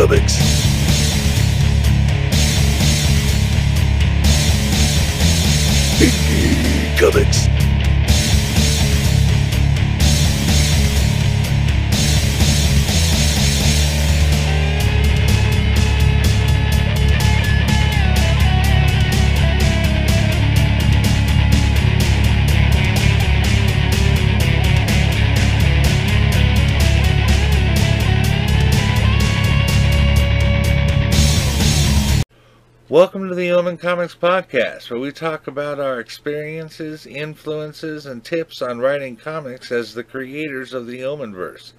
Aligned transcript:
Comics. 0.00 0.38
Indie 6.00 6.96
Welcome 32.90 33.28
to 33.28 33.36
the 33.36 33.44
Yeoman 33.44 33.76
Comics 33.76 34.16
Podcast, 34.16 34.90
where 34.90 34.98
we 34.98 35.12
talk 35.12 35.46
about 35.46 35.78
our 35.78 36.00
experiences, 36.00 37.06
influences, 37.06 38.04
and 38.06 38.24
tips 38.24 38.60
on 38.62 38.80
writing 38.80 39.14
comics 39.14 39.70
as 39.70 39.94
the 39.94 40.02
creators 40.02 40.74
of 40.74 40.88
the 40.88 40.98
Yeomanverse. 40.98 41.72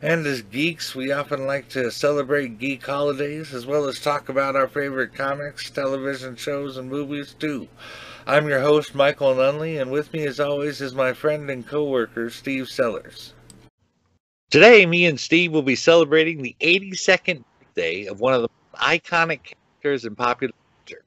And 0.00 0.26
as 0.26 0.40
geeks, 0.40 0.94
we 0.94 1.12
often 1.12 1.46
like 1.46 1.68
to 1.68 1.90
celebrate 1.90 2.58
geek 2.58 2.86
holidays 2.86 3.52
as 3.52 3.66
well 3.66 3.84
as 3.84 4.00
talk 4.00 4.30
about 4.30 4.56
our 4.56 4.66
favorite 4.66 5.12
comics, 5.12 5.68
television 5.68 6.34
shows, 6.34 6.78
and 6.78 6.88
movies 6.88 7.34
too. 7.38 7.68
I'm 8.26 8.48
your 8.48 8.60
host, 8.60 8.94
Michael 8.94 9.34
Nunley, 9.34 9.82
and 9.82 9.90
with 9.90 10.14
me 10.14 10.26
as 10.26 10.40
always 10.40 10.80
is 10.80 10.94
my 10.94 11.12
friend 11.12 11.50
and 11.50 11.66
co-worker, 11.66 12.30
Steve 12.30 12.70
Sellers. 12.70 13.34
Today, 14.48 14.86
me 14.86 15.04
and 15.04 15.20
Steve 15.20 15.52
will 15.52 15.60
be 15.60 15.76
celebrating 15.76 16.40
the 16.40 16.56
82nd 16.62 17.44
birthday 17.60 18.06
of 18.06 18.20
one 18.20 18.32
of 18.32 18.40
the 18.40 18.48
iconic 18.78 19.52
characters 19.84 20.06
in 20.06 20.14
popular 20.16 20.52
culture. 20.86 21.04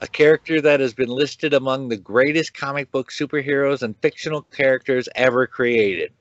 A 0.00 0.06
character 0.06 0.60
that 0.60 0.78
has 0.78 0.94
been 0.94 1.08
listed 1.08 1.54
among 1.54 1.88
the 1.88 1.96
greatest 1.96 2.54
comic 2.54 2.92
book 2.92 3.10
superheroes 3.10 3.82
and 3.82 3.96
fictional 4.00 4.42
characters 4.42 5.08
ever 5.16 5.48
created. 5.48 6.12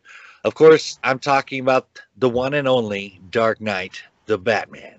Of 0.43 0.55
course, 0.55 0.97
I'm 1.03 1.19
talking 1.19 1.59
about 1.59 2.01
the 2.17 2.27
one 2.27 2.55
and 2.55 2.67
only 2.67 3.21
Dark 3.29 3.61
Knight, 3.61 4.01
the 4.25 4.39
Batman. 4.39 4.95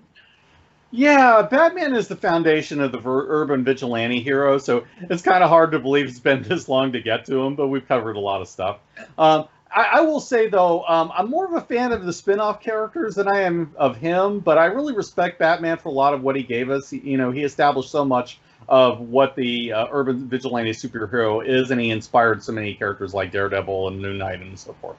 Yeah, 0.91 1.41
Batman 1.41 1.93
is 1.93 2.07
the 2.07 2.15
foundation 2.15 2.79
of 2.79 2.93
the 2.93 3.01
urban 3.03 3.65
vigilante 3.65 4.21
hero, 4.21 4.57
so 4.57 4.85
it's 5.09 5.23
kind 5.23 5.43
of 5.43 5.49
hard 5.49 5.73
to 5.73 5.79
believe 5.79 6.07
it's 6.07 6.19
been 6.19 6.43
this 6.43 6.69
long 6.69 6.93
to 6.93 7.01
get 7.01 7.25
to 7.25 7.41
him, 7.41 7.55
but 7.55 7.67
we've 7.67 7.85
covered 7.85 8.15
a 8.15 8.19
lot 8.19 8.41
of 8.41 8.47
stuff. 8.47 8.77
Um, 9.17 9.49
I, 9.73 9.83
I 9.97 10.01
will 10.01 10.19
say, 10.19 10.47
though, 10.49 10.83
um, 10.87 11.11
I'm 11.15 11.29
more 11.29 11.45
of 11.45 11.53
a 11.53 11.61
fan 11.61 11.91
of 11.91 12.05
the 12.05 12.13
spin 12.13 12.39
off 12.39 12.61
characters 12.61 13.15
than 13.15 13.27
I 13.27 13.41
am 13.41 13.73
of 13.77 13.97
him, 13.97 14.39
but 14.39 14.57
I 14.57 14.65
really 14.65 14.93
respect 14.93 15.39
Batman 15.39 15.77
for 15.77 15.89
a 15.89 15.93
lot 15.93 16.13
of 16.13 16.21
what 16.21 16.35
he 16.35 16.43
gave 16.43 16.69
us. 16.69 16.89
He- 16.89 16.99
You 16.99 17.17
know, 17.17 17.31
he 17.31 17.43
established 17.43 17.89
so 17.91 18.05
much 18.05 18.39
of 18.69 18.99
what 19.01 19.35
the 19.35 19.73
uh, 19.73 19.87
urban 19.91 20.27
vigilante 20.29 20.71
superhero 20.71 21.45
is, 21.45 21.71
and 21.71 21.81
he 21.81 21.89
inspired 21.89 22.43
so 22.43 22.51
many 22.53 22.73
characters 22.73 23.13
like 23.13 23.31
Daredevil 23.31 23.87
and 23.89 24.01
Moon 24.01 24.17
Knight 24.17 24.39
and 24.41 24.57
so 24.57 24.73
forth. 24.81 24.97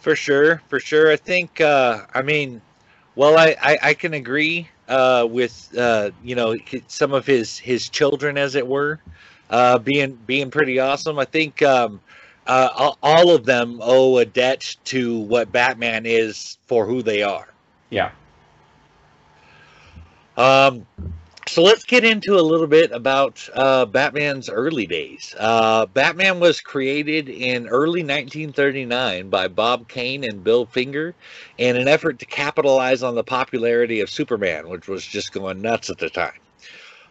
For 0.00 0.16
sure, 0.16 0.60
for 0.68 0.80
sure. 0.80 1.10
I 1.10 1.16
think, 1.16 1.60
uh, 1.60 2.00
I 2.12 2.22
mean, 2.22 2.60
well, 3.14 3.38
I, 3.38 3.56
I, 3.62 3.78
I 3.82 3.94
can 3.94 4.14
agree 4.14 4.68
uh, 4.88 5.26
with, 5.30 5.72
uh, 5.78 6.10
you 6.22 6.34
know, 6.34 6.56
some 6.88 7.12
of 7.12 7.24
his, 7.26 7.58
his 7.58 7.88
children, 7.88 8.36
as 8.36 8.54
it 8.56 8.66
were, 8.66 9.00
uh, 9.50 9.78
being 9.78 10.18
being 10.26 10.50
pretty 10.50 10.78
awesome. 10.80 11.18
I 11.18 11.24
think 11.24 11.62
um, 11.62 12.00
uh, 12.46 12.92
all- 13.02 13.30
of 13.30 13.44
them 13.44 13.78
owe 13.82 14.18
a 14.18 14.24
debt 14.24 14.76
to 14.84 15.18
what 15.20 15.52
Batman 15.52 16.06
is 16.06 16.58
for 16.66 16.86
who 16.86 17.02
they 17.02 17.22
are. 17.22 17.48
Yeah. 17.90 18.10
Um, 20.36 20.86
so 21.48 21.62
let's 21.62 21.84
get 21.84 22.04
into 22.04 22.34
a 22.34 22.40
little 22.40 22.66
bit 22.66 22.92
about 22.92 23.46
uh, 23.54 23.84
Batman's 23.84 24.48
early 24.48 24.86
days. 24.86 25.34
Uh, 25.38 25.86
Batman 25.86 26.40
was 26.40 26.60
created 26.60 27.28
in 27.28 27.66
early 27.68 28.02
1939 28.02 29.28
by 29.28 29.48
Bob 29.48 29.88
Kane 29.88 30.24
and 30.24 30.42
Bill 30.42 30.66
Finger 30.66 31.14
in 31.58 31.76
an 31.76 31.88
effort 31.88 32.18
to 32.20 32.26
capitalize 32.26 33.02
on 33.02 33.14
the 33.14 33.24
popularity 33.24 34.00
of 34.00 34.08
Superman, 34.08 34.68
which 34.68 34.88
was 34.88 35.04
just 35.04 35.32
going 35.32 35.60
nuts 35.60 35.90
at 35.90 35.98
the 35.98 36.08
time. 36.10 36.32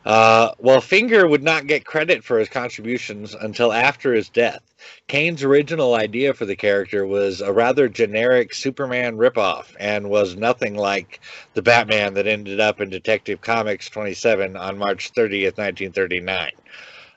Uh, 0.05 0.51
while 0.57 0.81
Finger 0.81 1.27
would 1.27 1.43
not 1.43 1.67
get 1.67 1.85
credit 1.85 2.23
for 2.23 2.39
his 2.39 2.49
contributions 2.49 3.35
until 3.35 3.71
after 3.71 4.13
his 4.13 4.29
death, 4.29 4.61
Kane's 5.07 5.43
original 5.43 5.93
idea 5.93 6.33
for 6.33 6.45
the 6.45 6.55
character 6.55 7.05
was 7.05 7.41
a 7.41 7.53
rather 7.53 7.87
generic 7.87 8.53
Superman 8.53 9.17
ripoff 9.17 9.75
and 9.79 10.09
was 10.09 10.35
nothing 10.35 10.75
like 10.75 11.19
the 11.53 11.61
Batman 11.61 12.15
that 12.15 12.25
ended 12.25 12.59
up 12.59 12.81
in 12.81 12.89
Detective 12.89 13.41
Comics 13.41 13.89
27 13.89 14.57
on 14.57 14.77
March 14.77 15.11
30th, 15.13 15.57
1939. 15.57 16.51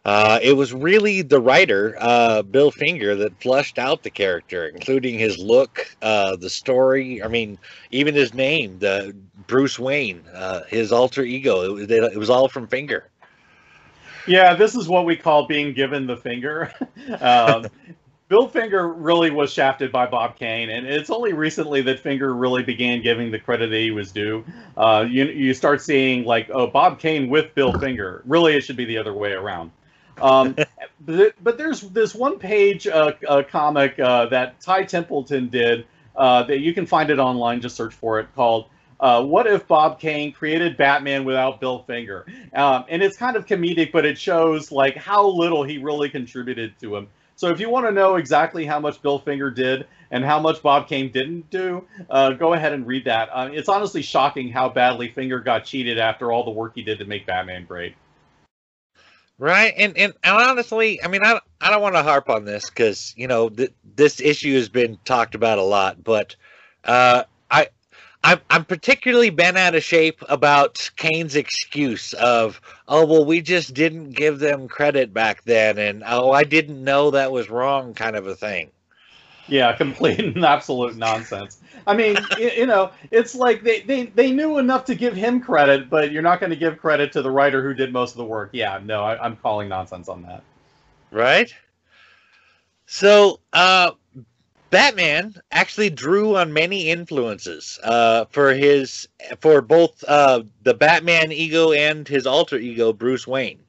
Uh, 0.05 0.39
it 0.43 0.53
was 0.53 0.75
really 0.75 1.23
the 1.23 1.41
writer, 1.41 1.97
uh, 1.99 2.43
Bill 2.43 2.71
Finger, 2.71 3.15
that 3.15 3.41
flushed 3.41 3.79
out 3.79 4.03
the 4.03 4.11
character, 4.11 4.67
including 4.67 5.19
his 5.19 5.39
look, 5.39 5.89
uh, 6.03 6.37
the 6.37 6.51
story. 6.51 7.23
I 7.23 7.29
mean, 7.29 7.59
even 7.91 8.15
his 8.15 8.35
name, 8.35 8.79
the 8.81 9.17
Bruce 9.47 9.79
Wayne, 9.79 10.23
uh, 10.33 10.63
his 10.65 10.93
alter 10.93 11.23
ego. 11.23 11.63
It, 11.63 11.89
was- 11.89 11.91
it 11.91 12.19
was 12.19 12.31
all 12.31 12.49
from 12.49 12.67
Finger. 12.67 13.09
Yeah, 14.27 14.55
this 14.55 14.75
is 14.75 14.89
what 14.89 15.05
we 15.05 15.17
call 15.17 15.47
being 15.47 15.75
given 15.75 16.07
the 16.07 16.17
finger. 16.17 16.73
um, 17.21 17.67
Bill 18.29 18.49
Finger 18.49 18.89
really 18.89 19.31
was 19.31 19.53
shafted 19.53 19.93
by 19.93 20.07
Bob 20.07 20.39
Kane, 20.39 20.71
and 20.71 20.87
it's 20.87 21.11
only 21.11 21.35
recently 21.35 21.83
that 21.83 22.01
Finger 22.01 22.35
really 22.35 22.63
began 22.63 23.03
giving 23.03 23.31
the 23.31 23.39
credit 23.39 23.69
that 23.69 23.77
he 23.79 23.91
was 23.91 24.13
due. 24.13 24.43
Uh, 24.77 25.05
you 25.09 25.27
you 25.27 25.53
start 25.53 25.83
seeing 25.83 26.25
like, 26.25 26.49
oh, 26.51 26.67
Bob 26.67 26.99
Kane 26.99 27.29
with 27.29 27.55
Bill 27.55 27.79
Finger. 27.79 28.23
Really, 28.25 28.57
it 28.57 28.63
should 28.63 28.77
be 28.77 28.87
the 28.87 28.97
other 28.97 29.13
way 29.13 29.33
around. 29.33 29.71
Um, 30.23 30.57
but, 31.01 31.35
but 31.43 31.59
there's 31.59 31.83
this 31.83 32.15
one 32.15 32.39
page 32.39 32.87
uh, 32.87 33.13
uh, 33.29 33.43
comic 33.43 33.99
uh, 33.99 34.27
that 34.27 34.59
Ty 34.61 34.85
Templeton 34.85 35.49
did 35.49 35.87
uh, 36.17 36.45
that 36.45 36.61
you 36.61 36.73
can 36.73 36.87
find 36.87 37.11
it 37.11 37.19
online. 37.19 37.61
Just 37.61 37.77
search 37.77 37.93
for 37.93 38.21
it 38.21 38.29
called 38.35 38.67
uh, 39.05 39.23
"What 39.23 39.47
If 39.47 39.69
Bob 39.69 40.01
Kane 40.01 40.33
Created 40.33 40.77
Batman 40.77 41.25
Without 41.25 41.61
Bill 41.61 41.85
Finger?" 41.85 42.25
Um, 42.55 42.87
and 42.89 43.03
it's 43.03 43.17
kind 43.17 43.37
of 43.37 43.47
comedic, 43.47 43.93
but 43.93 44.07
it 44.07 44.19
shows 44.19 44.73
like 44.73 44.97
how 44.97 45.27
little 45.27 45.63
he 45.63 45.79
really 45.79 46.09
contributed 46.09 46.79
to 46.81 46.97
him. 46.97 47.09
So 47.37 47.51
if 47.51 47.61
you 47.61 47.69
want 47.69 47.87
to 47.87 47.93
know 47.93 48.17
exactly 48.17 48.65
how 48.65 48.81
much 48.81 49.03
Bill 49.03 49.19
Finger 49.19 49.51
did 49.51 49.87
and 50.11 50.25
how 50.25 50.41
much 50.41 50.63
Bob 50.63 50.89
Kane 50.89 51.11
didn't 51.13 51.51
do, 51.51 51.87
uh, 52.09 52.31
go 52.31 52.55
ahead 52.55 52.73
and 52.73 52.87
read 52.87 53.05
that. 53.05 53.29
Uh, 53.33 53.51
it's 53.53 53.69
honestly 53.69 54.03
shocking 54.03 54.51
how 54.51 54.69
badly 54.69 55.09
Finger 55.11 55.41
got 55.41 55.65
cheated 55.65 55.99
after 55.99 56.33
all 56.33 56.45
the 56.45 56.51
work 56.51 56.73
he 56.75 56.83
did 56.83 56.99
to 57.01 57.05
make 57.05 57.27
Batman 57.27 57.67
great. 57.67 57.95
Right, 59.37 59.75
and 59.77 59.99
and, 59.99 60.13
and 60.23 60.37
honestly, 60.37 61.03
I 61.03 61.09
mean, 61.09 61.25
I 61.25 61.41
I 61.61 61.71
don't 61.71 61.83
want 61.83 61.97
to 61.97 62.05
harp 62.05 62.31
on 62.31 62.45
this 62.45 62.71
because 62.71 63.13
you 63.17 63.27
know 63.27 63.49
th- 63.49 63.73
this 63.97 64.21
issue 64.21 64.55
has 64.55 64.69
been 64.69 64.97
talked 65.05 65.35
about 65.35 65.59
a 65.59 65.63
lot, 65.63 66.03
but 66.03 66.37
uh, 66.85 67.25
I 67.51 67.69
I'm 68.25 68.41
I'm 68.49 68.65
particularly 68.65 69.31
bent 69.31 69.59
out 69.59 69.75
of 69.75 69.85
shape 69.85 70.23
about 70.29 70.91
Kane's 70.97 71.37
excuse 71.37 72.15
of 72.15 72.61
oh 72.89 73.05
well 73.05 73.25
we 73.25 73.43
just 73.43 73.75
didn't 73.75 74.11
give 74.11 74.39
them 74.39 74.67
credit 74.67 75.13
back 75.13 75.45
then, 75.45 75.79
and 75.79 76.03
oh 76.07 76.33
I 76.33 76.45
didn't 76.45 76.83
know 76.83 77.11
that 77.11 77.31
was 77.31 77.51
wrong, 77.51 77.93
kind 77.93 78.17
of 78.17 78.27
a 78.27 78.35
thing. 78.35 78.71
Yeah, 79.47 79.73
complete 79.77 80.21
and 80.21 80.45
absolute 80.45 80.97
nonsense. 80.97 81.59
I 81.87 81.95
mean, 81.95 82.17
you 82.39 82.65
know, 82.65 82.93
it's 83.11 83.35
like 83.35 83.63
they, 83.63 83.83
they, 83.83 84.07
they 84.07 84.31
knew 84.31 84.57
enough 84.57 84.87
to 84.87 84.95
give 84.95 85.15
him 85.15 85.39
credit, 85.39 85.91
but 85.91 86.13
you're 86.13 86.23
not 86.23 86.41
going 86.41 86.49
to 86.49 86.57
give 86.57 86.79
credit 86.79 87.13
to 87.13 87.21
the 87.21 87.31
writer 87.31 87.63
who 87.63 87.75
did 87.75 87.93
most 87.93 88.13
of 88.13 88.17
the 88.17 88.25
work. 88.25 88.51
Yeah, 88.53 88.81
no, 88.83 89.05
I, 89.05 89.23
I'm 89.23 89.37
calling 89.37 89.69
nonsense 89.69 90.09
on 90.09 90.23
that. 90.23 90.43
right? 91.11 91.55
So, 92.87 93.41
uh, 93.53 93.91
Batman 94.71 95.35
actually 95.53 95.91
drew 95.91 96.37
on 96.37 96.53
many 96.53 96.91
influences 96.91 97.79
uh, 97.85 98.25
for 98.31 98.53
his 98.55 99.09
for 99.41 99.61
both 99.61 100.03
uh, 100.09 100.43
the 100.63 100.75
Batman 100.75 101.31
ego 101.33 101.73
and 101.73 102.09
his 102.09 102.27
alter 102.27 102.57
ego 102.57 102.93
Bruce 102.93 103.27
Wayne. 103.27 103.61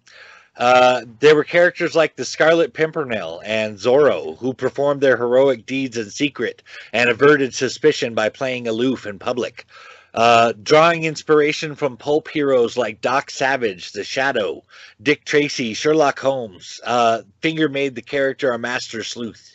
Uh, 0.58 1.02
there 1.20 1.36
were 1.36 1.44
characters 1.44 1.96
like 1.96 2.16
the 2.16 2.26
Scarlet 2.26 2.74
Pimpernel 2.74 3.42
and 3.46 3.78
Zorro 3.78 4.38
who 4.38 4.54
performed 4.54 5.02
their 5.02 5.18
heroic 5.18 5.66
deeds 5.66 5.98
in 5.98 6.10
secret 6.10 6.64
and 6.94 7.10
averted 7.10 7.54
suspicion 7.54 8.14
by 8.14 8.30
playing 8.30 8.68
aloof 8.68 9.06
in 9.06 9.20
public. 9.20 9.66
Uh, 10.14 10.54
drawing 10.64 11.04
inspiration 11.04 11.76
from 11.76 11.98
pulp 11.98 12.30
heroes 12.30 12.78
like 12.78 13.02
Doc 13.02 13.30
Savage, 13.30 13.92
The 13.92 14.06
Shadow, 14.06 14.64
Dick 15.04 15.26
Tracy, 15.26 15.74
Sherlock 15.74 16.18
Holmes. 16.20 16.80
Uh, 16.86 17.24
Finger 17.42 17.68
made 17.68 17.96
the 17.96 18.02
character 18.02 18.54
a 18.54 18.58
master 18.58 19.04
sleuth. 19.04 19.55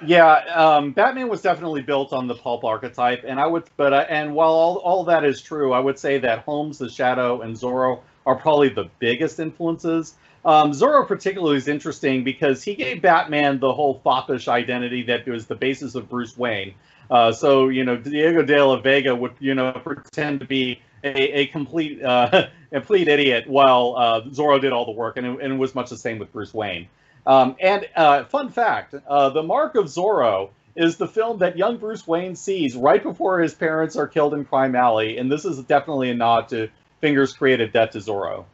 Yeah, 0.00 0.32
um, 0.54 0.92
Batman 0.92 1.28
was 1.28 1.40
definitely 1.40 1.82
built 1.82 2.12
on 2.12 2.26
the 2.26 2.34
pulp 2.34 2.64
archetype, 2.64 3.24
and 3.26 3.40
I 3.40 3.46
would, 3.46 3.64
but 3.76 3.94
I, 3.94 4.02
and 4.02 4.34
while 4.34 4.50
all, 4.50 4.76
all 4.78 5.04
that 5.04 5.24
is 5.24 5.40
true, 5.40 5.72
I 5.72 5.80
would 5.80 5.98
say 5.98 6.18
that 6.18 6.40
Holmes, 6.40 6.78
the 6.78 6.88
Shadow, 6.88 7.40
and 7.42 7.56
Zorro 7.56 8.00
are 8.26 8.34
probably 8.34 8.68
the 8.68 8.90
biggest 8.98 9.38
influences. 9.38 10.14
Um, 10.44 10.72
Zorro 10.72 11.06
particularly 11.06 11.56
is 11.56 11.68
interesting 11.68 12.22
because 12.24 12.62
he 12.62 12.74
gave 12.74 13.00
Batman 13.00 13.60
the 13.60 13.72
whole 13.72 14.00
foppish 14.04 14.48
identity 14.48 15.02
that 15.04 15.26
was 15.26 15.46
the 15.46 15.54
basis 15.54 15.94
of 15.94 16.08
Bruce 16.08 16.36
Wayne. 16.36 16.74
Uh, 17.10 17.32
so 17.32 17.68
you 17.68 17.84
know, 17.84 17.96
Diego 17.96 18.42
de 18.42 18.62
la 18.62 18.76
Vega 18.80 19.14
would 19.14 19.32
you 19.38 19.54
know 19.54 19.72
pretend 19.72 20.40
to 20.40 20.46
be 20.46 20.80
a, 21.02 21.40
a 21.40 21.46
complete 21.46 22.02
uh, 22.02 22.48
complete 22.72 23.08
idiot 23.08 23.48
while 23.48 23.94
uh, 23.96 24.20
Zorro 24.22 24.60
did 24.60 24.72
all 24.72 24.84
the 24.84 24.92
work, 24.92 25.16
and 25.16 25.26
it, 25.26 25.40
and 25.40 25.52
it 25.54 25.56
was 25.56 25.74
much 25.74 25.90
the 25.90 25.96
same 25.96 26.18
with 26.18 26.32
Bruce 26.32 26.52
Wayne. 26.52 26.88
Um, 27.26 27.56
and 27.60 27.88
uh, 27.96 28.24
fun 28.24 28.50
fact: 28.50 28.94
uh, 29.06 29.30
the 29.30 29.42
Mark 29.42 29.74
of 29.74 29.86
Zorro 29.86 30.50
is 30.76 30.96
the 30.96 31.08
film 31.08 31.38
that 31.38 31.56
young 31.56 31.76
Bruce 31.76 32.06
Wayne 32.06 32.36
sees 32.36 32.76
right 32.76 33.02
before 33.02 33.40
his 33.40 33.54
parents 33.54 33.96
are 33.96 34.08
killed 34.08 34.34
in 34.34 34.44
Crime 34.44 34.74
Alley, 34.74 35.18
and 35.18 35.30
this 35.30 35.44
is 35.44 35.62
definitely 35.64 36.10
a 36.10 36.14
nod 36.14 36.48
to 36.48 36.68
Finger's 37.00 37.32
created 37.32 37.72
Death 37.72 37.90
to 37.90 37.98
Zorro. 37.98 38.44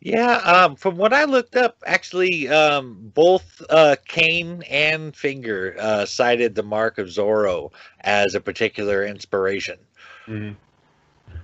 Yeah, 0.00 0.34
um, 0.36 0.76
from 0.76 0.98
what 0.98 1.14
I 1.14 1.24
looked 1.24 1.56
up, 1.56 1.78
actually, 1.86 2.46
um, 2.48 3.10
both 3.14 3.62
uh, 3.70 3.96
Kane 4.06 4.62
and 4.68 5.16
Finger 5.16 5.76
uh, 5.80 6.04
cited 6.04 6.54
the 6.54 6.62
mark 6.62 6.98
of 6.98 7.06
Zorro 7.06 7.72
as 8.00 8.34
a 8.34 8.40
particular 8.40 9.06
inspiration. 9.06 9.78
Mm-hmm. 10.26 10.52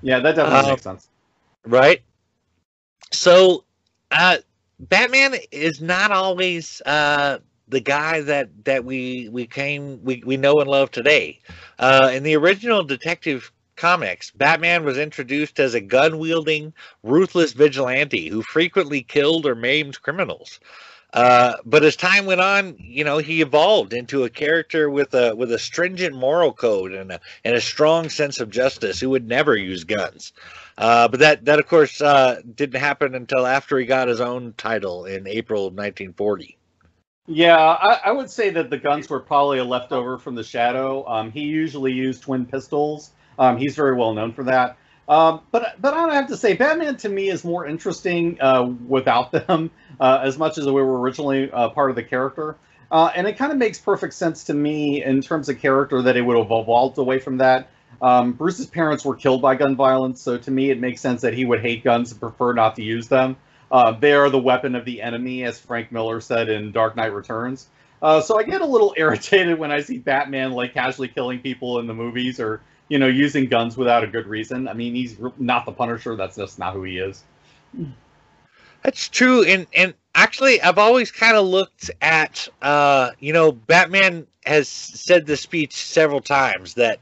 Yeah, 0.02 0.20
that 0.20 0.36
definitely 0.36 0.66
uh, 0.66 0.72
makes 0.72 0.82
sense. 0.82 1.08
Right. 1.64 2.02
So, 3.12 3.64
uh, 4.10 4.38
Batman 4.80 5.34
is 5.52 5.80
not 5.82 6.10
always 6.10 6.80
uh, 6.86 7.38
the 7.68 7.80
guy 7.80 8.22
that 8.22 8.64
that 8.64 8.84
we 8.84 9.28
we 9.28 9.46
came 9.46 10.02
we, 10.02 10.22
we 10.24 10.36
know 10.38 10.60
and 10.60 10.70
love 10.70 10.90
today. 10.90 11.38
Uh, 11.78 12.10
in 12.12 12.22
the 12.22 12.36
original 12.36 12.82
Detective 12.82 13.52
comics, 13.76 14.30
Batman 14.30 14.84
was 14.84 14.96
introduced 14.98 15.60
as 15.60 15.74
a 15.74 15.80
gun 15.80 16.18
wielding, 16.18 16.72
ruthless 17.02 17.52
vigilante 17.52 18.28
who 18.28 18.42
frequently 18.42 19.02
killed 19.02 19.46
or 19.46 19.54
maimed 19.54 20.00
criminals. 20.00 20.60
Uh, 21.12 21.54
but 21.64 21.82
as 21.82 21.96
time 21.96 22.24
went 22.24 22.40
on, 22.40 22.76
you 22.78 23.02
know, 23.02 23.18
he 23.18 23.42
evolved 23.42 23.92
into 23.92 24.22
a 24.24 24.30
character 24.30 24.88
with 24.88 25.12
a 25.12 25.34
with 25.34 25.50
a 25.52 25.58
stringent 25.58 26.14
moral 26.14 26.52
code 26.52 26.92
and 26.92 27.12
a 27.12 27.20
and 27.44 27.54
a 27.54 27.60
strong 27.60 28.08
sense 28.08 28.40
of 28.40 28.48
justice 28.48 29.00
who 29.00 29.10
would 29.10 29.26
never 29.26 29.56
use 29.56 29.84
guns. 29.84 30.32
Uh, 30.80 31.08
but 31.08 31.20
that 31.20 31.44
that 31.44 31.58
of 31.58 31.68
course 31.68 32.00
uh, 32.00 32.40
didn't 32.54 32.80
happen 32.80 33.14
until 33.14 33.46
after 33.46 33.78
he 33.78 33.84
got 33.84 34.08
his 34.08 34.20
own 34.20 34.54
title 34.56 35.04
in 35.04 35.26
April 35.26 35.66
of 35.66 35.74
1940. 35.74 36.56
Yeah, 37.26 37.54
I, 37.54 38.00
I, 38.06 38.12
would 38.12 38.30
say 38.30 38.50
that 38.50 38.70
the 38.70 38.78
guns 38.78 39.08
were 39.08 39.20
probably 39.20 39.58
a 39.58 39.64
leftover 39.64 40.18
from 40.18 40.34
the 40.34 40.42
Shadow. 40.42 41.06
Um, 41.06 41.30
he 41.30 41.42
usually 41.42 41.92
used 41.92 42.22
twin 42.22 42.46
pistols. 42.46 43.10
Um, 43.38 43.58
he's 43.58 43.76
very 43.76 43.94
well 43.94 44.14
known 44.14 44.32
for 44.32 44.44
that. 44.44 44.78
Um, 45.06 45.42
but 45.50 45.74
but 45.80 45.92
I 45.92 46.14
have 46.14 46.28
to 46.28 46.36
say, 46.36 46.54
Batman 46.54 46.96
to 46.98 47.08
me 47.10 47.28
is 47.28 47.44
more 47.44 47.66
interesting 47.66 48.40
uh, 48.40 48.64
without 48.64 49.32
them, 49.46 49.70
uh, 50.00 50.20
as 50.22 50.38
much 50.38 50.56
as 50.56 50.64
we 50.64 50.72
were 50.72 50.98
originally 50.98 51.50
uh, 51.50 51.68
part 51.68 51.90
of 51.90 51.96
the 51.96 52.02
character. 52.02 52.56
Uh, 52.90 53.10
and 53.14 53.26
it 53.26 53.36
kind 53.36 53.52
of 53.52 53.58
makes 53.58 53.78
perfect 53.78 54.14
sense 54.14 54.44
to 54.44 54.54
me 54.54 55.04
in 55.04 55.20
terms 55.20 55.48
of 55.48 55.60
character 55.60 56.02
that 56.02 56.16
it 56.16 56.22
would 56.22 56.38
have 56.38 56.46
evolved 56.46 56.96
away 56.96 57.18
from 57.18 57.36
that. 57.36 57.68
Um, 58.02 58.32
Bruce's 58.32 58.66
parents 58.66 59.04
were 59.04 59.14
killed 59.14 59.42
by 59.42 59.56
gun 59.56 59.76
violence, 59.76 60.20
so 60.20 60.38
to 60.38 60.50
me 60.50 60.70
it 60.70 60.80
makes 60.80 61.00
sense 61.00 61.20
that 61.22 61.34
he 61.34 61.44
would 61.44 61.60
hate 61.60 61.84
guns 61.84 62.10
and 62.12 62.20
prefer 62.20 62.52
not 62.54 62.76
to 62.76 62.82
use 62.82 63.08
them. 63.08 63.36
Uh, 63.70 63.92
they 63.92 64.12
are 64.12 64.30
the 64.30 64.38
weapon 64.38 64.74
of 64.74 64.84
the 64.84 65.02
enemy, 65.02 65.44
as 65.44 65.60
Frank 65.60 65.92
Miller 65.92 66.20
said 66.20 66.48
in 66.48 66.72
Dark 66.72 66.96
Knight 66.96 67.12
Returns. 67.12 67.68
Uh, 68.02 68.20
so 68.20 68.38
I 68.38 68.42
get 68.42 68.60
a 68.60 68.66
little 68.66 68.94
irritated 68.96 69.58
when 69.58 69.70
I 69.70 69.82
see 69.82 69.98
Batman 69.98 70.52
like 70.52 70.74
casually 70.74 71.08
killing 71.08 71.40
people 71.40 71.78
in 71.78 71.86
the 71.86 71.94
movies 71.94 72.40
or 72.40 72.62
you 72.88 72.98
know 72.98 73.06
using 73.06 73.46
guns 73.46 73.76
without 73.76 74.02
a 74.02 74.06
good 74.06 74.26
reason. 74.26 74.66
I 74.66 74.72
mean, 74.72 74.94
he's 74.94 75.16
not 75.38 75.66
the 75.66 75.72
Punisher. 75.72 76.16
That's 76.16 76.36
just 76.36 76.58
not 76.58 76.74
who 76.74 76.82
he 76.82 76.98
is. 76.98 77.22
That's 78.82 79.08
true, 79.08 79.44
and 79.44 79.66
and 79.74 79.94
actually, 80.14 80.60
I've 80.60 80.78
always 80.78 81.12
kind 81.12 81.36
of 81.36 81.46
looked 81.46 81.90
at 82.00 82.48
uh, 82.62 83.10
you 83.20 83.32
know 83.32 83.52
Batman 83.52 84.26
has 84.46 84.68
said 84.68 85.26
the 85.26 85.36
speech 85.36 85.74
several 85.74 86.20
times 86.20 86.74
that 86.74 86.98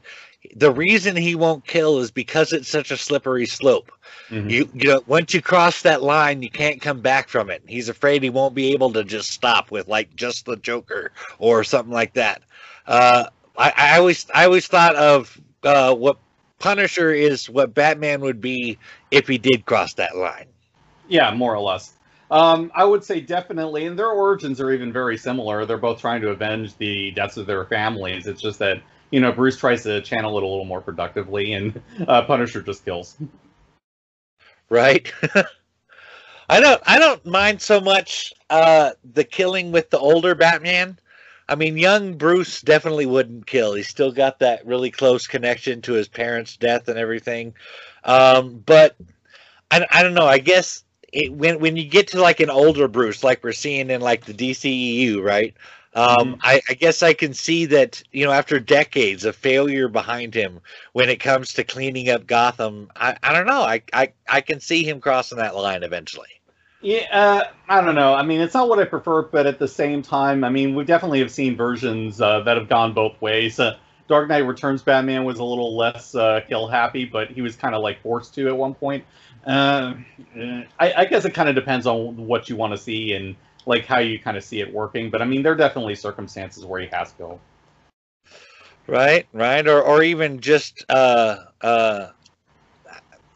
the 0.55 0.71
reason 0.71 1.15
he 1.15 1.35
won't 1.35 1.65
kill 1.65 1.99
is 1.99 2.11
because 2.11 2.53
it's 2.53 2.69
such 2.69 2.91
a 2.91 2.97
slippery 2.97 3.45
slope. 3.45 3.91
Mm-hmm. 4.29 4.49
You, 4.49 4.69
you 4.73 4.89
know, 4.89 5.03
once 5.07 5.33
you 5.33 5.41
cross 5.41 5.81
that 5.81 6.01
line, 6.01 6.41
you 6.41 6.49
can't 6.49 6.81
come 6.81 7.01
back 7.01 7.27
from 7.27 7.49
it. 7.49 7.61
He's 7.67 7.89
afraid 7.89 8.23
he 8.23 8.29
won't 8.29 8.55
be 8.55 8.71
able 8.71 8.93
to 8.93 9.03
just 9.03 9.31
stop 9.31 9.71
with 9.71 9.87
like 9.87 10.15
just 10.15 10.45
the 10.45 10.55
Joker 10.55 11.11
or 11.39 11.63
something 11.63 11.93
like 11.93 12.13
that. 12.13 12.41
Uh, 12.87 13.25
I, 13.57 13.73
I 13.75 13.97
always, 13.97 14.25
I 14.33 14.45
always 14.45 14.67
thought 14.67 14.95
of 14.95 15.39
uh, 15.63 15.93
what 15.93 16.17
Punisher 16.59 17.11
is, 17.11 17.49
what 17.49 17.73
Batman 17.73 18.21
would 18.21 18.39
be 18.39 18.77
if 19.11 19.27
he 19.27 19.37
did 19.37 19.65
cross 19.65 19.93
that 19.95 20.15
line. 20.15 20.45
Yeah, 21.07 21.33
more 21.33 21.53
or 21.53 21.59
less. 21.59 21.93
Um, 22.31 22.71
I 22.75 22.85
would 22.85 23.03
say 23.03 23.19
definitely, 23.21 23.87
and 23.87 23.97
their 23.97 24.11
origins 24.11 24.61
are 24.61 24.71
even 24.71 24.93
very 24.93 25.17
similar. 25.17 25.65
They're 25.65 25.77
both 25.77 25.99
trying 25.99 26.21
to 26.21 26.29
avenge 26.29 26.77
the 26.77 27.11
deaths 27.11 27.37
of 27.37 27.47
their 27.47 27.65
families. 27.65 28.27
It's 28.27 28.41
just 28.41 28.59
that 28.59 28.81
you 29.11 29.19
know 29.19 29.31
Bruce 29.31 29.57
tries 29.57 29.83
to 29.83 30.01
channel 30.01 30.37
it 30.37 30.43
a 30.43 30.47
little 30.47 30.65
more 30.65 30.81
productively, 30.81 31.53
and 31.53 31.81
uh, 32.07 32.23
Punisher 32.23 32.61
just 32.61 32.85
kills. 32.85 33.17
right? 34.69 35.11
I 36.49 36.59
don't 36.59 36.81
I 36.85 36.97
don't 36.97 37.25
mind 37.25 37.61
so 37.61 37.79
much 37.79 38.33
uh, 38.49 38.91
the 39.13 39.23
killing 39.23 39.71
with 39.71 39.89
the 39.89 39.99
older 39.99 40.35
Batman. 40.35 40.97
I 41.47 41.55
mean, 41.55 41.77
young 41.77 42.15
Bruce 42.15 42.61
definitely 42.61 43.07
wouldn't 43.07 43.47
kill. 43.47 43.73
He's 43.73 43.87
still 43.87 44.11
got 44.11 44.39
that 44.39 44.65
really 44.65 44.91
close 44.91 45.25
connection 45.25 45.81
to 45.81 45.93
his 45.93 46.07
parents' 46.07 46.57
death 46.57 46.87
and 46.87 46.99
everything. 46.99 47.55
Um, 48.03 48.63
but 48.65 48.95
I, 49.71 49.85
I 49.91 50.03
don't 50.03 50.13
know. 50.13 50.27
I 50.27 50.37
guess 50.37 50.83
it, 51.11 51.33
when 51.33 51.59
when 51.59 51.75
you 51.75 51.85
get 51.85 52.07
to 52.09 52.21
like 52.21 52.39
an 52.39 52.49
older 52.49 52.87
Bruce, 52.87 53.23
like 53.23 53.43
we're 53.43 53.51
seeing 53.51 53.89
in 53.89 54.01
like 54.01 54.25
the 54.25 54.33
DCEU, 54.33 55.23
right? 55.23 55.55
Um, 55.95 56.17
mm-hmm. 56.17 56.33
I, 56.41 56.61
I, 56.69 56.73
guess 56.75 57.01
I 57.01 57.13
can 57.13 57.33
see 57.33 57.65
that 57.65 58.03
you 58.11 58.23
know 58.23 58.31
after 58.31 58.59
decades 58.59 59.25
of 59.25 59.35
failure 59.35 59.87
behind 59.87 60.35
him, 60.35 60.59
when 60.93 61.09
it 61.09 61.19
comes 61.19 61.53
to 61.53 61.63
cleaning 61.63 62.09
up 62.09 62.27
Gotham, 62.27 62.91
I, 62.95 63.17
I 63.23 63.33
don't 63.33 63.47
know. 63.47 63.61
I, 63.61 63.81
I 63.91 64.13
I 64.27 64.41
can 64.41 64.59
see 64.59 64.83
him 64.83 65.01
crossing 65.01 65.39
that 65.39 65.55
line 65.55 65.81
eventually. 65.81 66.29
Yeah, 66.81 67.05
uh, 67.11 67.43
I 67.67 67.81
don't 67.81 67.95
know. 67.95 68.13
I 68.13 68.23
mean, 68.23 68.39
it's 68.39 68.53
not 68.53 68.69
what 68.69 68.79
I 68.79 68.85
prefer, 68.85 69.23
but 69.23 69.45
at 69.45 69.59
the 69.59 69.67
same 69.67 70.01
time, 70.01 70.43
I 70.43 70.49
mean, 70.49 70.75
we 70.75 70.85
definitely 70.85 71.19
have 71.19 71.31
seen 71.31 71.57
versions 71.57 72.21
uh, 72.21 72.41
that 72.41 72.55
have 72.55 72.69
gone 72.69 72.93
both 72.93 73.19
ways. 73.21 73.59
Uh, 73.59 73.77
Dark 74.07 74.29
Knight 74.29 74.39
Returns 74.39 74.81
Batman 74.81 75.25
was 75.25 75.39
a 75.39 75.43
little 75.43 75.75
less 75.75 76.15
uh, 76.15 76.41
kill 76.47 76.67
happy, 76.67 77.03
but 77.03 77.29
he 77.29 77.41
was 77.41 77.55
kind 77.55 77.75
of 77.75 77.83
like 77.83 78.01
forced 78.01 78.33
to 78.35 78.47
at 78.47 78.55
one 78.55 78.73
point. 78.73 79.03
Uh, 79.45 79.93
I, 80.79 80.93
I 80.97 81.05
guess 81.05 81.25
it 81.25 81.33
kind 81.33 81.49
of 81.49 81.55
depends 81.55 81.85
on 81.85 82.15
what 82.27 82.49
you 82.49 82.55
want 82.55 82.73
to 82.73 82.77
see 82.77 83.13
and 83.13 83.35
like 83.65 83.85
how 83.85 83.99
you 83.99 84.19
kind 84.19 84.37
of 84.37 84.43
see 84.43 84.61
it 84.61 84.73
working. 84.73 85.09
But 85.09 85.21
I 85.21 85.25
mean, 85.25 85.43
there 85.43 85.53
are 85.53 85.57
definitely 85.57 85.95
circumstances 85.95 86.65
where 86.65 86.81
he 86.81 86.87
has 86.87 87.11
to. 87.13 87.17
go. 87.17 87.39
Right, 88.87 89.27
right, 89.33 89.67
or 89.67 89.81
or 89.83 90.01
even 90.01 90.39
just 90.39 90.83
uh, 90.89 91.45
uh, 91.61 92.07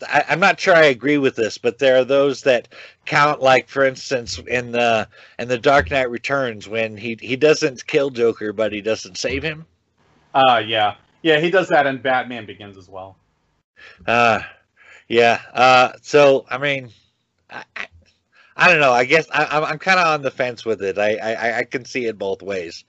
I, 0.09 0.25
am 0.29 0.39
not 0.39 0.59
sure 0.59 0.75
I 0.75 0.85
agree 0.85 1.19
with 1.19 1.35
this, 1.35 1.59
but 1.59 1.77
there 1.77 1.97
are 1.97 2.03
those 2.03 2.41
that 2.41 2.69
count, 3.05 3.41
like 3.41 3.69
for 3.69 3.85
instance, 3.85 4.39
in 4.47 4.71
the 4.71 5.07
in 5.37 5.47
the 5.47 5.57
Dark 5.59 5.91
Knight 5.91 6.09
Returns, 6.09 6.67
when 6.67 6.97
he 6.97 7.17
he 7.21 7.35
doesn't 7.35 7.85
kill 7.85 8.09
Joker, 8.09 8.51
but 8.51 8.73
he 8.73 8.81
doesn't 8.81 9.17
save 9.17 9.43
him. 9.43 9.65
Uh 10.33 10.63
yeah, 10.65 10.95
yeah, 11.21 11.39
he 11.39 11.51
does 11.51 11.67
that 11.67 11.85
in 11.85 11.99
Batman 11.99 12.47
Begins 12.47 12.77
as 12.77 12.89
well. 12.89 13.15
Uh 14.07 14.41
yeah. 15.07 15.41
Uh, 15.53 15.91
so 16.01 16.45
I 16.49 16.57
mean, 16.57 16.89
I, 17.49 17.63
I 18.55 18.69
don't 18.69 18.79
know. 18.79 18.91
I 18.91 19.05
guess 19.05 19.27
I, 19.31 19.57
am 19.57 19.63
I'm 19.63 19.79
kind 19.79 19.99
of 19.99 20.07
on 20.07 20.21
the 20.21 20.31
fence 20.31 20.65
with 20.65 20.81
it. 20.81 20.97
I, 20.97 21.15
I 21.15 21.57
I 21.59 21.63
can 21.63 21.85
see 21.85 22.05
it 22.05 22.17
both 22.17 22.41
ways. 22.41 22.85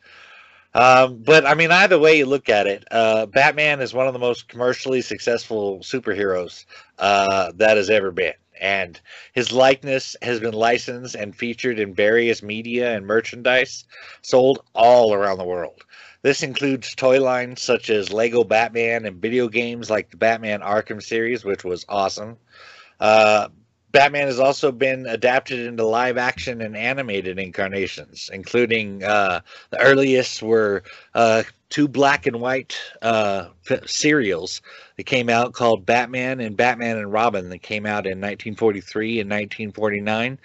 Um, 0.75 1.23
but 1.23 1.47
I 1.47 1.54
mean, 1.54 1.71
either 1.71 1.99
way 1.99 2.18
you 2.18 2.26
look 2.26 2.49
at 2.49 2.66
it, 2.66 2.85
uh, 2.90 3.26
Batman 3.26 3.80
is 3.80 3.94
one 3.94 4.09
of 4.09 4.12
the 4.12 4.18
most 4.18 4.49
commercially 4.49 5.00
successful 5.02 5.78
superheroes 5.80 6.64
uh, 6.99 7.52
that 7.56 7.76
has 7.76 7.90
ever 7.90 8.11
been, 8.11 8.35
and 8.61 9.00
his 9.35 9.52
likeness 9.52 10.16
has 10.21 10.40
been 10.40 10.54
licensed 10.54 11.14
and 11.14 11.35
featured 11.37 11.78
in 11.78 11.94
various 11.94 12.42
media 12.42 12.97
and 12.97 13.06
merchandise 13.06 13.85
sold 14.23 14.64
all 14.75 15.14
around 15.14 15.38
the 15.38 15.44
world. 15.44 15.85
This 16.23 16.42
includes 16.42 16.94
toy 16.94 17.21
lines 17.21 17.62
such 17.62 17.90
as 17.90 18.12
Lego 18.12 18.42
Batman 18.44 19.04
and 19.04 19.21
video 19.23 19.47
games 19.47 19.90
like 19.90 20.11
the 20.11 20.16
Batman 20.16 20.61
Arkham 20.61 21.02
series, 21.02 21.44
which 21.44 21.64
was 21.64 21.85
awesome. 21.88 22.37
Uh, 22.99 23.49
Batman 23.95 24.27
has 24.27 24.41
also 24.41 24.73
been 24.73 25.07
adapted 25.07 25.61
into 25.61 25.85
live 25.85 26.19
action 26.19 26.61
and 26.61 26.77
animated 26.77 27.39
incarnations, 27.39 28.29
including 28.33 29.05
uh, 29.05 29.41
the 29.71 29.81
earliest 29.81 30.43
were 30.43 30.83
uh, 31.15 31.45
two 31.71 31.87
black 31.87 32.27
and 32.27 32.41
white 32.41 32.77
uh, 33.03 33.51
serials 33.87 34.61
that 34.97 35.05
came 35.05 35.29
out 35.29 35.53
called 35.53 35.87
Batman 35.87 36.41
and 36.41 36.57
Batman 36.57 36.99
and 36.99 37.13
Robin 37.13 37.51
that 37.51 37.63
came 37.63 37.87
out 37.87 38.05
in 38.05 38.21
1943 38.21 39.21
and 39.21 39.31
1949. 39.31 40.41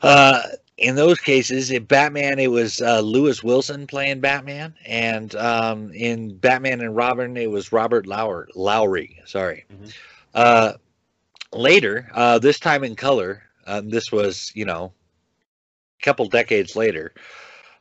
Uh, 0.00 0.42
in 0.76 0.94
those 0.94 1.18
cases, 1.18 1.72
in 1.72 1.82
Batman, 1.82 2.38
it 2.38 2.52
was 2.52 2.80
uh, 2.80 3.00
Lewis 3.00 3.42
Wilson 3.42 3.88
playing 3.88 4.20
Batman, 4.20 4.72
and 4.86 5.34
um, 5.34 5.90
in 5.94 6.36
Batman 6.36 6.80
and 6.80 6.94
Robin, 6.94 7.36
it 7.36 7.50
was 7.50 7.72
Robert 7.72 8.06
Lower, 8.06 8.46
Lowery. 8.54 9.20
Sorry. 9.26 9.64
Mm-hmm. 9.72 10.76
Later, 11.52 12.10
uh, 12.14 12.38
this 12.38 12.58
time 12.58 12.84
in 12.84 12.96
color, 12.96 13.42
um, 13.66 13.88
this 13.90 14.10
was, 14.12 14.50
you 14.54 14.64
know, 14.64 14.92
a 16.00 16.04
couple 16.04 16.26
decades 16.28 16.76
later, 16.76 17.12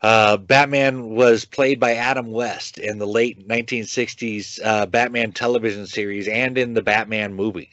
Uh, 0.03 0.37
Batman 0.37 1.09
was 1.09 1.45
played 1.45 1.79
by 1.79 1.95
Adam 1.95 2.31
West 2.31 2.77
in 2.77 2.99
the 2.99 3.07
late 3.07 3.47
1960s 3.47 4.59
uh, 4.63 4.85
Batman 4.85 5.31
television 5.31 5.87
series 5.87 6.27
and 6.27 6.57
in 6.57 6.73
the 6.73 6.83
Batman 6.83 7.33
movie. 7.33 7.71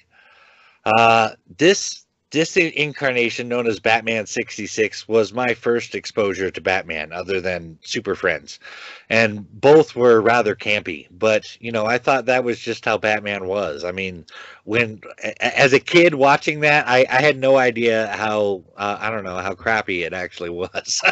Uh, 0.86 1.30
this 1.58 2.03
this 2.34 2.58
incarnation, 2.58 3.48
known 3.48 3.66
as 3.66 3.80
Batman 3.80 4.26
66, 4.26 5.08
was 5.08 5.32
my 5.32 5.54
first 5.54 5.94
exposure 5.94 6.50
to 6.50 6.60
Batman, 6.60 7.12
other 7.12 7.40
than 7.40 7.78
Super 7.82 8.14
Friends. 8.14 8.60
And 9.08 9.50
both 9.60 9.96
were 9.96 10.20
rather 10.20 10.54
campy, 10.54 11.08
but, 11.10 11.56
you 11.60 11.72
know, 11.72 11.86
I 11.86 11.98
thought 11.98 12.26
that 12.26 12.44
was 12.44 12.58
just 12.60 12.84
how 12.84 12.98
Batman 12.98 13.46
was. 13.46 13.84
I 13.84 13.92
mean, 13.92 14.26
when, 14.64 15.00
as 15.40 15.72
a 15.74 15.80
kid 15.80 16.14
watching 16.14 16.60
that, 16.60 16.88
I, 16.88 17.06
I 17.10 17.20
had 17.20 17.38
no 17.38 17.56
idea 17.58 18.08
how, 18.16 18.64
uh, 18.76 18.96
I 18.98 19.10
don't 19.10 19.24
know, 19.24 19.36
how 19.38 19.54
crappy 19.54 20.04
it 20.04 20.14
actually 20.14 20.50
was. 20.50 21.02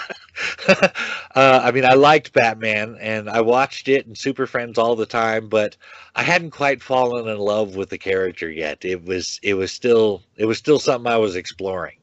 uh, 0.69 0.89
I 1.35 1.71
mean, 1.71 1.85
I 1.85 1.95
liked 1.95 2.33
Batman 2.33 2.97
and 3.01 3.29
I 3.29 3.43
watched 3.43 3.89
it 3.89 4.07
and 4.07 4.17
Super 4.17 4.47
Friends 4.47 4.79
all 4.79 4.97
the 4.97 5.07
time, 5.07 5.49
but 5.49 5.77
I 6.15 6.23
hadn't 6.23 6.51
quite 6.51 6.83
fallen 6.83 7.29
in 7.29 7.39
love 7.39 7.77
with 7.77 7.91
the 7.91 7.99
character 7.99 8.51
yet. 8.51 8.85
It 8.85 9.05
was, 9.05 9.39
it 9.43 9.55
was 9.55 9.71
still, 9.71 10.23
it 10.37 10.47
was 10.47 10.59
still 10.59 10.79
something 10.79 11.12
I 11.13 11.19
was 11.19 11.37
exploring. 11.37 11.97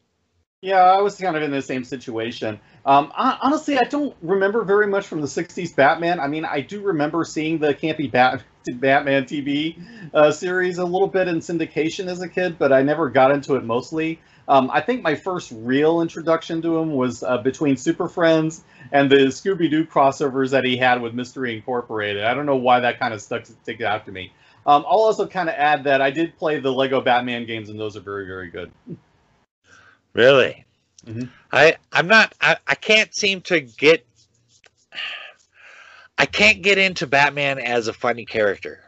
Yeah, 0.62 0.84
I 0.84 1.02
was 1.02 1.16
kind 1.16 1.38
of 1.38 1.44
in 1.44 1.52
the 1.52 1.62
same 1.62 1.86
situation. 1.86 2.60
Um, 2.86 3.14
honestly, 3.16 3.78
I 3.78 3.84
don't 3.84 4.14
remember 4.22 4.64
very 4.64 4.88
much 4.88 5.08
from 5.08 5.22
the 5.22 5.28
'60s 5.28 5.74
Batman. 5.74 6.20
I 6.20 6.28
mean, 6.28 6.44
I 6.44 6.62
do 6.62 6.82
remember 6.82 7.24
seeing 7.24 7.60
the 7.60 7.74
campy 7.74 8.12
Bat- 8.12 8.44
Batman 8.74 9.24
TV 9.24 9.82
uh, 10.14 10.32
series 10.32 10.78
a 10.78 10.84
little 10.84 11.08
bit 11.08 11.30
in 11.30 11.40
syndication 11.40 12.08
as 12.08 12.22
a 12.22 12.28
kid, 12.28 12.60
but 12.60 12.74
I 12.74 12.84
never 12.84 13.10
got 13.10 13.32
into 13.32 13.56
it 13.56 13.64
mostly. 13.64 14.20
Um, 14.50 14.70
I 14.74 14.82
think 14.82 15.04
my 15.04 15.16
first 15.16 15.54
real 15.56 16.02
introduction 16.02 16.62
to 16.64 16.78
him 16.80 16.94
was 16.94 17.24
uh, 17.24 17.38
between 17.38 17.78
Super 17.78 18.10
Friends 18.10 18.64
and 18.92 19.10
the 19.10 19.28
Scooby 19.28 19.70
Doo 19.70 19.86
crossovers 19.86 20.50
that 20.50 20.66
he 20.66 20.76
had 20.76 21.02
with 21.02 21.14
Mystery 21.14 21.56
Incorporated. 21.56 22.24
I 22.24 22.34
don't 22.34 22.48
know 22.48 22.56
why 22.56 22.80
that 22.80 23.00
kind 23.00 23.14
of 23.14 23.22
stuck 23.22 23.46
stick 23.46 23.80
out 23.82 24.08
to 24.08 24.12
me. 24.12 24.34
Um, 24.70 24.86
I'll 24.88 25.00
also 25.00 25.26
kind 25.26 25.50
of 25.50 25.56
add 25.56 25.84
that 25.86 26.00
I 26.00 26.12
did 26.12 26.38
play 26.38 26.60
the 26.60 26.72
Lego 26.72 27.02
Batman 27.02 27.48
games, 27.48 27.70
and 27.70 27.80
those 27.80 27.98
are 27.98 28.02
very, 28.02 28.28
very 28.28 28.52
good. 28.52 28.72
Really? 30.14 30.64
Mm-hmm. 31.08 31.24
I 31.52 31.78
I'm 31.92 32.08
not. 32.08 32.36
I, 32.40 32.58
I 32.68 32.76
can't 32.76 33.12
seem 33.16 33.42
to 33.42 33.62
get. 33.62 34.06
I 36.20 36.28
can't 36.28 36.62
get 36.62 36.78
into 36.78 37.08
Batman 37.08 37.58
as 37.58 37.88
a 37.88 37.94
funny 37.94 38.26
character, 38.26 38.84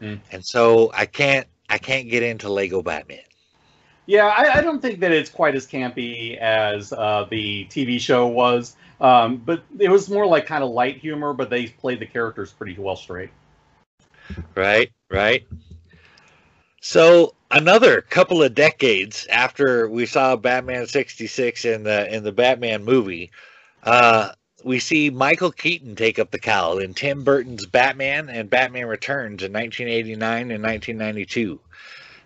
mm. 0.00 0.18
and 0.32 0.42
so 0.42 0.90
I 0.94 1.04
can't. 1.04 1.46
I 1.68 1.76
can't 1.76 2.08
get 2.08 2.22
into 2.22 2.48
Lego 2.48 2.80
Batman. 2.80 3.18
Yeah, 4.06 4.28
I, 4.28 4.60
I 4.60 4.60
don't 4.62 4.80
think 4.80 5.00
that 5.00 5.12
it's 5.12 5.28
quite 5.28 5.54
as 5.54 5.66
campy 5.66 6.38
as 6.38 6.90
uh, 6.94 7.26
the 7.28 7.66
TV 7.66 8.00
show 8.00 8.28
was, 8.28 8.76
um, 8.98 9.36
but 9.36 9.62
it 9.78 9.90
was 9.90 10.08
more 10.08 10.26
like 10.26 10.46
kind 10.46 10.64
of 10.64 10.70
light 10.70 10.96
humor. 10.96 11.34
But 11.34 11.50
they 11.50 11.66
played 11.66 12.00
the 12.00 12.06
characters 12.06 12.50
pretty 12.50 12.76
well 12.78 12.96
straight. 12.96 13.28
Right, 14.54 14.90
right. 15.10 15.46
So 16.80 17.34
another 17.50 18.00
couple 18.02 18.42
of 18.42 18.54
decades 18.54 19.26
after 19.30 19.88
we 19.88 20.06
saw 20.06 20.36
Batman 20.36 20.86
66 20.86 21.64
in 21.64 21.82
the 21.82 22.14
in 22.14 22.24
the 22.24 22.32
Batman 22.32 22.84
movie, 22.84 23.30
uh, 23.82 24.30
we 24.64 24.78
see 24.78 25.10
Michael 25.10 25.52
Keaton 25.52 25.94
take 25.96 26.18
up 26.18 26.30
the 26.30 26.38
cowl 26.38 26.78
in 26.78 26.94
Tim 26.94 27.24
Burton's 27.24 27.66
Batman 27.66 28.28
and 28.28 28.50
Batman 28.50 28.86
Returns 28.86 29.42
in 29.42 29.52
1989 29.52 30.50
and 30.50 30.62
1992. 30.62 31.60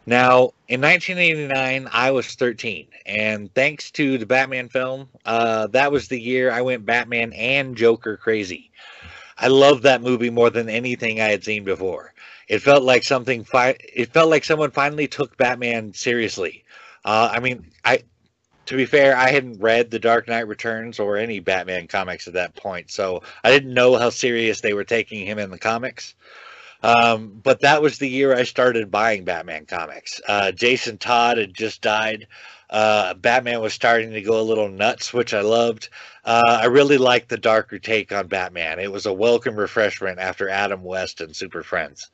Now, 0.04 0.52
in 0.66 0.80
1989, 0.80 1.88
I 1.92 2.10
was 2.10 2.34
13, 2.34 2.88
and 3.06 3.54
thanks 3.54 3.90
to 3.92 4.18
the 4.18 4.26
Batman 4.26 4.68
film, 4.68 5.08
uh, 5.24 5.68
that 5.68 5.92
was 5.92 6.08
the 6.08 6.20
year 6.20 6.50
I 6.50 6.62
went 6.62 6.84
Batman 6.84 7.32
and 7.34 7.76
Joker 7.76 8.16
crazy. 8.16 8.72
I 9.38 9.46
love 9.46 9.82
that 9.82 10.02
movie 10.02 10.30
more 10.30 10.50
than 10.50 10.68
anything 10.68 11.20
I 11.20 11.28
had 11.28 11.44
seen 11.44 11.62
before. 11.62 12.12
It 12.48 12.60
felt 12.60 12.82
like 12.82 13.04
something. 13.04 13.44
Fi- 13.44 13.76
it 13.94 14.12
felt 14.12 14.30
like 14.30 14.44
someone 14.44 14.70
finally 14.70 15.08
took 15.08 15.36
Batman 15.36 15.92
seriously. 15.94 16.64
Uh, 17.04 17.30
I 17.32 17.40
mean, 17.40 17.66
I 17.84 18.02
to 18.66 18.76
be 18.76 18.86
fair, 18.86 19.16
I 19.16 19.30
hadn't 19.30 19.60
read 19.60 19.90
The 19.90 19.98
Dark 19.98 20.28
Knight 20.28 20.46
Returns 20.46 21.00
or 21.00 21.16
any 21.16 21.40
Batman 21.40 21.88
comics 21.88 22.28
at 22.28 22.34
that 22.34 22.54
point, 22.54 22.90
so 22.90 23.22
I 23.42 23.50
didn't 23.50 23.74
know 23.74 23.96
how 23.96 24.10
serious 24.10 24.60
they 24.60 24.72
were 24.72 24.84
taking 24.84 25.26
him 25.26 25.38
in 25.38 25.50
the 25.50 25.58
comics. 25.58 26.14
Um, 26.82 27.40
but 27.42 27.60
that 27.60 27.82
was 27.82 27.98
the 27.98 28.08
year 28.08 28.34
I 28.34 28.42
started 28.42 28.90
buying 28.90 29.24
Batman 29.24 29.66
comics. 29.66 30.20
Uh, 30.26 30.52
Jason 30.52 30.98
Todd 30.98 31.38
had 31.38 31.54
just 31.54 31.80
died. 31.80 32.26
Uh, 32.70 33.14
Batman 33.14 33.60
was 33.60 33.74
starting 33.74 34.12
to 34.12 34.22
go 34.22 34.40
a 34.40 34.42
little 34.42 34.68
nuts, 34.68 35.12
which 35.12 35.34
I 35.34 35.42
loved. 35.42 35.90
Uh, 36.24 36.58
I 36.62 36.66
really 36.66 36.98
liked 36.98 37.28
the 37.28 37.36
darker 37.36 37.78
take 37.78 38.12
on 38.12 38.28
Batman. 38.28 38.78
It 38.78 38.92
was 38.92 39.06
a 39.06 39.12
welcome 39.12 39.56
refreshment 39.56 40.20
after 40.20 40.48
Adam 40.48 40.84
West 40.84 41.20
and 41.20 41.34
Super 41.34 41.62
Friends. 41.62 42.10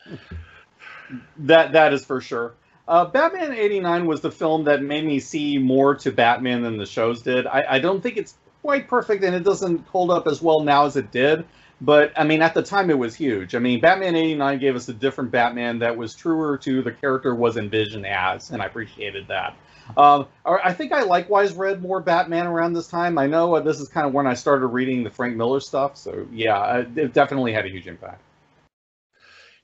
That 1.38 1.72
that 1.72 1.92
is 1.92 2.04
for 2.04 2.20
sure. 2.20 2.54
Uh, 2.86 3.04
Batman 3.04 3.52
'89 3.52 4.06
was 4.06 4.22
the 4.22 4.30
film 4.30 4.64
that 4.64 4.82
made 4.82 5.04
me 5.04 5.20
see 5.20 5.58
more 5.58 5.94
to 5.96 6.10
Batman 6.10 6.62
than 6.62 6.78
the 6.78 6.86
shows 6.86 7.20
did. 7.20 7.46
I, 7.46 7.64
I 7.68 7.78
don't 7.80 8.02
think 8.02 8.16
it's 8.16 8.34
quite 8.62 8.88
perfect, 8.88 9.24
and 9.24 9.34
it 9.34 9.44
doesn't 9.44 9.86
hold 9.88 10.10
up 10.10 10.26
as 10.26 10.40
well 10.40 10.60
now 10.60 10.86
as 10.86 10.96
it 10.96 11.10
did. 11.10 11.44
But 11.80 12.12
I 12.16 12.24
mean, 12.24 12.42
at 12.42 12.54
the 12.54 12.62
time, 12.62 12.90
it 12.90 12.98
was 12.98 13.14
huge. 13.14 13.54
I 13.54 13.58
mean, 13.58 13.80
Batman 13.80 14.16
'89 14.16 14.58
gave 14.58 14.74
us 14.74 14.88
a 14.88 14.94
different 14.94 15.30
Batman 15.30 15.80
that 15.80 15.98
was 15.98 16.14
truer 16.14 16.56
to 16.58 16.82
the 16.82 16.92
character 16.92 17.34
was 17.34 17.58
envisioned 17.58 18.06
as, 18.06 18.50
and 18.50 18.62
I 18.62 18.66
appreciated 18.66 19.28
that. 19.28 19.54
Um, 19.96 20.26
I 20.44 20.72
think 20.72 20.92
I 20.92 21.02
likewise 21.02 21.54
read 21.54 21.82
more 21.82 22.00
Batman 22.00 22.46
around 22.46 22.74
this 22.74 22.88
time. 22.88 23.18
I 23.18 23.26
know 23.26 23.54
uh, 23.54 23.60
this 23.60 23.80
is 23.80 23.88
kind 23.88 24.06
of 24.06 24.12
when 24.12 24.26
I 24.26 24.34
started 24.34 24.66
reading 24.66 25.02
the 25.02 25.10
Frank 25.10 25.36
Miller 25.36 25.60
stuff, 25.60 25.96
so 25.96 26.26
yeah, 26.32 26.84
it 26.96 27.12
definitely 27.12 27.52
had 27.52 27.64
a 27.64 27.68
huge 27.68 27.86
impact. 27.86 28.20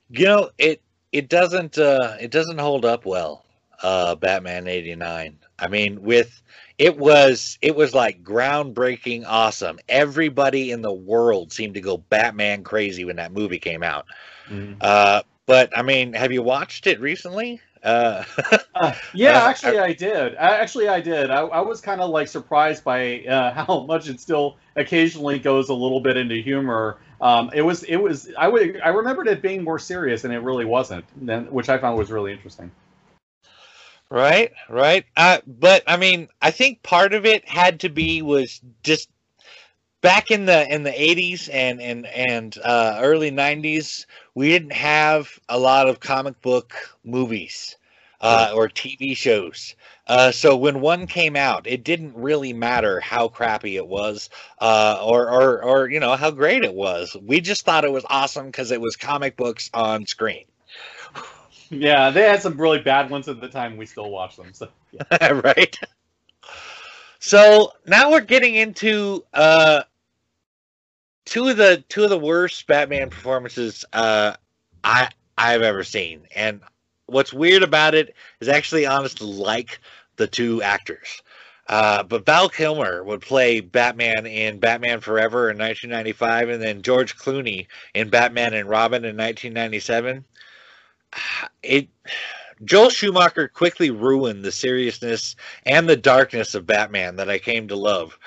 You 0.09 0.25
know, 0.25 0.49
it 0.57 0.81
it 1.11 1.29
doesn't 1.29 1.77
uh, 1.77 2.15
it 2.19 2.31
doesn't 2.31 2.59
hold 2.59 2.85
up 2.85 3.05
well. 3.05 3.45
Uh, 3.83 4.15
Batman 4.15 4.67
'89. 4.67 5.37
I 5.59 5.67
mean, 5.67 6.01
with 6.01 6.41
it 6.77 6.97
was 6.97 7.57
it 7.61 7.75
was 7.75 7.93
like 7.93 8.23
groundbreaking 8.23 9.23
awesome 9.27 9.79
everybody 9.87 10.71
in 10.71 10.81
the 10.81 10.93
world 10.93 11.51
seemed 11.51 11.73
to 11.73 11.81
go 11.81 11.97
batman 11.97 12.63
crazy 12.63 13.05
when 13.05 13.15
that 13.15 13.31
movie 13.31 13.59
came 13.59 13.83
out 13.83 14.05
mm-hmm. 14.49 14.73
uh, 14.81 15.21
but 15.45 15.75
i 15.77 15.81
mean 15.81 16.13
have 16.13 16.31
you 16.31 16.41
watched 16.41 16.87
it 16.87 16.99
recently 16.99 17.59
uh, 17.85 18.23
uh, 18.73 18.93
yeah, 19.13 19.43
uh, 19.43 19.49
actually, 19.49 19.77
I, 19.77 19.85
I, 19.85 19.93
did. 19.93 20.35
Actually, 20.35 20.87
I 20.87 20.99
did. 20.99 21.29
I, 21.29 21.41
I 21.41 21.61
was 21.61 21.81
kind 21.81 22.01
of 22.01 22.09
like 22.09 22.27
surprised 22.27 22.83
by 22.83 23.21
uh, 23.21 23.53
how 23.65 23.81
much 23.81 24.09
it 24.09 24.19
still 24.19 24.57
occasionally 24.75 25.39
goes 25.39 25.69
a 25.69 25.73
little 25.73 25.99
bit 25.99 26.17
into 26.17 26.35
humor. 26.35 26.97
Um, 27.21 27.51
it 27.53 27.61
was, 27.61 27.83
it 27.83 27.97
was. 27.97 28.29
I 28.37 28.47
would, 28.47 28.81
I 28.81 28.89
remembered 28.89 29.27
it 29.27 29.41
being 29.41 29.63
more 29.63 29.79
serious, 29.79 30.23
and 30.23 30.33
it 30.33 30.39
really 30.39 30.65
wasn't. 30.65 31.05
Then, 31.15 31.45
which 31.45 31.69
I 31.69 31.77
found 31.77 31.97
was 31.97 32.11
really 32.11 32.33
interesting. 32.33 32.71
Right, 34.09 34.51
right. 34.69 35.05
Uh, 35.17 35.39
but 35.47 35.83
I 35.87 35.97
mean, 35.97 36.27
I 36.41 36.51
think 36.51 36.83
part 36.83 37.13
of 37.13 37.25
it 37.25 37.47
had 37.47 37.79
to 37.81 37.89
be 37.89 38.21
was 38.21 38.61
just 38.83 39.09
back 40.05 40.29
in 40.29 40.45
the 40.45 40.71
in 40.71 40.83
the 40.83 40.91
80s 40.91 41.49
and 41.51 41.81
and 41.81 42.05
and 42.05 42.59
uh, 42.63 42.99
early 43.01 43.31
90s 43.31 44.05
we 44.35 44.49
didn't 44.49 44.73
have 44.73 45.39
a 45.49 45.57
lot 45.57 45.89
of 45.89 45.99
comic 45.99 46.39
book 46.43 46.75
movies 47.03 47.75
uh, 48.21 48.51
or 48.55 48.69
tv 48.69 49.17
shows. 49.17 49.75
Uh, 50.05 50.31
so 50.31 50.55
when 50.55 50.79
one 50.79 51.07
came 51.07 51.35
out 51.35 51.65
it 51.65 51.83
didn't 51.83 52.15
really 52.15 52.53
matter 52.53 52.99
how 52.99 53.27
crappy 53.27 53.77
it 53.77 53.87
was 53.87 54.29
uh, 54.61 54.99
or, 55.03 55.27
or 55.27 55.63
or 55.63 55.89
you 55.89 55.99
know 55.99 56.15
how 56.15 56.29
great 56.29 56.63
it 56.63 56.73
was. 56.75 57.17
We 57.23 57.41
just 57.41 57.65
thought 57.65 57.83
it 57.83 57.91
was 57.91 58.05
awesome 58.07 58.45
because 58.45 58.69
it 58.69 58.79
was 58.79 58.95
comic 58.95 59.35
books 59.35 59.71
on 59.73 60.05
screen. 60.05 60.45
Yeah 61.71 62.11
they 62.11 62.29
had 62.29 62.43
some 62.43 62.61
really 62.61 62.79
bad 62.79 63.09
ones 63.09 63.27
at 63.27 63.41
the 63.41 63.49
time. 63.49 63.75
We 63.75 63.87
still 63.87 64.11
watch 64.11 64.35
them 64.35 64.53
so 64.53 64.67
yeah. 64.91 65.31
right. 65.43 65.79
So 67.19 67.71
now 67.87 68.11
we're 68.11 68.21
getting 68.21 68.53
into 68.53 69.25
uh, 69.33 69.81
two 71.25 71.47
of 71.47 71.57
the 71.57 71.83
two 71.89 72.03
of 72.03 72.09
the 72.09 72.17
worst 72.17 72.65
Batman 72.67 73.09
performances 73.09 73.83
uh, 73.93 74.33
I 74.83 75.09
I've 75.37 75.61
ever 75.61 75.83
seen. 75.83 76.27
And 76.35 76.61
what's 77.07 77.33
weird 77.33 77.63
about 77.63 77.95
it 77.95 78.15
is 78.39 78.47
actually 78.47 78.85
honestly 78.85 79.27
like 79.27 79.79
the 80.15 80.27
two 80.27 80.61
actors. 80.61 81.21
Uh, 81.67 82.03
but 82.03 82.25
Val 82.25 82.47
Kilmer 82.47 83.03
would 83.03 83.21
play 83.21 83.59
Batman 83.59 84.27
in 84.27 84.59
Batman 84.59 84.99
Forever 84.99 85.49
in 85.49 85.57
1995, 85.57 86.49
and 86.49 86.61
then 86.61 86.83
George 86.83 87.17
Clooney 87.17 87.65
in 87.95 88.09
Batman 88.09 88.53
and 88.53 88.69
Robin 88.69 89.03
in 89.03 89.17
1997. 89.17 90.23
It 91.63 91.87
Joel 92.63 92.89
Schumacher 92.89 93.47
quickly 93.47 93.89
ruined 93.89 94.43
the 94.43 94.51
seriousness 94.51 95.35
and 95.65 95.89
the 95.89 95.97
darkness 95.97 96.55
of 96.55 96.67
Batman 96.67 97.15
that 97.17 97.29
I 97.29 97.39
came 97.39 97.67
to 97.67 97.75
love 97.75 98.17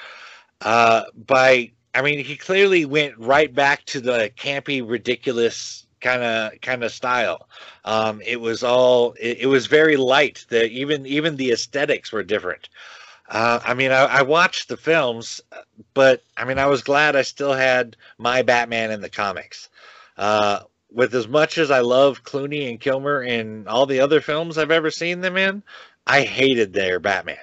uh, 0.60 1.04
by 1.14 1.70
I 1.94 2.02
mean, 2.02 2.24
he 2.24 2.36
clearly 2.36 2.84
went 2.84 3.18
right 3.18 3.52
back 3.52 3.84
to 3.86 4.00
the 4.00 4.30
campy, 4.36 4.88
ridiculous 4.88 5.86
kind 6.00 6.22
of 6.22 6.60
kind 6.60 6.84
of 6.84 6.92
style. 6.92 7.48
Um, 7.84 8.20
it 8.24 8.40
was 8.40 8.62
all 8.62 9.14
it, 9.20 9.38
it, 9.40 9.46
was 9.46 9.66
very 9.66 9.96
light. 9.96 10.46
The 10.48 10.68
even 10.70 11.06
even 11.06 11.36
the 11.36 11.52
aesthetics 11.52 12.12
were 12.12 12.22
different. 12.22 12.68
Uh, 13.28 13.60
I 13.64 13.74
mean, 13.74 13.90
I, 13.90 14.04
I, 14.04 14.22
watched 14.22 14.68
the 14.68 14.78
films, 14.78 15.42
but 15.92 16.22
I 16.34 16.46
mean, 16.46 16.58
I 16.58 16.64
was 16.66 16.82
glad 16.82 17.14
I 17.14 17.22
still 17.22 17.52
had 17.52 17.94
my 18.16 18.40
Batman 18.40 18.90
in 18.90 19.02
the 19.02 19.10
comics. 19.10 19.68
Uh, 20.16 20.60
with 20.90 21.14
as 21.14 21.28
much 21.28 21.58
as 21.58 21.70
I 21.70 21.80
love 21.80 22.24
Clooney 22.24 22.70
and 22.70 22.80
Kilmer 22.80 23.22
in 23.22 23.68
all 23.68 23.84
the 23.84 24.00
other 24.00 24.22
films 24.22 24.56
I've 24.56 24.70
ever 24.70 24.90
seen 24.90 25.20
them 25.20 25.36
in, 25.36 25.62
I 26.06 26.22
hated 26.22 26.72
their 26.72 27.00
Batman. 27.00 27.36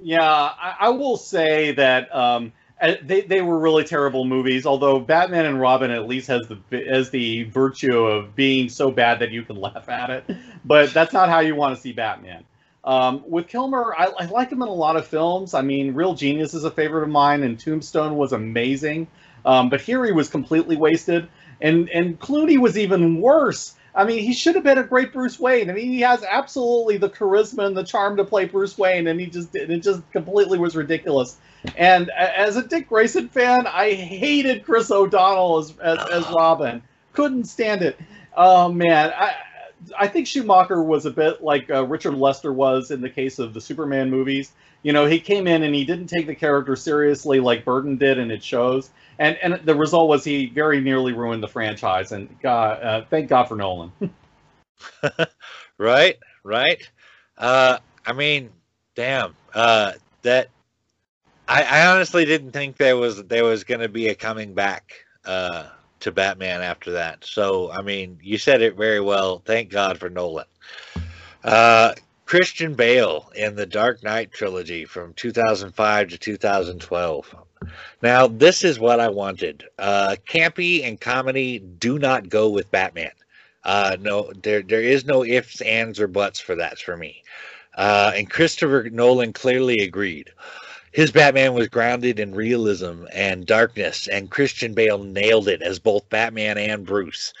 Yeah, 0.00 0.22
I, 0.22 0.76
I 0.78 0.88
will 0.90 1.16
say 1.16 1.72
that 1.72 2.14
um, 2.14 2.52
they 2.80 3.22
they 3.22 3.40
were 3.40 3.58
really 3.58 3.84
terrible 3.84 4.24
movies. 4.24 4.66
Although 4.66 5.00
Batman 5.00 5.46
and 5.46 5.60
Robin 5.60 5.90
at 5.90 6.06
least 6.06 6.28
has 6.28 6.46
the 6.48 6.58
has 6.88 7.10
the 7.10 7.44
virtue 7.44 8.04
of 8.04 8.34
being 8.34 8.68
so 8.68 8.90
bad 8.90 9.20
that 9.20 9.30
you 9.30 9.42
can 9.42 9.56
laugh 9.60 9.88
at 9.88 10.10
it. 10.10 10.24
But 10.64 10.92
that's 10.92 11.12
not 11.12 11.28
how 11.28 11.40
you 11.40 11.54
want 11.54 11.74
to 11.76 11.80
see 11.80 11.92
Batman. 11.92 12.44
Um, 12.84 13.24
with 13.26 13.48
Kilmer, 13.48 13.94
I, 13.98 14.06
I 14.16 14.26
like 14.26 14.50
him 14.50 14.62
in 14.62 14.68
a 14.68 14.74
lot 14.74 14.96
of 14.96 15.06
films. 15.06 15.54
I 15.54 15.62
mean, 15.62 15.94
Real 15.94 16.14
Genius 16.14 16.54
is 16.54 16.62
a 16.62 16.70
favorite 16.70 17.02
of 17.02 17.08
mine, 17.08 17.42
and 17.42 17.58
Tombstone 17.58 18.16
was 18.16 18.32
amazing. 18.32 19.08
Um, 19.44 19.70
but 19.70 19.80
here 19.80 20.04
he 20.04 20.12
was 20.12 20.28
completely 20.28 20.76
wasted, 20.76 21.28
and 21.60 21.88
and 21.90 22.18
Clooney 22.20 22.58
was 22.58 22.76
even 22.76 23.20
worse. 23.20 23.74
I 23.96 24.04
mean, 24.04 24.22
he 24.22 24.34
should 24.34 24.54
have 24.56 24.64
been 24.64 24.76
a 24.76 24.84
great 24.84 25.10
Bruce 25.10 25.40
Wayne. 25.40 25.70
I 25.70 25.72
mean, 25.72 25.90
he 25.90 26.02
has 26.02 26.22
absolutely 26.22 26.98
the 26.98 27.08
charisma 27.08 27.66
and 27.66 27.74
the 27.74 27.82
charm 27.82 28.18
to 28.18 28.24
play 28.24 28.44
Bruce 28.44 28.76
Wayne, 28.76 29.06
and 29.06 29.18
he 29.18 29.26
just 29.26 29.52
did. 29.52 29.70
It 29.70 29.82
just 29.82 30.02
completely 30.12 30.58
was 30.58 30.76
ridiculous. 30.76 31.38
And 31.76 32.10
as 32.10 32.56
a 32.56 32.62
Dick 32.62 32.90
Grayson 32.90 33.28
fan, 33.30 33.66
I 33.66 33.94
hated 33.94 34.64
Chris 34.64 34.90
O'Donnell 34.90 35.58
as 35.58 35.74
as, 35.78 35.98
as 36.10 36.26
Robin. 36.36 36.82
Couldn't 37.14 37.44
stand 37.44 37.80
it. 37.80 37.98
Oh 38.36 38.70
man, 38.70 39.14
I, 39.16 39.34
I 39.98 40.08
think 40.08 40.26
Schumacher 40.26 40.82
was 40.82 41.06
a 41.06 41.10
bit 41.10 41.42
like 41.42 41.70
uh, 41.70 41.84
Richard 41.84 42.14
Lester 42.14 42.52
was 42.52 42.90
in 42.90 43.00
the 43.00 43.10
case 43.10 43.38
of 43.38 43.54
the 43.54 43.60
Superman 43.60 44.10
movies. 44.10 44.52
You 44.82 44.92
know, 44.92 45.06
he 45.06 45.20
came 45.20 45.46
in 45.46 45.62
and 45.62 45.74
he 45.74 45.84
didn't 45.84 46.06
take 46.06 46.26
the 46.26 46.34
character 46.34 46.76
seriously 46.76 47.40
like 47.40 47.64
Burton 47.64 47.96
did, 47.96 48.18
and 48.18 48.30
it 48.30 48.42
shows. 48.42 48.90
And 49.18 49.36
and 49.42 49.60
the 49.64 49.74
result 49.74 50.08
was 50.08 50.24
he 50.24 50.46
very 50.46 50.80
nearly 50.80 51.12
ruined 51.12 51.42
the 51.42 51.48
franchise. 51.48 52.12
And 52.12 52.28
God, 52.40 52.82
uh, 52.82 53.04
thank 53.10 53.28
God 53.28 53.44
for 53.44 53.56
Nolan. 53.56 53.92
right, 55.78 56.16
right. 56.44 56.90
Uh, 57.36 57.78
I 58.04 58.12
mean, 58.12 58.50
damn. 58.94 59.34
Uh, 59.54 59.92
that 60.22 60.48
I, 61.48 61.62
I 61.62 61.86
honestly 61.86 62.24
didn't 62.24 62.52
think 62.52 62.76
there 62.76 62.96
was 62.96 63.22
there 63.24 63.44
was 63.44 63.64
going 63.64 63.80
to 63.80 63.88
be 63.88 64.08
a 64.08 64.14
coming 64.14 64.54
back. 64.54 65.04
Uh, 65.24 65.66
to 66.00 66.12
Batman 66.12 66.62
after 66.62 66.92
that. 66.92 67.24
So, 67.24 67.70
I 67.72 67.82
mean, 67.82 68.18
you 68.22 68.38
said 68.38 68.62
it 68.62 68.76
very 68.76 69.00
well. 69.00 69.42
Thank 69.44 69.70
God 69.70 69.98
for 69.98 70.10
Nolan. 70.10 70.46
Uh, 71.44 71.94
Christian 72.26 72.74
Bale 72.74 73.30
in 73.36 73.54
the 73.54 73.66
Dark 73.66 74.02
Knight 74.02 74.32
trilogy 74.32 74.84
from 74.84 75.14
2005 75.14 76.08
to 76.08 76.18
2012. 76.18 77.34
Now, 78.02 78.26
this 78.26 78.64
is 78.64 78.78
what 78.78 79.00
I 79.00 79.08
wanted. 79.08 79.64
Uh, 79.78 80.16
campy 80.28 80.84
and 80.84 81.00
comedy 81.00 81.60
do 81.60 81.98
not 81.98 82.28
go 82.28 82.50
with 82.50 82.70
Batman. 82.70 83.12
Uh, 83.64 83.96
no, 84.00 84.32
there 84.42 84.62
there 84.62 84.82
is 84.82 85.04
no 85.04 85.24
ifs, 85.24 85.60
ands, 85.60 85.98
or 85.98 86.06
buts 86.06 86.38
for 86.38 86.54
that 86.54 86.78
for 86.78 86.96
me. 86.96 87.22
Uh, 87.74 88.12
and 88.14 88.30
Christopher 88.30 88.88
Nolan 88.90 89.32
clearly 89.32 89.78
agreed 89.80 90.30
his 90.96 91.12
Batman 91.12 91.52
was 91.52 91.68
grounded 91.68 92.18
in 92.18 92.34
realism 92.34 93.04
and 93.12 93.44
darkness, 93.44 94.08
and 94.08 94.30
Christian 94.30 94.72
Bale 94.72 95.04
nailed 95.04 95.46
it 95.46 95.60
as 95.60 95.78
both 95.78 96.08
Batman 96.08 96.56
and 96.56 96.86
Bruce. 96.86 97.34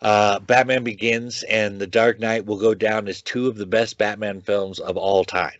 Uh, 0.00 0.38
Batman 0.38 0.82
Begins 0.82 1.42
and 1.42 1.78
The 1.78 1.86
Dark 1.86 2.20
Knight 2.20 2.46
will 2.46 2.56
go 2.56 2.72
down 2.72 3.08
as 3.08 3.20
two 3.20 3.48
of 3.48 3.58
the 3.58 3.66
best 3.66 3.98
Batman 3.98 4.40
films 4.40 4.80
of 4.80 4.96
all 4.96 5.26
time. 5.26 5.58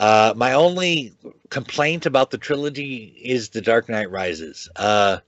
Uh, 0.00 0.34
my 0.36 0.52
only 0.52 1.12
complaint 1.48 2.06
about 2.06 2.32
the 2.32 2.38
trilogy 2.38 3.14
is 3.22 3.50
The 3.50 3.62
Dark 3.62 3.88
Knight 3.88 4.10
Rises. 4.10 4.68
Uh, 4.74 5.18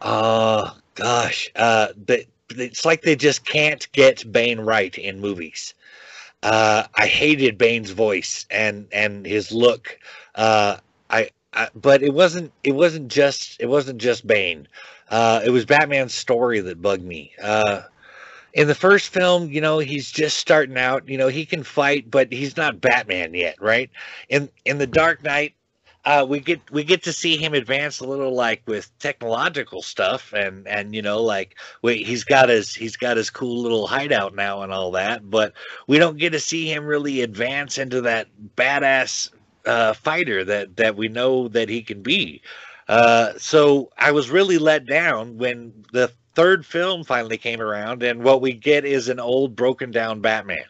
oh 0.00 0.76
gosh, 0.94 1.50
uh, 1.56 1.88
it's 2.50 2.84
like 2.84 3.02
they 3.02 3.16
just 3.16 3.44
can't 3.44 3.90
get 3.90 4.30
Bane 4.30 4.60
right 4.60 4.96
in 4.96 5.20
movies. 5.20 5.74
Uh, 6.42 6.84
I 6.94 7.06
hated 7.06 7.58
Bane's 7.58 7.90
voice 7.90 8.46
and 8.50 8.86
and 8.92 9.26
his 9.26 9.50
look. 9.52 9.98
Uh, 10.34 10.76
I, 11.10 11.30
I, 11.52 11.68
but 11.74 12.02
it 12.02 12.14
wasn't 12.14 12.52
it 12.62 12.72
wasn't 12.72 13.08
just 13.08 13.56
it 13.60 13.66
wasn't 13.66 13.98
just 13.98 14.26
Bane. 14.26 14.68
Uh, 15.10 15.40
it 15.44 15.50
was 15.50 15.64
Batman's 15.64 16.14
story 16.14 16.60
that 16.60 16.80
bugged 16.80 17.04
me. 17.04 17.32
Uh, 17.42 17.82
in 18.54 18.66
the 18.68 18.74
first 18.74 19.10
film, 19.10 19.50
you 19.50 19.60
know, 19.60 19.78
he's 19.78 20.10
just 20.10 20.38
starting 20.38 20.78
out. 20.78 21.08
You 21.08 21.18
know, 21.18 21.28
he 21.28 21.46
can 21.46 21.62
fight, 21.62 22.10
but 22.10 22.32
he's 22.32 22.56
not 22.56 22.80
Batman 22.80 23.34
yet, 23.34 23.56
right? 23.60 23.90
In 24.28 24.48
in 24.64 24.78
the 24.78 24.86
Dark 24.86 25.22
Knight, 25.24 25.54
uh, 26.08 26.24
we 26.24 26.40
get 26.40 26.58
we 26.70 26.82
get 26.82 27.02
to 27.02 27.12
see 27.12 27.36
him 27.36 27.52
advance 27.52 28.00
a 28.00 28.06
little, 28.06 28.32
like 28.32 28.62
with 28.64 28.90
technological 28.98 29.82
stuff, 29.82 30.32
and 30.32 30.66
and 30.66 30.94
you 30.94 31.02
know, 31.02 31.22
like 31.22 31.56
wait, 31.82 32.06
he's 32.06 32.24
got 32.24 32.48
his 32.48 32.74
he's 32.74 32.96
got 32.96 33.18
his 33.18 33.28
cool 33.28 33.60
little 33.60 33.86
hideout 33.86 34.34
now 34.34 34.62
and 34.62 34.72
all 34.72 34.90
that, 34.90 35.28
but 35.28 35.52
we 35.86 35.98
don't 35.98 36.16
get 36.16 36.30
to 36.30 36.40
see 36.40 36.66
him 36.72 36.86
really 36.86 37.20
advance 37.20 37.76
into 37.76 38.00
that 38.00 38.26
badass 38.56 39.28
uh, 39.66 39.92
fighter 39.92 40.44
that 40.44 40.74
that 40.78 40.96
we 40.96 41.08
know 41.08 41.46
that 41.48 41.68
he 41.68 41.82
can 41.82 42.00
be. 42.00 42.40
Uh, 42.88 43.34
so 43.36 43.90
I 43.98 44.10
was 44.10 44.30
really 44.30 44.56
let 44.56 44.86
down 44.86 45.36
when 45.36 45.84
the 45.92 46.10
third 46.34 46.64
film 46.64 47.04
finally 47.04 47.36
came 47.36 47.60
around, 47.60 48.02
and 48.02 48.24
what 48.24 48.40
we 48.40 48.54
get 48.54 48.86
is 48.86 49.10
an 49.10 49.20
old, 49.20 49.54
broken 49.54 49.90
down 49.90 50.22
Batman. 50.22 50.64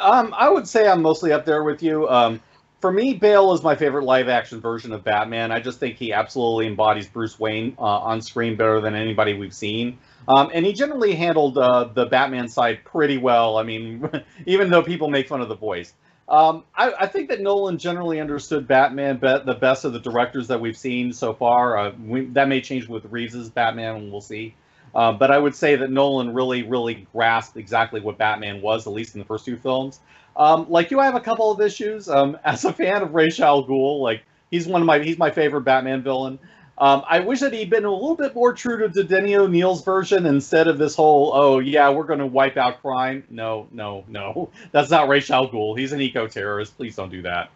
Um, 0.00 0.34
I 0.36 0.48
would 0.48 0.66
say 0.66 0.88
I'm 0.88 1.00
mostly 1.00 1.30
up 1.30 1.44
there 1.44 1.62
with 1.62 1.80
you. 1.80 2.08
Um, 2.08 2.40
for 2.80 2.90
me, 2.90 3.14
Bale 3.14 3.52
is 3.52 3.62
my 3.62 3.76
favorite 3.76 4.04
live 4.04 4.28
action 4.28 4.60
version 4.60 4.92
of 4.92 5.04
Batman. 5.04 5.52
I 5.52 5.60
just 5.60 5.78
think 5.78 5.96
he 5.96 6.12
absolutely 6.12 6.66
embodies 6.66 7.06
Bruce 7.06 7.38
Wayne 7.38 7.76
uh, 7.78 7.82
on 7.82 8.22
screen 8.22 8.56
better 8.56 8.80
than 8.80 8.94
anybody 8.94 9.34
we've 9.34 9.54
seen. 9.54 9.98
Um, 10.26 10.50
and 10.54 10.64
he 10.64 10.72
generally 10.72 11.14
handled 11.14 11.58
uh, 11.58 11.84
the 11.92 12.06
Batman 12.06 12.48
side 12.48 12.84
pretty 12.84 13.18
well. 13.18 13.58
I 13.58 13.64
mean, 13.64 14.08
even 14.46 14.70
though 14.70 14.82
people 14.82 15.10
make 15.10 15.28
fun 15.28 15.40
of 15.42 15.48
the 15.48 15.56
voice. 15.56 15.92
Um, 16.28 16.62
I, 16.76 16.92
I, 16.92 17.06
think 17.08 17.28
that 17.30 17.40
Nolan 17.40 17.76
generally 17.76 18.20
understood 18.20 18.68
Batman 18.68 19.16
be- 19.16 19.40
the 19.44 19.58
best 19.60 19.84
of 19.84 19.92
the 19.92 19.98
directors 19.98 20.46
that 20.46 20.60
we've 20.60 20.76
seen 20.76 21.12
so 21.12 21.34
far. 21.34 21.76
Uh, 21.76 21.92
we, 22.06 22.26
that 22.26 22.46
may 22.46 22.60
change 22.60 22.86
with 22.86 23.04
Reeves's 23.06 23.50
Batman, 23.50 23.96
and 23.96 24.12
we'll 24.12 24.20
see. 24.20 24.54
Uh, 24.94 25.12
but 25.12 25.32
I 25.32 25.38
would 25.38 25.56
say 25.56 25.74
that 25.74 25.90
Nolan 25.90 26.32
really, 26.32 26.62
really 26.62 27.08
grasped 27.12 27.56
exactly 27.56 28.00
what 28.00 28.16
Batman 28.16 28.62
was, 28.62 28.86
at 28.86 28.92
least 28.92 29.16
in 29.16 29.18
the 29.18 29.24
first 29.24 29.44
two 29.44 29.56
films. 29.56 29.98
Um, 30.36 30.66
like 30.68 30.90
you, 30.90 31.00
I 31.00 31.04
have 31.04 31.14
a 31.14 31.20
couple 31.20 31.50
of 31.50 31.60
issues. 31.60 32.08
Um, 32.08 32.38
as 32.44 32.64
a 32.64 32.72
fan 32.72 33.02
of 33.02 33.14
Ra's 33.14 33.40
al 33.40 33.64
Ghul, 33.64 34.00
like 34.00 34.24
he's 34.50 34.66
one 34.66 34.80
of 34.82 34.86
my 34.86 35.00
he's 35.00 35.18
my 35.18 35.30
favorite 35.30 35.62
Batman 35.62 36.02
villain. 36.02 36.38
Um, 36.80 37.02
I 37.06 37.20
wish 37.20 37.40
that 37.40 37.52
he'd 37.52 37.68
been 37.68 37.84
a 37.84 37.92
little 37.92 38.16
bit 38.16 38.34
more 38.34 38.54
true 38.54 38.88
to 38.88 39.04
Denny 39.04 39.36
O'Neil's 39.36 39.84
version 39.84 40.24
instead 40.24 40.66
of 40.66 40.78
this 40.78 40.94
whole, 40.94 41.30
oh, 41.34 41.58
yeah, 41.58 41.90
we're 41.90 42.04
going 42.04 42.20
to 42.20 42.26
wipe 42.26 42.56
out 42.56 42.80
crime. 42.80 43.22
No, 43.28 43.68
no, 43.70 44.02
no. 44.08 44.48
That's 44.72 44.88
not 44.88 45.06
Ra's 45.06 45.30
al 45.30 45.50
Ghul. 45.50 45.78
He's 45.78 45.92
an 45.92 46.00
eco 46.00 46.26
terrorist. 46.26 46.74
Please 46.78 46.96
don't 46.96 47.10
do 47.10 47.20
that. 47.20 47.50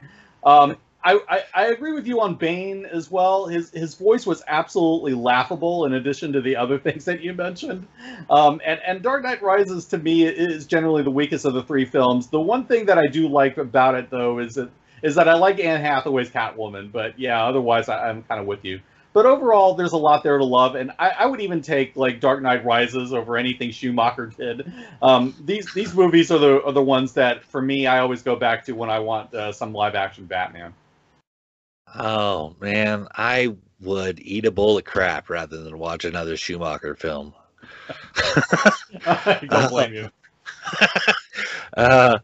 I, 1.04 1.20
I, 1.28 1.42
I, 1.54 1.66
agree 1.66 1.92
with 1.92 2.06
you 2.06 2.22
on 2.22 2.34
Bane 2.36 2.86
as 2.86 3.10
well. 3.10 3.46
His 3.46 3.70
his 3.70 3.94
voice 3.94 4.24
was 4.24 4.42
absolutely 4.48 5.12
laughable. 5.12 5.84
In 5.84 5.92
addition 5.92 6.32
to 6.32 6.40
the 6.40 6.56
other 6.56 6.78
things 6.86 7.04
that 7.04 7.20
you 7.20 7.34
mentioned, 7.34 7.86
um, 8.30 8.60
and 8.64 8.80
and 8.86 9.02
Dark 9.02 9.22
Knight 9.22 9.42
Rises 9.42 9.84
to 9.86 9.98
me 9.98 10.24
is 10.24 10.66
generally 10.66 11.02
the 11.02 11.10
weakest 11.10 11.44
of 11.44 11.52
the 11.52 11.62
three 11.62 11.84
films. 11.84 12.28
The 12.28 12.40
one 12.40 12.64
thing 12.64 12.86
that 12.86 12.98
I 12.98 13.06
do 13.06 13.28
like 13.28 13.58
about 13.58 13.94
it 13.94 14.08
though 14.08 14.38
is 14.38 14.54
that 14.54 14.70
is 15.02 15.14
that 15.16 15.28
I 15.28 15.34
like 15.34 15.60
Anne 15.60 15.82
Hathaway's 15.82 16.30
Catwoman. 16.30 16.90
But 16.90 17.18
yeah, 17.18 17.44
otherwise 17.44 17.90
I, 17.90 18.08
I'm 18.08 18.22
kind 18.22 18.40
of 18.40 18.46
with 18.46 18.64
you. 18.64 18.80
But 19.12 19.26
overall, 19.26 19.74
there's 19.74 19.92
a 19.92 19.96
lot 19.96 20.24
there 20.24 20.38
to 20.38 20.44
love, 20.44 20.74
and 20.74 20.90
I, 20.98 21.10
I, 21.10 21.26
would 21.26 21.40
even 21.40 21.62
take 21.62 21.94
like 21.94 22.18
Dark 22.18 22.42
Knight 22.42 22.64
Rises 22.64 23.12
over 23.12 23.36
anything 23.36 23.70
Schumacher 23.70 24.26
did. 24.26 24.72
Um, 25.00 25.36
these 25.44 25.72
these 25.72 25.94
movies 25.94 26.32
are 26.32 26.38
the 26.38 26.64
are 26.64 26.72
the 26.72 26.82
ones 26.82 27.12
that 27.12 27.44
for 27.44 27.62
me 27.62 27.86
I 27.86 28.00
always 28.00 28.22
go 28.22 28.34
back 28.34 28.64
to 28.64 28.72
when 28.72 28.90
I 28.90 28.98
want 28.98 29.32
uh, 29.32 29.52
some 29.52 29.72
live 29.72 29.94
action 29.94 30.24
Batman. 30.24 30.74
Oh 31.94 32.56
man, 32.60 33.06
I 33.14 33.54
would 33.80 34.20
eat 34.20 34.46
a 34.46 34.50
bowl 34.50 34.78
of 34.78 34.84
crap 34.84 35.30
rather 35.30 35.62
than 35.62 35.78
watch 35.78 36.04
another 36.04 36.36
Schumacher 36.36 36.94
film. 36.94 37.34
Don't 39.48 39.70
blame 39.70 39.94
you. 39.94 40.10
uh, 41.76 42.18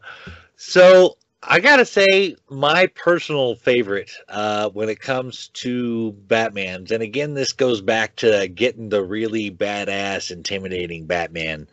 so 0.55 1.17
I 1.43 1.59
gotta 1.59 1.85
say, 1.85 2.35
my 2.49 2.85
personal 2.87 3.55
favorite 3.55 4.11
uh, 4.29 4.69
when 4.69 4.89
it 4.89 4.99
comes 4.99 5.47
to 5.49 6.11
Batman's, 6.11 6.91
and 6.91 7.01
again, 7.01 7.33
this 7.33 7.51
goes 7.51 7.81
back 7.81 8.15
to 8.17 8.47
getting 8.47 8.89
the 8.89 9.01
really 9.01 9.49
badass, 9.49 10.29
intimidating 10.29 11.07
Batman, 11.07 11.67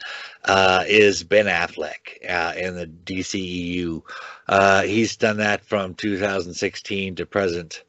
uh, 0.47 0.85
is 0.87 1.23
Ben 1.23 1.47
Affleck 1.47 2.17
uh, 2.27 2.55
in 2.57 2.77
the 2.77 2.87
DCEU. 2.87 4.03
Uh, 4.49 4.83
he's 4.83 5.17
done 5.17 5.37
that 5.37 5.63
from 5.63 5.95
2016 5.95 7.17
to 7.17 7.27
present. 7.27 7.85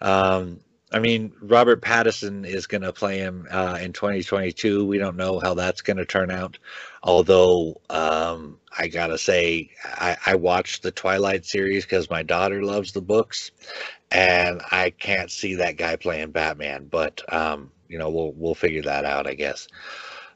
Um, 0.00 0.60
I 0.92 0.98
mean, 0.98 1.32
Robert 1.40 1.82
Pattinson 1.82 2.44
is 2.44 2.66
going 2.66 2.82
to 2.82 2.92
play 2.92 3.18
him 3.18 3.46
uh, 3.50 3.78
in 3.80 3.92
2022. 3.92 4.84
We 4.84 4.98
don't 4.98 5.16
know 5.16 5.38
how 5.38 5.54
that's 5.54 5.82
going 5.82 5.98
to 5.98 6.04
turn 6.04 6.32
out. 6.32 6.58
Although, 7.02 7.80
um, 7.88 8.58
I 8.76 8.88
got 8.88 9.08
to 9.08 9.18
say, 9.18 9.70
I, 9.84 10.16
I, 10.26 10.34
watched 10.34 10.82
the 10.82 10.90
Twilight 10.90 11.46
series 11.46 11.84
because 11.84 12.10
my 12.10 12.22
daughter 12.24 12.62
loves 12.62 12.92
the 12.92 13.00
books, 13.00 13.52
and 14.10 14.60
I 14.70 14.90
can't 14.90 15.30
see 15.30 15.54
that 15.56 15.76
guy 15.76 15.94
playing 15.94 16.32
Batman. 16.32 16.88
But, 16.90 17.22
um, 17.32 17.70
you 17.88 17.98
know, 17.98 18.10
we'll, 18.10 18.32
we'll 18.32 18.54
figure 18.56 18.82
that 18.82 19.04
out, 19.04 19.28
I 19.28 19.34
guess. 19.34 19.68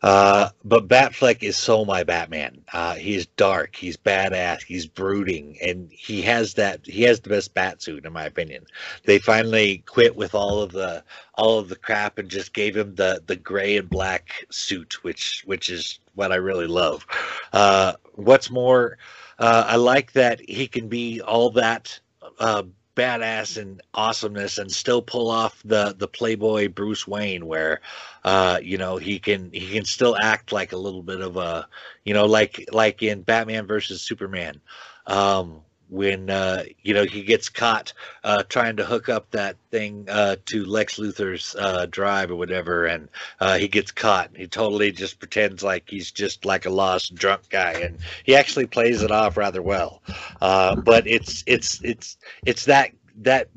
Uh, 0.05 0.51
but 0.65 0.87
Batfleck 0.87 1.43
is 1.43 1.57
so 1.57 1.83
my 1.83 2.05
Batman. 2.05 2.63
Uh, 2.75 2.95
he's 2.95 3.25
dark, 3.25 3.75
he's 3.75 3.97
badass, 3.97 4.63
he's 4.63 4.87
brooding, 4.87 5.57
and 5.63 5.91
he 5.91 6.21
has 6.21 6.53
that. 6.55 6.85
He 6.85 7.05
has 7.05 7.21
the 7.21 7.31
best 7.31 7.55
bat 7.55 7.81
suit, 7.81 8.05
in 8.05 8.13
my 8.13 8.25
opinion. 8.27 8.67
They 9.07 9.19
finally 9.19 9.79
quit 9.87 10.15
with 10.15 10.35
all 10.35 10.61
of 10.61 10.73
the 10.73 11.03
all 11.37 11.59
of 11.59 11.71
the 11.71 11.77
crap 11.77 12.19
and 12.19 12.29
just 12.29 12.53
gave 12.53 12.77
him 12.77 12.95
the 12.97 13.23
the 13.27 13.37
gray 13.37 13.79
and 13.79 13.89
black 13.89 14.45
suit, 14.51 15.03
which 15.05 15.43
which 15.47 15.71
is 15.71 16.01
what 16.15 16.33
I 16.33 16.37
really 16.37 16.67
love. 16.67 17.07
Uh, 17.55 17.95
what's 18.13 18.51
more, 18.51 18.99
uh, 19.39 19.65
I 19.67 19.77
like 19.77 20.13
that 20.13 20.39
he 20.47 20.69
can 20.69 20.87
be 20.87 21.23
all 21.23 21.49
that 21.53 21.99
uh, 22.39 22.65
badass 22.95 23.61
and 23.61 23.83
awesomeness 23.93 24.59
and 24.59 24.71
still 24.71 25.03
pull 25.03 25.31
off 25.31 25.61
the 25.65 25.95
the 25.99 26.09
playboy 26.09 26.69
Bruce 26.69 27.07
Wayne 27.07 27.47
where 27.47 27.81
uh 28.25 28.59
you 28.63 28.79
know 28.79 28.97
he 28.97 29.19
can 29.19 29.51
he 29.53 29.73
can 29.73 29.85
still 29.85 30.17
act 30.17 30.53
like 30.53 30.73
a 30.73 30.77
little 30.77 31.03
bit 31.03 31.21
of 31.21 31.37
a 31.37 31.69
you 32.05 32.15
know 32.15 32.27
like 32.27 32.69
like 32.73 33.03
in 33.03 33.23
Batman 33.23 33.67
versus 33.67 34.03
Superman. 34.03 34.61
Um 35.07 35.63
when 35.95 36.29
uh, 36.29 36.65
you 36.83 36.93
know 36.93 37.05
he 37.05 37.23
gets 37.23 37.49
caught 37.49 37.93
uh, 38.25 38.43
trying 38.49 38.77
to 38.77 38.85
hook 38.85 39.09
up 39.09 39.31
that 39.31 39.57
thing 39.71 40.07
uh, 40.11 40.35
to 40.47 40.65
Lex 40.65 40.99
Luthor's 40.99 41.55
uh, 41.59 41.87
drive 41.87 42.31
or 42.33 42.37
whatever, 42.37 42.85
and 42.87 43.09
uh, 43.41 43.57
he 43.57 43.69
gets 43.69 43.93
caught. 43.93 44.31
He 44.35 44.49
totally 44.49 44.91
just 44.91 45.21
pretends 45.21 45.63
like 45.63 45.89
he's 45.89 46.11
just 46.11 46.45
like 46.45 46.67
a 46.67 46.71
lost 46.71 47.15
drunk 47.15 47.49
guy, 47.49 47.73
and 47.73 47.99
he 48.25 48.35
actually 48.35 48.67
plays 48.67 49.03
it 49.03 49.13
off 49.13 49.37
rather 49.37 49.63
well. 49.63 50.03
Uh, 50.41 50.75
but 50.75 51.07
it's 51.07 51.45
it's 51.47 51.81
it's 51.85 52.17
it's 52.45 52.65
that 52.65 52.91
that 53.23 53.49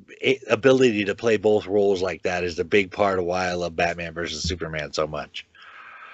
ability 0.50 1.06
to 1.06 1.16
play 1.16 1.38
both 1.38 1.66
roles 1.66 2.04
like 2.04 2.22
that 2.22 2.44
is 2.44 2.60
a 2.60 2.64
big 2.64 2.92
part 2.92 3.18
of 3.18 3.26
why 3.26 3.48
I 3.48 3.54
love 3.54 3.76
Batman 3.76 4.14
versus 4.14 4.44
Superman 4.44 4.94
so 4.94 5.08
much. 5.08 5.48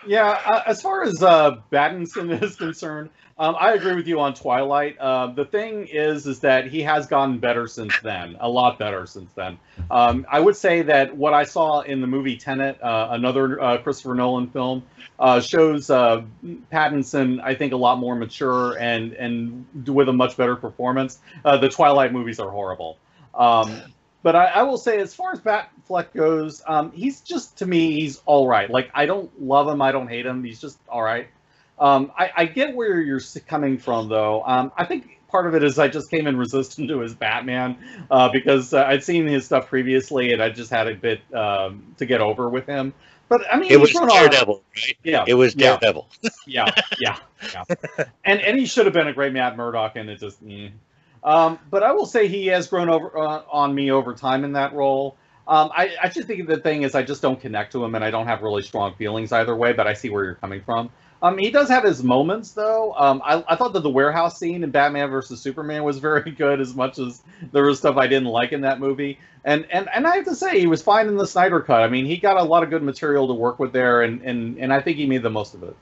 Yeah, 0.06 0.62
as 0.66 0.82
far 0.82 1.04
as 1.04 1.22
uh, 1.24 1.58
Battinson 1.72 2.42
is 2.42 2.56
concerned, 2.58 3.10
um, 3.38 3.56
I 3.60 3.74
agree 3.74 3.96
with 3.96 4.08
you 4.08 4.20
on 4.20 4.34
Twilight. 4.36 4.98
Uh, 5.00 5.28
the 5.28 5.46
thing 5.46 5.88
is, 5.88 6.28
is 6.28 6.40
that 6.42 6.68
he 6.68 6.82
has 6.82 7.08
gotten 7.08 7.40
better 7.40 7.68
since 7.68 7.98
then, 8.02 8.38
a 8.40 8.48
lot 8.48 8.78
better 8.78 9.08
since 9.08 9.32
then. 9.34 9.58
Um, 9.90 10.26
I 10.30 10.40
would 10.40 10.56
say 10.56 10.84
that 10.84 11.16
what 11.16 11.34
I 11.34 11.44
saw 11.44 11.82
in 11.82 12.00
the 12.00 12.08
movie 12.08 12.38
Tenet, 12.38 12.82
uh, 12.82 13.08
another 13.12 13.60
uh, 13.60 13.78
Christopher 13.80 14.14
Nolan 14.14 14.48
film, 14.50 14.84
uh, 15.18 15.40
shows 15.42 15.90
uh, 15.90 16.24
Pattinson, 16.72 17.42
I 17.42 17.56
think, 17.56 17.74
a 17.74 17.78
lot 17.78 17.98
more 17.98 18.16
mature 18.16 18.78
and 18.78 19.14
and 19.14 19.66
with 19.88 20.10
a 20.10 20.14
much 20.14 20.38
better 20.38 20.56
performance. 20.56 21.20
Uh, 21.44 21.58
the 21.58 21.70
Twilight 21.70 22.14
movies 22.14 22.40
are 22.40 22.50
horrible. 22.50 22.98
Um, 23.34 23.82
but 24.24 24.36
I, 24.36 24.46
I, 24.46 24.64
will 24.64 24.78
say, 24.78 25.00
as 25.00 25.14
far 25.14 25.34
as 25.34 25.42
Batfleck 25.42 26.14
goes, 26.14 26.64
um, 26.66 26.92
he's 26.94 27.22
just 27.22 27.58
to 27.58 27.66
me, 27.66 28.00
he's 28.00 28.22
all 28.26 28.48
right. 28.48 28.70
Like 28.70 28.90
I 28.96 29.06
don't 29.06 29.30
love 29.42 29.68
him, 29.68 29.82
I 29.82 29.92
don't 29.92 30.08
hate 30.08 30.26
him. 30.26 30.44
He's 30.44 30.60
just 30.60 30.80
all 30.88 31.04
right. 31.04 31.28
Um, 31.78 32.12
I, 32.18 32.32
I, 32.36 32.46
get 32.46 32.76
where 32.76 33.02
you're 33.02 33.20
coming 33.48 33.78
from, 33.78 34.08
though. 34.08 34.44
Um, 34.46 34.72
I 34.78 34.86
think 34.86 35.20
part 35.28 35.48
of 35.48 35.56
it 35.56 35.64
is 35.64 35.80
I 35.80 35.88
just 35.90 36.10
came 36.10 36.28
in 36.28 36.38
resistant 36.38 36.88
to 36.90 37.00
his 37.00 37.14
Batman 37.14 37.78
uh, 38.10 38.30
because 38.30 38.74
uh, 38.74 38.86
I'd 38.86 39.04
seen 39.04 39.28
his 39.28 39.46
stuff 39.46 39.68
previously, 39.68 40.32
and 40.32 40.42
I 40.42 40.50
just 40.50 40.70
had 40.70 40.88
a 40.88 40.96
bit 40.96 41.22
um, 41.34 41.84
to 41.98 42.06
get 42.06 42.22
over 42.22 42.48
with 42.48 42.66
him. 42.66 42.94
But 43.28 43.42
I 43.52 43.58
mean, 43.58 43.72
it 43.72 43.80
was 43.80 43.92
Daredevil, 43.92 44.64
right? 44.76 44.98
Yeah, 45.04 45.26
it 45.28 45.34
was 45.34 45.56
Daredevil. 45.56 46.08
Yeah, 46.46 46.72
yeah, 47.00 47.18
yeah. 47.52 47.64
yeah. 47.68 48.06
and 48.24 48.40
and 48.40 48.60
he 48.60 48.66
should 48.66 48.86
have 48.86 48.94
been 48.94 49.08
a 49.08 49.14
great 49.14 49.34
Matt 49.34 49.58
Murdock, 49.58 49.96
and 49.96 50.10
it 50.10 50.20
just. 50.20 50.44
Mm. 50.46 50.72
Um, 51.24 51.60
but 51.70 51.84
I 51.84 51.92
will 51.92 52.06
say 52.06 52.28
he 52.28 52.48
has 52.48 52.68
grown 52.68 52.90
over 52.90 53.18
uh, 53.18 53.44
on 53.50 53.74
me 53.74 53.92
over 53.92 54.14
time 54.14 54.44
in 54.44 54.54
that 54.54 54.74
role. 54.74 55.16
Um, 55.48 55.72
I, 55.76 55.96
I 56.02 56.10
just 56.10 56.28
think 56.28 56.48
the 56.48 56.58
thing 56.58 56.84
is 56.84 56.96
I 56.96 57.04
just 57.04 57.22
don't 57.22 57.40
connect 57.40 57.74
to 57.74 57.84
him, 57.84 57.96
and 57.96 58.04
I 58.04 58.12
don't 58.12 58.28
have 58.28 58.42
really 58.42 58.62
strong 58.62 58.94
feelings 58.96 59.32
either 59.32 59.56
way. 59.56 59.74
But 59.74 59.88
I 59.88 59.94
see 59.94 60.10
where 60.10 60.24
you're 60.24 60.36
coming 60.36 60.62
from. 60.62 60.90
Um, 61.22 61.38
he 61.38 61.52
does 61.52 61.70
have 61.70 61.86
his 61.86 62.04
moments 62.04 62.52
though. 62.52 62.94
Um, 62.96 63.22
I, 63.24 63.44
I 63.48 63.56
thought 63.56 63.72
that 63.74 63.80
the 63.80 63.90
warehouse 63.90 64.38
scene 64.38 64.62
in 64.62 64.72
Batman 64.72 65.10
versus 65.10 65.40
Superman 65.40 65.84
was 65.84 65.98
very 66.10 66.32
good, 66.32 66.60
as 66.60 66.76
much 66.76 67.00
as 67.00 67.22
there 67.52 67.64
was 67.64 67.80
stuff 67.80 67.96
I 67.96 68.08
didn't 68.08 68.28
like 68.28 68.52
in 68.52 68.62
that 68.62 68.80
movie. 68.80 69.20
And 69.46 69.66
and 69.72 69.90
and 69.94 70.06
I 70.06 70.18
have 70.18 70.26
to 70.26 70.36
say, 70.36 70.60
he 70.60 70.68
was 70.68 70.82
fine 70.82 71.08
in 71.08 71.16
the 71.16 71.28
Snyder 71.28 71.62
cut. 71.62 71.82
I 71.82 71.88
mean, 71.88 72.06
he 72.06 72.18
got 72.18 72.38
a 72.38 72.44
lot 72.44 72.64
of 72.64 72.70
good 72.70 72.84
material 72.84 73.28
to 73.28 73.34
work 73.34 73.60
with 73.60 73.72
there, 73.72 74.02
and 74.02 74.22
and 74.22 74.58
and 74.58 74.74
I 74.74 74.82
think 74.82 74.98
he 74.98 75.06
made 75.06 75.24
the 75.24 75.30
most 75.30 75.54
of 75.54 75.64
it. 75.64 75.76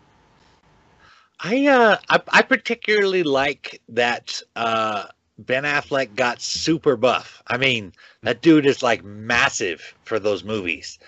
I 1.40 1.68
uh 1.68 1.98
I, 2.08 2.22
I 2.30 2.42
particularly 2.44 3.24
like 3.24 3.82
that 3.90 4.42
uh 4.56 5.06
Ben 5.38 5.64
Affleck 5.64 6.16
got 6.16 6.42
super 6.42 6.96
buff. 6.96 7.42
I 7.48 7.58
mean, 7.58 7.94
that 8.22 8.42
dude 8.42 8.66
is 8.66 8.84
like 8.84 9.04
massive 9.04 9.96
for 10.04 10.20
those 10.20 10.44
movies. 10.44 11.00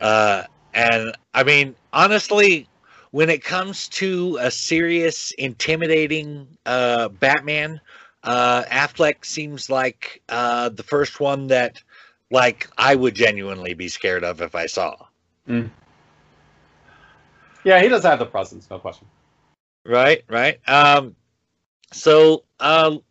Uh 0.00 0.44
and 0.72 1.16
I 1.34 1.42
mean, 1.42 1.74
honestly, 1.92 2.68
when 3.10 3.28
it 3.28 3.42
comes 3.42 3.88
to 3.88 4.38
a 4.40 4.50
serious, 4.50 5.32
intimidating 5.32 6.46
uh, 6.66 7.08
Batman, 7.08 7.80
uh, 8.22 8.64
Affleck 8.64 9.24
seems 9.24 9.68
like 9.68 10.22
uh, 10.28 10.68
the 10.68 10.82
first 10.82 11.20
one 11.20 11.48
that, 11.48 11.82
like, 12.30 12.68
I 12.78 12.94
would 12.94 13.14
genuinely 13.14 13.74
be 13.74 13.88
scared 13.88 14.24
of 14.24 14.40
if 14.40 14.54
I 14.54 14.66
saw. 14.66 14.96
Mm. 15.48 15.70
Yeah, 17.64 17.82
he 17.82 17.88
does 17.88 18.04
have 18.04 18.18
the 18.18 18.26
presence, 18.26 18.68
no 18.70 18.78
question. 18.78 19.06
Right, 19.84 20.24
right. 20.28 20.60
Um, 20.68 21.16
so, 21.92 22.44
um, 22.60 23.02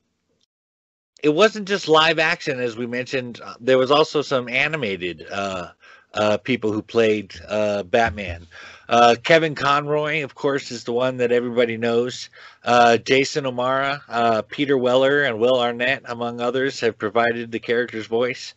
it 1.23 1.29
wasn't 1.29 1.67
just 1.67 1.88
live 1.88 2.19
action, 2.19 2.60
as 2.60 2.77
we 2.77 2.88
mentioned. 2.88 3.41
There 3.60 3.77
was 3.77 3.91
also 3.91 4.21
some 4.21 4.47
animated 4.47 5.25
uh, 5.32 5.71
uh, 6.13 6.38
people 6.38 6.71
who 6.71 6.82
played 6.82 7.34
uh, 7.47 7.84
Batman. 7.84 8.47
Uh, 8.88 9.15
Kevin 9.23 9.53
Conroy, 9.53 10.23
of 10.23 10.34
course, 10.34 10.71
is 10.71 10.84
the 10.84 10.91
one 10.91 11.17
that 11.17 11.32
everybody 11.32 11.77
knows. 11.77 12.29
Uh, 12.63 12.97
Jason 12.97 13.45
O'Mara, 13.45 14.01
uh, 14.08 14.41
Peter 14.41 14.77
Weller, 14.77 15.23
and 15.23 15.39
Will 15.39 15.60
Arnett, 15.60 16.01
among 16.05 16.41
others, 16.41 16.79
have 16.79 16.97
provided 16.97 17.51
the 17.51 17.60
character's 17.60 18.08
voice. 18.08 18.55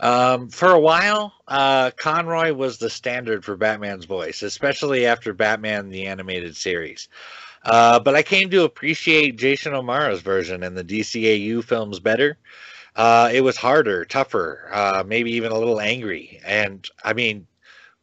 Um, 0.00 0.48
for 0.48 0.70
a 0.70 0.80
while, 0.80 1.32
uh, 1.46 1.90
Conroy 1.92 2.52
was 2.52 2.78
the 2.78 2.90
standard 2.90 3.44
for 3.44 3.56
Batman's 3.56 4.04
voice, 4.04 4.42
especially 4.42 5.06
after 5.06 5.32
Batman 5.32 5.90
the 5.90 6.06
Animated 6.06 6.56
Series. 6.56 7.08
Uh, 7.64 8.00
but 8.00 8.14
I 8.14 8.22
came 8.22 8.50
to 8.50 8.64
appreciate 8.64 9.36
Jason 9.38 9.74
O'Mara's 9.74 10.22
version 10.22 10.62
in 10.62 10.74
the 10.74 10.84
DCAU 10.84 11.62
films 11.64 12.00
better. 12.00 12.38
Uh, 12.96 13.30
it 13.32 13.42
was 13.42 13.56
harder, 13.56 14.04
tougher, 14.04 14.68
uh, 14.72 15.04
maybe 15.06 15.32
even 15.32 15.52
a 15.52 15.58
little 15.58 15.80
angry. 15.80 16.40
And 16.44 16.88
I 17.04 17.12
mean, 17.12 17.46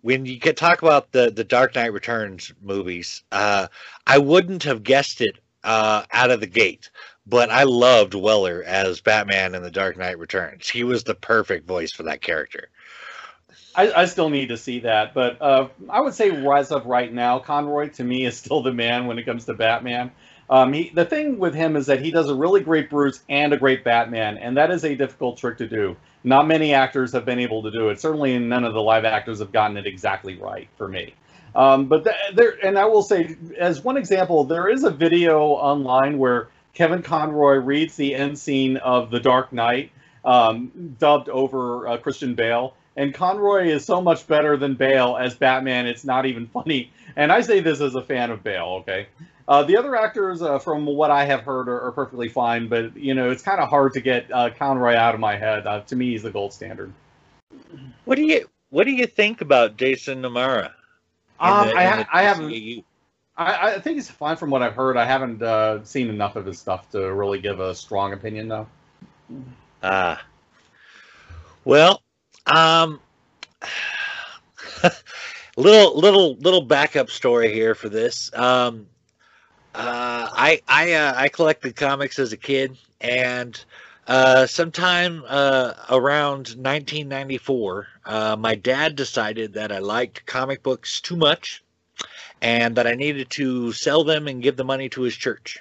when 0.02 0.26
you 0.26 0.40
get 0.40 0.58
talk 0.58 0.82
about 0.82 1.12
the 1.12 1.32
the 1.32 1.44
Dark 1.44 1.76
Knight 1.76 1.94
Returns 1.94 2.54
movies, 2.62 3.24
uh, 3.32 3.68
I 4.08 4.18
wouldn't 4.20 4.64
have 4.64 4.84
guessed 4.84 5.22
it 5.22 5.38
uh, 5.64 6.04
out 6.12 6.32
of 6.32 6.40
the 6.42 6.48
gate. 6.48 6.90
But 7.28 7.50
I 7.50 7.64
loved 7.64 8.14
Weller 8.14 8.64
as 8.66 9.02
Batman 9.02 9.56
in 9.56 9.64
the 9.64 9.72
Dark 9.72 9.98
Knight 9.98 10.20
Returns. 10.20 10.70
He 10.70 10.84
was 10.84 11.04
the 11.04 11.16
perfect 11.16 11.68
voice 11.68 11.92
for 11.92 12.04
that 12.04 12.22
character. 12.22 12.70
I, 13.76 13.92
I 14.02 14.06
still 14.06 14.30
need 14.30 14.50
to 14.50 14.58
see 14.58 14.80
that, 14.82 15.14
but 15.14 15.42
uh, 15.42 15.68
I 15.90 16.02
would 16.02 16.14
say 16.14 16.30
rise 16.30 16.72
up 16.72 16.86
right 16.86 17.12
now, 17.12 17.40
Conroy 17.40 17.90
to 17.90 18.04
me 18.04 18.26
is 18.26 18.38
still 18.38 18.62
the 18.62 18.72
man 18.72 19.08
when 19.08 19.20
it 19.20 19.24
comes 19.24 19.46
to 19.46 19.54
Batman. 19.54 20.12
Um, 20.50 20.74
he, 20.74 20.92
the 20.94 21.06
thing 21.06 21.40
with 21.40 21.56
him 21.56 21.76
is 21.76 21.88
that 21.88 22.02
he 22.02 22.12
does 22.12 22.30
a 22.30 22.36
really 22.36 22.62
great 22.62 22.90
Bruce 22.90 23.22
and 23.28 23.52
a 23.52 23.58
great 23.58 23.84
Batman, 23.84 24.38
and 24.38 24.58
that 24.58 24.72
is 24.72 24.86
a 24.86 24.96
difficult 24.96 25.38
trick 25.38 25.58
to 25.58 25.68
do. 25.68 25.98
Not 26.24 26.48
many 26.48 26.74
actors 26.74 27.12
have 27.14 27.26
been 27.26 27.40
able 27.40 27.64
to 27.64 27.72
do 27.72 27.90
it. 27.90 28.00
Certainly, 28.00 28.40
none 28.40 28.64
of 28.64 28.74
the 28.74 28.82
live 28.82 29.06
actors 29.06 29.40
have 29.40 29.52
gotten 29.52 29.78
it 29.78 29.88
exactly 29.88 30.38
right 30.38 30.68
for 30.78 30.88
me. 30.88 31.14
Um, 31.56 31.86
but 31.88 32.04
th- 32.04 32.16
there, 32.34 32.54
and 32.64 32.78
I 32.78 32.86
will 32.86 33.04
say, 33.04 33.36
as 33.58 33.84
one 33.84 33.98
example, 33.98 34.44
there 34.44 34.68
is 34.68 34.84
a 34.84 34.92
video 34.92 35.42
online 35.42 36.18
where 36.18 36.50
Kevin 36.74 37.02
Conroy 37.02 37.56
reads 37.56 37.96
the 37.96 38.14
end 38.14 38.38
scene 38.38 38.78
of 38.78 39.10
The 39.10 39.20
Dark 39.20 39.54
Knight, 39.54 39.92
um, 40.24 40.96
dubbed 41.00 41.30
over 41.30 41.88
uh, 41.88 41.98
Christian 41.98 42.36
Bale. 42.36 42.76
And 42.96 43.14
Conroy 43.14 43.68
is 43.68 43.84
so 43.86 44.02
much 44.02 44.26
better 44.26 44.56
than 44.58 44.76
Bale 44.76 45.18
as 45.18 45.36
Batman, 45.36 45.86
it's 45.86 46.06
not 46.06 46.26
even 46.26 46.48
funny. 46.48 46.92
And 47.16 47.32
I 47.32 47.42
say 47.42 47.60
this 47.60 47.82
as 47.82 47.96
a 47.96 48.02
fan 48.02 48.32
of 48.32 48.44
Bale, 48.44 48.82
okay? 48.82 49.08
Uh, 49.48 49.64
the 49.64 49.78
other 49.78 49.96
actors, 49.96 50.42
uh, 50.42 50.58
from 50.58 50.86
what 50.86 51.12
I 51.12 51.26
have 51.26 51.42
heard, 51.42 51.70
are, 51.70 51.82
are 51.82 51.92
perfectly 51.92 52.30
fine, 52.30 52.68
but 52.68 52.98
you 52.98 53.14
know 53.14 53.30
it's 53.30 53.44
kind 53.44 53.60
of 53.60 53.70
hard 53.70 53.94
to 53.94 54.02
get 54.02 54.32
uh, 54.32 54.50
Conroy 54.50 54.96
out 54.96 55.14
of 55.14 55.20
my 55.20 55.38
head. 55.38 55.68
Uh, 55.68 55.82
to 55.82 55.96
me, 55.96 56.12
he's 56.12 56.24
the 56.24 56.32
gold 56.32 56.52
standard. 56.52 56.92
What 58.06 58.16
do 58.16 58.24
you 58.24 58.50
What 58.70 58.86
do 58.86 58.92
you 58.92 59.06
think 59.06 59.42
about 59.42 59.78
Jason 59.78 60.26
O'Mara? 60.26 60.74
Um, 61.40 61.68
the, 61.68 61.76
I, 61.76 61.84
ha- 61.86 62.10
I 62.12 62.24
haven't. 62.24 62.86
I, 63.38 63.74
I, 63.74 63.80
think 63.82 63.98
he's 63.98 64.10
fine 64.10 64.38
from 64.38 64.50
what 64.50 64.64
I've 64.64 64.74
heard. 64.74 64.98
I 64.98 65.06
haven't 65.06 65.44
uh, 65.44 65.84
seen 65.84 66.10
enough 66.10 66.38
of 66.38 66.46
his 66.46 66.58
stuff 66.58 66.90
to 66.92 67.14
really 67.14 67.40
give 67.40 67.60
a 67.60 67.76
strong 67.76 68.14
opinion, 68.14 68.48
though. 68.48 68.68
Ah. 69.84 70.26
Well, 71.66 72.02
um, 72.48 73.00
little 75.58 75.98
little 76.00 76.36
little 76.36 76.62
backup 76.62 77.10
story 77.10 77.54
here 77.54 77.76
for 77.76 77.90
this. 77.90 78.32
Um, 78.34 78.88
uh, 79.74 80.30
I 80.32 80.62
I 80.68 80.94
uh, 80.94 81.14
I 81.16 81.28
collected 81.30 81.76
comics 81.76 82.20
as 82.20 82.34
a 82.34 82.38
kid, 82.38 82.78
and 83.02 83.64
uh, 84.08 84.46
sometime 84.46 85.24
uh, 85.28 85.74
around 85.90 86.50
1994, 86.50 87.88
uh, 88.06 88.36
my 88.38 88.56
dad 88.56 88.96
decided 88.96 89.54
that 89.54 89.72
I 89.72 89.80
liked 89.80 90.26
comic 90.26 90.62
books 90.62 91.02
too 91.02 91.16
much, 91.16 91.64
and 92.42 92.76
that 92.76 92.86
I 92.86 92.94
needed 92.94 93.30
to 93.32 93.72
sell 93.72 94.04
them 94.04 94.28
and 94.28 94.44
give 94.44 94.58
the 94.58 94.64
money 94.64 94.90
to 94.90 95.02
his 95.02 95.16
church. 95.16 95.60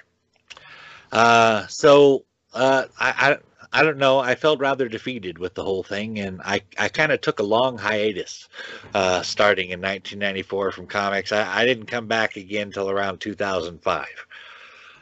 Uh, 1.11 1.65
so 1.67 2.25
uh, 2.53 2.85
I, 2.99 3.31
I 3.31 3.37
I 3.75 3.83
don't 3.83 3.97
know. 3.97 4.19
I 4.19 4.35
felt 4.35 4.61
rather 4.61 4.87
defeated 4.87 5.37
with 5.37 5.53
the 5.53 5.63
whole 5.63 5.83
thing, 5.83 6.17
and 6.19 6.41
I, 6.45 6.61
I 6.79 6.87
kind 6.87 7.11
of 7.11 7.19
took 7.19 7.39
a 7.39 7.43
long 7.43 7.77
hiatus 7.77 8.47
uh, 8.93 9.21
starting 9.21 9.71
in 9.71 9.81
1994 9.81 10.71
from 10.71 10.87
comics. 10.87 11.33
I, 11.33 11.61
I 11.61 11.65
didn't 11.65 11.87
come 11.87 12.07
back 12.07 12.37
again 12.37 12.67
until 12.67 12.89
around 12.89 13.19
2005. 13.19 14.07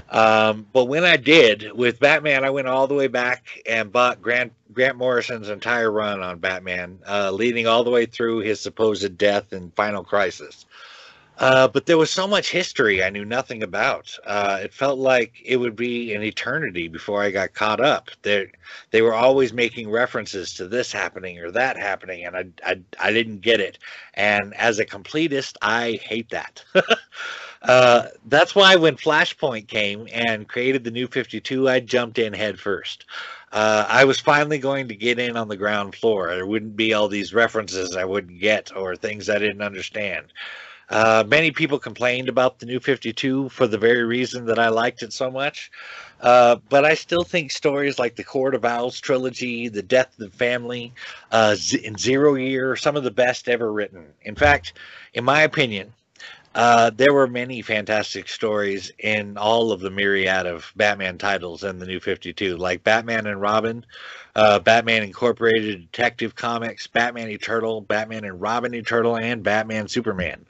Um, 0.10 0.66
but 0.74 0.86
when 0.86 1.04
I 1.04 1.18
did 1.18 1.72
with 1.72 2.00
Batman, 2.00 2.44
I 2.44 2.50
went 2.50 2.68
all 2.68 2.88
the 2.88 2.96
way 2.96 3.06
back 3.06 3.62
and 3.68 3.92
bought 3.92 4.24
Grant 4.24 4.54
Grant 4.74 4.98
Morrison's 4.98 5.50
entire 5.50 5.92
run 5.92 6.24
on 6.24 6.40
Batman, 6.40 6.98
uh, 7.08 7.30
leading 7.30 7.68
all 7.68 7.84
the 7.84 7.92
way 7.92 8.08
through 8.08 8.40
his 8.40 8.60
supposed 8.60 9.20
death 9.20 9.54
and 9.54 9.72
Final 9.76 10.04
Crisis. 10.04 10.66
Uh, 11.40 11.68
but 11.68 11.88
there 11.88 11.98
was 11.98 12.12
so 12.12 12.28
much 12.28 12.52
history 12.52 13.04
I 13.04 13.10
knew 13.10 13.26
nothing 13.26 13.64
about. 13.64 14.16
Uh, 14.26 14.60
it 14.64 14.74
felt 14.74 15.00
like 15.00 15.42
it 15.44 15.58
would 15.58 15.76
be 15.76 16.14
an 16.14 16.22
eternity 16.22 16.88
before 16.88 17.24
I 17.24 17.32
got 17.32 17.54
caught 17.54 17.80
up. 17.80 18.12
They 18.22 18.52
they 18.92 19.02
were 19.02 19.16
always 19.16 19.52
making 19.52 19.90
references 19.90 20.54
to 20.56 20.68
this 20.68 20.92
happening 20.92 21.40
or 21.40 21.50
that 21.52 21.76
happening, 21.76 22.26
and 22.26 22.38
I 22.38 22.46
I, 22.64 22.82
I 23.00 23.12
didn't 23.12 23.42
get 23.42 23.60
it. 23.60 23.80
And 24.14 24.54
as 24.56 24.78
a 24.78 24.86
completist, 24.86 25.56
I 25.62 26.00
hate 26.04 26.30
that. 26.30 26.64
uh, 27.64 28.08
that's 28.28 28.54
why 28.54 28.76
when 28.76 28.96
Flashpoint 28.96 29.68
came 29.68 30.08
and 30.14 30.48
created 30.48 30.84
the 30.84 30.92
New 30.92 31.08
Fifty 31.08 31.42
Two, 31.42 31.68
I 31.68 31.80
jumped 31.80 32.20
in 32.20 32.34
head 32.34 32.60
first. 32.60 33.06
Uh, 33.52 33.86
I 33.88 34.06
was 34.06 34.20
finally 34.20 34.60
going 34.60 34.88
to 34.88 34.96
get 34.96 35.20
in 35.20 35.36
on 35.38 35.48
the 35.48 35.58
ground 35.58 35.96
floor. 35.96 36.28
There 36.28 36.46
wouldn't 36.46 36.76
be 36.76 36.94
all 36.94 37.08
these 37.08 37.34
references 37.34 37.96
I 37.96 38.06
wouldn't 38.06 38.40
get 38.40 38.76
or 38.76 38.96
things 38.96 39.30
I 39.30 39.40
didn't 39.40 39.62
understand. 39.62 40.28
Uh, 40.94 41.24
many 41.28 41.50
people 41.50 41.80
complained 41.80 42.30
about 42.30 42.60
the 42.60 42.68
new 42.68 42.80
52 42.80 43.50
for 43.50 43.66
the 43.66 43.80
very 43.80 44.04
reason 44.04 44.46
that 44.46 44.60
I 44.60 44.70
liked 44.70 45.02
it 45.02 45.12
so 45.12 45.32
much. 45.32 45.72
Uh, 46.22 46.58
but 46.70 46.86
I 46.86 46.94
still 46.94 47.24
think 47.24 47.50
stories 47.52 47.98
like 47.98 48.16
the 48.16 48.24
Court 48.24 48.54
of 48.54 48.64
Owls 48.64 49.02
trilogy, 49.02 49.70
The 49.70 49.82
Death 49.82 50.12
of 50.20 50.32
the 50.32 50.38
Family, 50.38 50.94
uh, 51.32 51.56
in 51.84 51.98
Zero 51.98 52.36
Year 52.36 52.74
are 52.74 52.76
some 52.76 52.96
of 52.96 53.04
the 53.04 53.10
best 53.10 53.50
ever 53.50 53.74
written. 53.74 54.06
In 54.22 54.36
fact, 54.36 54.74
in 55.16 55.24
my 55.24 55.42
opinion, 55.42 55.92
uh, 56.54 56.92
there 56.92 57.12
were 57.12 57.26
many 57.26 57.64
fantastic 57.64 58.30
stories 58.30 58.92
in 59.00 59.36
all 59.36 59.72
of 59.72 59.80
the 59.80 59.90
myriad 59.90 60.46
of 60.46 60.72
Batman 60.76 61.18
titles 61.18 61.64
in 61.64 61.80
the 61.80 61.88
New 61.88 62.00
52, 62.00 62.56
like 62.58 62.84
Batman 62.84 63.26
and 63.26 63.42
Robin, 63.42 63.84
uh, 64.36 64.60
Batman 64.60 65.02
Incorporated 65.02 65.92
Detective 65.92 66.36
Comics, 66.36 66.86
Batman 66.86 67.30
Eternal, 67.32 67.82
Batman 67.82 68.26
and 68.26 68.40
Robin 68.40 68.76
Eternal, 68.76 69.18
and 69.18 69.42
Batman 69.42 69.88
Superman. 69.88 70.46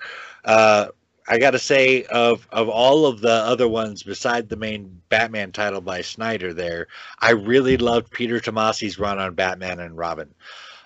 Uh, 0.45 0.87
I 1.27 1.37
got 1.37 1.51
to 1.51 1.59
say, 1.59 2.03
of 2.05 2.47
of 2.51 2.67
all 2.67 3.05
of 3.05 3.21
the 3.21 3.31
other 3.31 3.67
ones 3.67 4.03
beside 4.03 4.49
the 4.49 4.57
main 4.57 5.01
Batman 5.09 5.51
title 5.51 5.81
by 5.81 6.01
Snyder, 6.01 6.53
there, 6.53 6.87
I 7.19 7.31
really 7.31 7.77
loved 7.77 8.11
Peter 8.11 8.39
Tomasi's 8.39 8.99
run 8.99 9.19
on 9.19 9.33
Batman 9.33 9.79
and 9.79 9.97
Robin. 9.97 10.33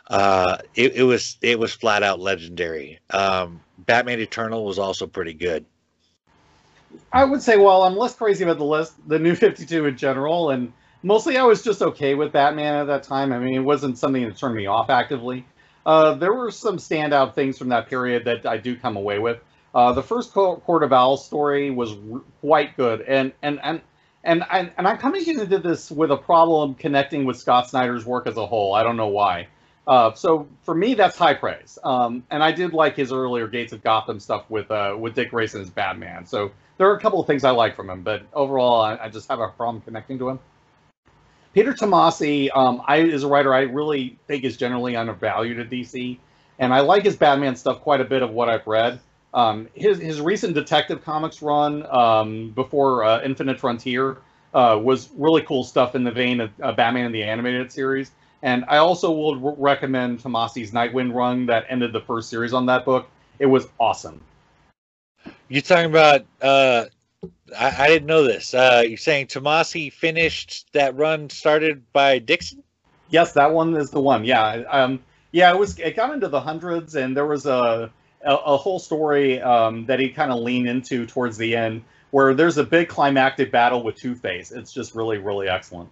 Uh, 0.10 0.60
it, 0.76 0.96
it 0.96 1.04
was 1.04 1.38
it 1.42 1.60
was 1.60 1.74
flat 1.74 2.04
out 2.04 2.20
legendary. 2.20 3.00
Um, 3.10 3.62
Batman 3.80 4.20
Eternal 4.20 4.64
was 4.64 4.78
also 4.80 5.08
pretty 5.08 5.34
good. 5.34 5.66
I 7.12 7.26
would 7.26 7.42
say, 7.42 7.58
well, 7.58 7.84
I'm 7.84 7.98
less 7.98 8.16
crazy 8.16 8.44
about 8.44 8.58
the 8.58 8.64
list, 8.66 8.94
the 9.08 9.20
New 9.20 9.36
Fifty 9.44 9.66
Two 9.66 9.86
in 9.86 9.98
general, 9.98 10.52
and 10.52 10.72
mostly 11.02 11.38
I 11.38 11.44
was 11.44 11.64
just 11.64 11.82
okay 11.82 12.14
with 12.14 12.32
Batman 12.32 12.76
at 12.76 12.88
that 12.88 13.04
time. 13.04 13.34
I 13.34 13.40
mean, 13.40 13.56
it 13.56 13.64
wasn't 13.64 13.98
something 13.98 14.24
that 14.24 14.38
turned 14.38 14.56
me 14.56 14.68
off 14.68 14.90
actively. 14.90 15.46
Uh, 15.86 16.14
there 16.14 16.34
were 16.34 16.52
some 16.52 16.78
standout 16.78 17.34
things 17.34 17.58
from 17.58 17.70
that 17.70 17.88
period 17.88 18.26
that 18.26 18.46
I 18.46 18.58
do 18.58 18.76
come 18.76 18.98
away 18.98 19.20
with. 19.20 19.40
Uh, 19.78 19.94
the 19.94 20.02
first 20.02 20.34
Court 20.34 20.82
of 20.82 20.92
Owls 20.92 21.24
story 21.24 21.70
was 21.70 21.96
quite 22.42 22.76
good, 22.76 23.02
and 23.02 23.32
and 23.44 23.60
and. 23.64 23.82
And, 24.24 24.44
and, 24.52 24.72
and 24.78 24.86
I'm 24.86 24.98
coming 24.98 25.26
into 25.26 25.46
this 25.46 25.90
with 25.90 26.12
a 26.12 26.18
problem 26.18 26.76
connecting 26.76 27.24
with 27.24 27.38
Scott 27.38 27.70
Snyder's 27.70 28.06
work 28.06 28.28
as 28.28 28.36
a 28.36 28.46
whole. 28.46 28.74
I 28.74 28.84
don't 28.84 28.98
know 28.98 29.08
why. 29.08 29.48
Uh, 29.88 30.14
so 30.16 30.50
for 30.64 30.76
me, 30.76 30.96
that's 30.96 31.18
high 31.18 31.36
praise. 31.36 31.80
Um, 31.82 32.24
and 32.30 32.44
I 32.44 32.52
did 32.52 32.74
like 32.74 32.98
his 32.98 33.14
earlier 33.14 33.48
Gates 33.48 33.72
of 33.72 33.82
Gotham 33.82 34.20
stuff 34.20 34.44
with 34.50 34.70
uh, 34.70 34.98
with 35.00 35.16
Dick 35.16 35.30
Grayson 35.30 35.62
as 35.62 35.70
Batman. 35.70 36.26
So 36.26 36.52
there 36.78 36.90
are 36.90 36.98
a 36.98 37.00
couple 37.00 37.22
of 37.22 37.28
things 37.28 37.46
I 37.46 37.52
like 37.52 37.74
from 37.74 37.90
him, 37.90 38.02
but 38.02 38.24
overall, 38.34 38.82
I, 38.82 38.98
I 38.98 39.10
just 39.10 39.30
have 39.30 39.40
a 39.40 39.48
problem 39.48 39.82
connecting 39.82 40.20
to 40.20 40.28
him. 40.28 40.40
Peter 41.54 41.74
Tomasi, 41.74 42.50
um, 42.54 42.82
I 42.86 43.04
as 43.04 43.24
a 43.24 43.28
writer, 43.30 43.54
I 43.54 43.62
really 43.62 44.20
think 44.28 44.44
is 44.44 44.58
generally 44.58 44.98
undervalued 44.98 45.58
at 45.58 45.70
DC, 45.70 46.20
and 46.60 46.74
I 46.74 46.82
like 46.82 47.04
his 47.04 47.16
Batman 47.16 47.56
stuff 47.56 47.80
quite 47.80 48.02
a 48.02 48.06
bit 48.06 48.24
of 48.24 48.32
what 48.32 48.50
I've 48.50 48.68
read. 48.68 49.00
Um, 49.38 49.70
his 49.76 50.00
his 50.00 50.20
recent 50.20 50.56
Detective 50.56 51.04
Comics 51.04 51.44
run 51.44 51.86
um, 51.96 52.50
before 52.56 53.04
uh, 53.04 53.22
Infinite 53.22 53.60
Frontier 53.60 54.18
uh, 54.52 54.80
was 54.82 55.12
really 55.16 55.44
cool 55.44 55.64
stuff 55.64 55.94
in 55.94 56.04
the 56.04 56.10
vein 56.10 56.42
of 56.42 56.50
uh, 56.60 56.72
Batman 56.72 57.06
and 57.06 57.14
the 57.14 57.22
Animated 57.22 57.72
Series. 57.72 58.10
And 58.42 58.66
I 58.68 58.78
also 58.78 59.12
would 59.12 59.44
re- 59.44 59.54
recommend 59.60 60.24
Tomasi's 60.24 60.72
Nightwing 60.72 61.14
run 61.14 61.46
that 61.46 61.68
ended 61.70 61.94
the 61.94 62.02
first 62.02 62.32
series 62.32 62.52
on 62.52 62.66
that 62.66 62.84
book. 62.84 63.10
It 63.38 63.46
was 63.46 63.68
awesome. 63.80 64.22
You're 65.50 65.62
talking 65.62 65.86
about? 65.86 66.26
Uh, 66.42 66.86
I, 67.56 67.84
I, 67.84 67.88
didn't 67.90 68.08
know 68.08 68.24
this. 68.24 68.56
Uh, 68.56 68.84
you're 68.88 68.98
saying 68.98 69.28
Tomasi 69.28 69.94
finished 69.94 70.66
that 70.74 70.96
run 70.96 71.30
started 71.30 71.84
by 71.94 72.18
Dixon? 72.18 72.64
Yes, 73.12 73.34
that 73.34 73.52
one 73.52 73.76
is 73.76 73.92
the 73.92 74.02
one. 74.02 74.26
Yeah, 74.26 74.64
um, 74.72 75.00
yeah. 75.32 75.54
It 75.54 75.60
was. 75.60 75.78
It 75.78 75.96
got 75.96 76.12
into 76.12 76.28
the 76.28 76.42
hundreds, 76.42 76.96
and 76.96 77.16
there 77.16 77.28
was 77.28 77.46
a 77.46 77.92
a, 78.28 78.36
a 78.36 78.58
whole 78.58 78.80
story 78.80 79.42
um, 79.42 79.86
that 79.88 80.00
he 80.00 80.10
kind 80.10 80.32
of 80.32 80.40
leaned 80.40 80.68
into 80.68 81.06
towards 81.06 81.38
the 81.38 81.56
end, 81.56 81.84
where 82.12 82.36
there's 82.36 82.58
a 82.58 82.64
big 82.64 82.88
climactic 82.90 83.52
battle 83.52 83.82
with 83.82 83.96
Two 83.96 84.14
Face. 84.14 84.52
It's 84.52 84.72
just 84.72 84.94
really, 84.94 85.18
really 85.18 85.50
excellent. 85.50 85.90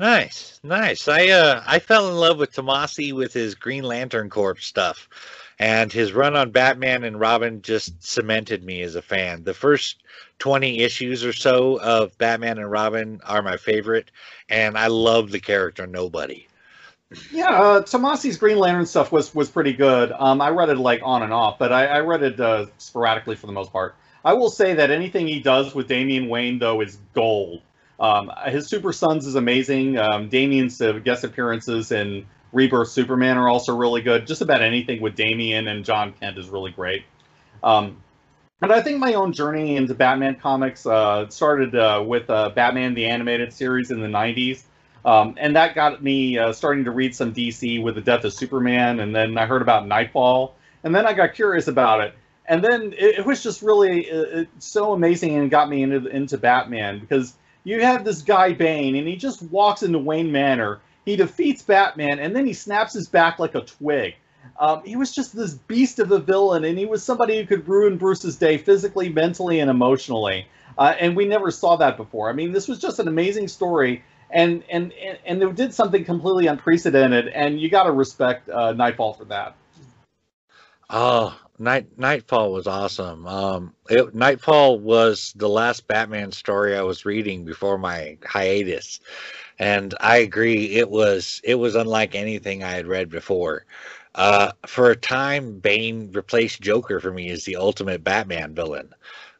Nice, 0.00 0.60
nice. 0.62 1.08
I 1.08 1.28
uh 1.28 1.62
I 1.66 1.80
fell 1.80 2.08
in 2.08 2.14
love 2.14 2.38
with 2.38 2.52
Tomasi 2.52 3.12
with 3.12 3.32
his 3.32 3.56
Green 3.56 3.82
Lantern 3.82 4.30
Corps 4.30 4.60
stuff, 4.60 5.08
and 5.58 5.92
his 5.92 6.12
run 6.12 6.36
on 6.36 6.52
Batman 6.52 7.02
and 7.02 7.18
Robin 7.18 7.62
just 7.62 8.00
cemented 8.00 8.62
me 8.62 8.82
as 8.82 8.94
a 8.94 9.02
fan. 9.02 9.42
The 9.42 9.54
first 9.54 10.04
twenty 10.38 10.80
issues 10.82 11.24
or 11.24 11.32
so 11.32 11.80
of 11.80 12.16
Batman 12.16 12.58
and 12.58 12.70
Robin 12.70 13.20
are 13.24 13.42
my 13.42 13.56
favorite, 13.56 14.12
and 14.48 14.78
I 14.78 14.86
love 14.86 15.32
the 15.32 15.40
character 15.40 15.84
Nobody. 15.84 16.47
Yeah, 17.32 17.48
uh, 17.50 17.82
Tomasi's 17.82 18.36
Green 18.36 18.58
Lantern 18.58 18.84
stuff 18.84 19.10
was 19.12 19.34
was 19.34 19.50
pretty 19.50 19.72
good. 19.72 20.12
Um, 20.12 20.40
I 20.42 20.50
read 20.50 20.68
it 20.68 20.76
like 20.76 21.00
on 21.02 21.22
and 21.22 21.32
off, 21.32 21.58
but 21.58 21.72
I, 21.72 21.86
I 21.86 22.00
read 22.00 22.22
it 22.22 22.38
uh, 22.38 22.66
sporadically 22.76 23.34
for 23.34 23.46
the 23.46 23.52
most 23.52 23.72
part. 23.72 23.94
I 24.24 24.34
will 24.34 24.50
say 24.50 24.74
that 24.74 24.90
anything 24.90 25.26
he 25.26 25.40
does 25.40 25.74
with 25.74 25.88
Damian 25.88 26.28
Wayne 26.28 26.58
though 26.58 26.82
is 26.82 26.98
gold. 27.14 27.62
Um, 27.98 28.30
his 28.46 28.68
Super 28.68 28.92
Sons 28.92 29.26
is 29.26 29.36
amazing. 29.36 29.96
Um, 29.98 30.28
Damian's 30.28 30.80
uh, 30.80 30.92
guest 30.92 31.24
appearances 31.24 31.92
in 31.92 32.26
Rebirth 32.52 32.88
Superman 32.88 33.38
are 33.38 33.48
also 33.48 33.74
really 33.74 34.02
good. 34.02 34.26
Just 34.26 34.42
about 34.42 34.60
anything 34.62 35.00
with 35.00 35.14
Damian 35.14 35.66
and 35.66 35.84
Jon 35.84 36.12
Kent 36.12 36.36
is 36.36 36.48
really 36.48 36.72
great. 36.72 37.04
Um, 37.62 37.96
but 38.60 38.70
I 38.70 38.82
think 38.82 38.98
my 38.98 39.14
own 39.14 39.32
journey 39.32 39.76
into 39.76 39.94
Batman 39.94 40.36
comics 40.36 40.84
uh, 40.84 41.28
started 41.30 41.74
uh, 41.74 42.04
with 42.06 42.28
uh, 42.28 42.50
Batman 42.50 42.94
the 42.94 43.06
Animated 43.06 43.52
Series 43.52 43.90
in 43.90 44.00
the 44.00 44.08
90s. 44.08 44.62
Um, 45.08 45.36
and 45.38 45.56
that 45.56 45.74
got 45.74 46.02
me 46.02 46.36
uh, 46.36 46.52
starting 46.52 46.84
to 46.84 46.90
read 46.90 47.16
some 47.16 47.32
DC 47.32 47.82
with 47.82 47.94
the 47.94 48.02
death 48.02 48.24
of 48.24 48.34
Superman. 48.34 49.00
And 49.00 49.16
then 49.16 49.38
I 49.38 49.46
heard 49.46 49.62
about 49.62 49.86
Knightfall, 49.86 50.54
And 50.84 50.94
then 50.94 51.06
I 51.06 51.14
got 51.14 51.32
curious 51.32 51.66
about 51.66 52.02
it. 52.02 52.14
And 52.44 52.62
then 52.62 52.92
it, 52.92 53.20
it 53.20 53.24
was 53.24 53.42
just 53.42 53.62
really 53.62 54.10
uh, 54.10 54.44
so 54.58 54.92
amazing 54.92 55.34
and 55.36 55.50
got 55.50 55.70
me 55.70 55.82
into, 55.82 56.06
into 56.08 56.36
Batman 56.36 56.98
because 56.98 57.32
you 57.64 57.80
have 57.80 58.04
this 58.04 58.20
guy 58.20 58.52
Bane, 58.52 58.96
and 58.96 59.08
he 59.08 59.16
just 59.16 59.40
walks 59.44 59.82
into 59.82 59.98
Wayne 59.98 60.30
Manor. 60.30 60.80
He 61.06 61.16
defeats 61.16 61.62
Batman, 61.62 62.18
and 62.18 62.36
then 62.36 62.44
he 62.44 62.52
snaps 62.52 62.92
his 62.92 63.08
back 63.08 63.38
like 63.38 63.54
a 63.54 63.62
twig. 63.62 64.14
Um, 64.60 64.82
he 64.84 64.96
was 64.96 65.14
just 65.14 65.34
this 65.34 65.54
beast 65.54 66.00
of 66.00 66.12
a 66.12 66.18
villain, 66.18 66.64
and 66.64 66.78
he 66.78 66.84
was 66.84 67.02
somebody 67.02 67.38
who 67.38 67.46
could 67.46 67.66
ruin 67.66 67.96
Bruce's 67.96 68.36
day 68.36 68.58
physically, 68.58 69.08
mentally, 69.08 69.60
and 69.60 69.70
emotionally. 69.70 70.46
Uh, 70.76 70.94
and 71.00 71.16
we 71.16 71.26
never 71.26 71.50
saw 71.50 71.76
that 71.76 71.96
before. 71.96 72.28
I 72.28 72.34
mean, 72.34 72.52
this 72.52 72.68
was 72.68 72.78
just 72.78 72.98
an 72.98 73.08
amazing 73.08 73.48
story, 73.48 74.02
and 74.30 74.62
and 74.70 74.92
and 75.24 75.40
they 75.40 75.50
did 75.52 75.72
something 75.74 76.04
completely 76.04 76.46
unprecedented. 76.46 77.28
And 77.28 77.60
you 77.60 77.70
got 77.70 77.84
to 77.84 77.92
respect 77.92 78.48
uh, 78.48 78.72
Knightfall 78.72 79.14
for 79.14 79.24
that. 79.26 79.54
Oh, 80.90 81.38
Knight 81.58 81.98
Knightfall 81.98 82.52
was 82.52 82.66
awesome. 82.66 83.26
Um, 83.26 83.74
it, 83.90 84.14
Knightfall 84.14 84.78
was 84.78 85.32
the 85.36 85.48
last 85.48 85.86
Batman 85.86 86.32
story 86.32 86.76
I 86.76 86.82
was 86.82 87.04
reading 87.04 87.44
before 87.44 87.78
my 87.78 88.16
hiatus, 88.24 89.00
and 89.58 89.94
I 90.00 90.18
agree 90.18 90.76
it 90.76 90.88
was 90.88 91.40
it 91.44 91.56
was 91.56 91.74
unlike 91.74 92.14
anything 92.14 92.62
I 92.62 92.70
had 92.70 92.86
read 92.86 93.10
before. 93.10 93.66
Uh, 94.14 94.52
for 94.66 94.90
a 94.90 94.96
time, 94.96 95.58
Bane 95.58 96.10
replaced 96.12 96.60
Joker 96.60 97.00
for 97.00 97.12
me 97.12 97.30
as 97.30 97.44
the 97.44 97.56
ultimate 97.56 98.02
Batman 98.02 98.54
villain. 98.54 98.94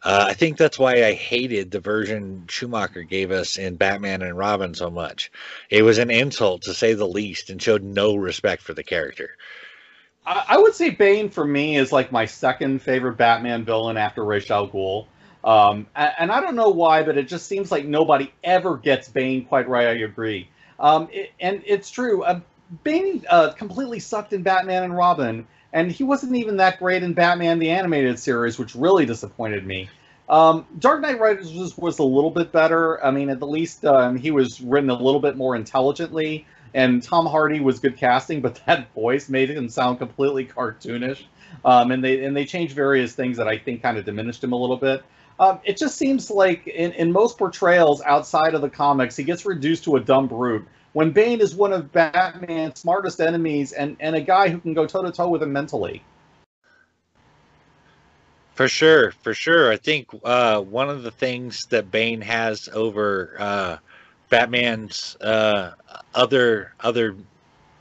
Uh, 0.09 0.25
I 0.31 0.33
think 0.33 0.57
that's 0.57 0.79
why 0.79 1.05
I 1.05 1.13
hated 1.13 1.71
the 1.71 1.81
version 1.81 2.47
Schumacher 2.49 3.03
gave 3.03 3.31
us 3.31 3.59
in 3.59 3.77
Batman 3.77 4.23
and 4.23 4.39
Robin 4.39 4.73
so 4.73 4.89
much. 4.89 5.31
It 5.69 5.83
was 5.83 5.99
an 5.99 6.11
insult, 6.11 6.63
to 6.63 6.73
say 6.73 6.95
the 6.95 7.07
least, 7.07 7.51
and 7.51 7.61
showed 7.61 7.83
no 7.83 8.17
respect 8.17 8.63
for 8.63 8.73
the 8.73 8.83
character. 8.83 9.37
I, 10.25 10.45
I 10.49 10.57
would 10.57 10.75
say 10.75 10.89
Bane 10.89 11.29
for 11.29 11.45
me 11.45 11.77
is 11.77 11.93
like 11.93 12.11
my 12.11 12.25
second 12.25 12.81
favorite 12.81 13.19
Batman 13.19 13.67
villain 13.67 13.99
after 13.99 14.25
Ra's 14.25 14.51
al 14.51 14.67
Ghul. 14.71 15.05
Um, 15.45 15.87
and, 15.95 16.13
and, 16.21 16.33
I 16.33 16.41
don't 16.41 16.57
know 16.57 16.71
why, 16.71 17.03
but 17.03 17.19
it 17.19 17.29
just 17.29 17.47
seems 17.47 17.71
like 17.71 17.85
nobody 17.85 18.33
ever 18.43 18.79
gets 18.79 19.11
Bane 19.11 19.45
quite 19.45 19.69
right. 19.69 19.89
I 19.89 19.91
agree. 19.91 20.49
Um, 20.81 21.09
it, 21.13 21.33
and 21.39 21.63
it's 21.67 21.91
true. 21.91 22.23
Uh, 22.23 22.41
Bane 22.83 23.27
uh, 23.29 23.51
completely 23.51 23.99
sucked 23.99 24.33
in 24.33 24.43
Batman 24.43 24.85
and 24.85 24.97
Robin, 24.97 25.47
and 25.75 25.93
he 25.93 26.03
wasn't 26.03 26.35
even 26.35 26.57
that 26.57 26.79
great 26.79 27.03
in 27.03 27.13
Batman 27.13 27.59
the 27.59 27.69
Animated 27.69 28.19
Series, 28.19 28.59
which 28.59 28.75
really 28.75 29.05
disappointed 29.05 29.67
me. 29.67 29.91
Um, 30.29 30.67
Dark 30.79 31.01
Knight 31.01 31.19
Rises 31.19 31.77
was 31.77 31.99
a 31.99 32.05
little 32.05 32.31
bit 32.31 32.53
better. 32.53 33.03
I 33.05 33.11
mean, 33.11 33.31
at 33.31 33.39
the 33.41 33.47
least 33.47 33.85
um, 33.85 34.17
he 34.17 34.31
was 34.31 34.61
written 34.61 34.91
a 34.91 34.97
little 34.97 35.21
bit 35.21 35.37
more 35.37 35.57
intelligently, 35.57 36.47
and 36.75 37.03
Tom 37.03 37.27
Hardy 37.27 37.61
was 37.61 37.79
good 37.79 37.97
casting, 37.97 38.41
but 38.43 38.61
that 38.67 38.93
voice 38.95 39.29
made 39.29 39.51
him 39.51 39.69
sound 39.69 39.99
completely 39.99 40.45
cartoonish. 40.45 41.25
Um, 41.65 41.91
and 41.91 42.05
they 42.05 42.25
and 42.25 42.37
they 42.37 42.45
changed 42.45 42.75
various 42.75 43.15
things 43.15 43.39
that 43.39 43.49
I 43.49 43.59
think 43.59 43.83
kind 43.83 43.97
of 43.97 44.05
diminished 44.05 44.45
him 44.45 44.53
a 44.53 44.57
little 44.57 44.77
bit. 44.77 45.03
Um, 45.41 45.61
it 45.65 45.77
just 45.77 45.97
seems 45.97 46.31
like 46.31 46.67
in, 46.67 46.93
in 46.93 47.13
most 47.13 47.39
portrayals 47.39 48.03
outside 48.03 48.55
of 48.55 48.61
the 48.61 48.69
comics, 48.69 49.17
he 49.17 49.25
gets 49.25 49.47
reduced 49.47 49.85
to 49.85 49.97
a 49.97 50.01
dumb 50.01 50.27
brute. 50.27 50.67
When 50.93 51.13
Bane 51.13 51.41
is 51.41 51.55
one 51.55 51.73
of 51.73 51.93
Batman's 51.93 52.81
smartest 52.81 53.21
enemies 53.21 53.73
and, 53.73 53.97
and 54.01 54.17
a 54.17 54.21
guy 54.21 54.49
who 54.49 54.59
can 54.59 54.75
go 54.75 54.87
toe 54.87 55.03
to 55.03 55.13
toe 55.13 55.29
with 55.29 55.43
him 55.43 55.53
mentally. 55.53 56.03
For 58.59 58.67
sure, 58.67 59.13
for 59.13 59.35
sure. 59.35 59.71
I 59.71 59.77
think 59.77 60.09
uh, 60.25 60.61
one 60.61 60.91
of 60.91 61.05
the 61.05 61.13
things 61.13 61.67
that 61.67 61.93
Bane 61.93 62.21
has 62.23 62.69
over 62.73 63.37
uh, 63.39 63.77
Batman's 64.31 65.17
uh, 65.21 65.75
other 66.13 66.73
other 66.81 67.15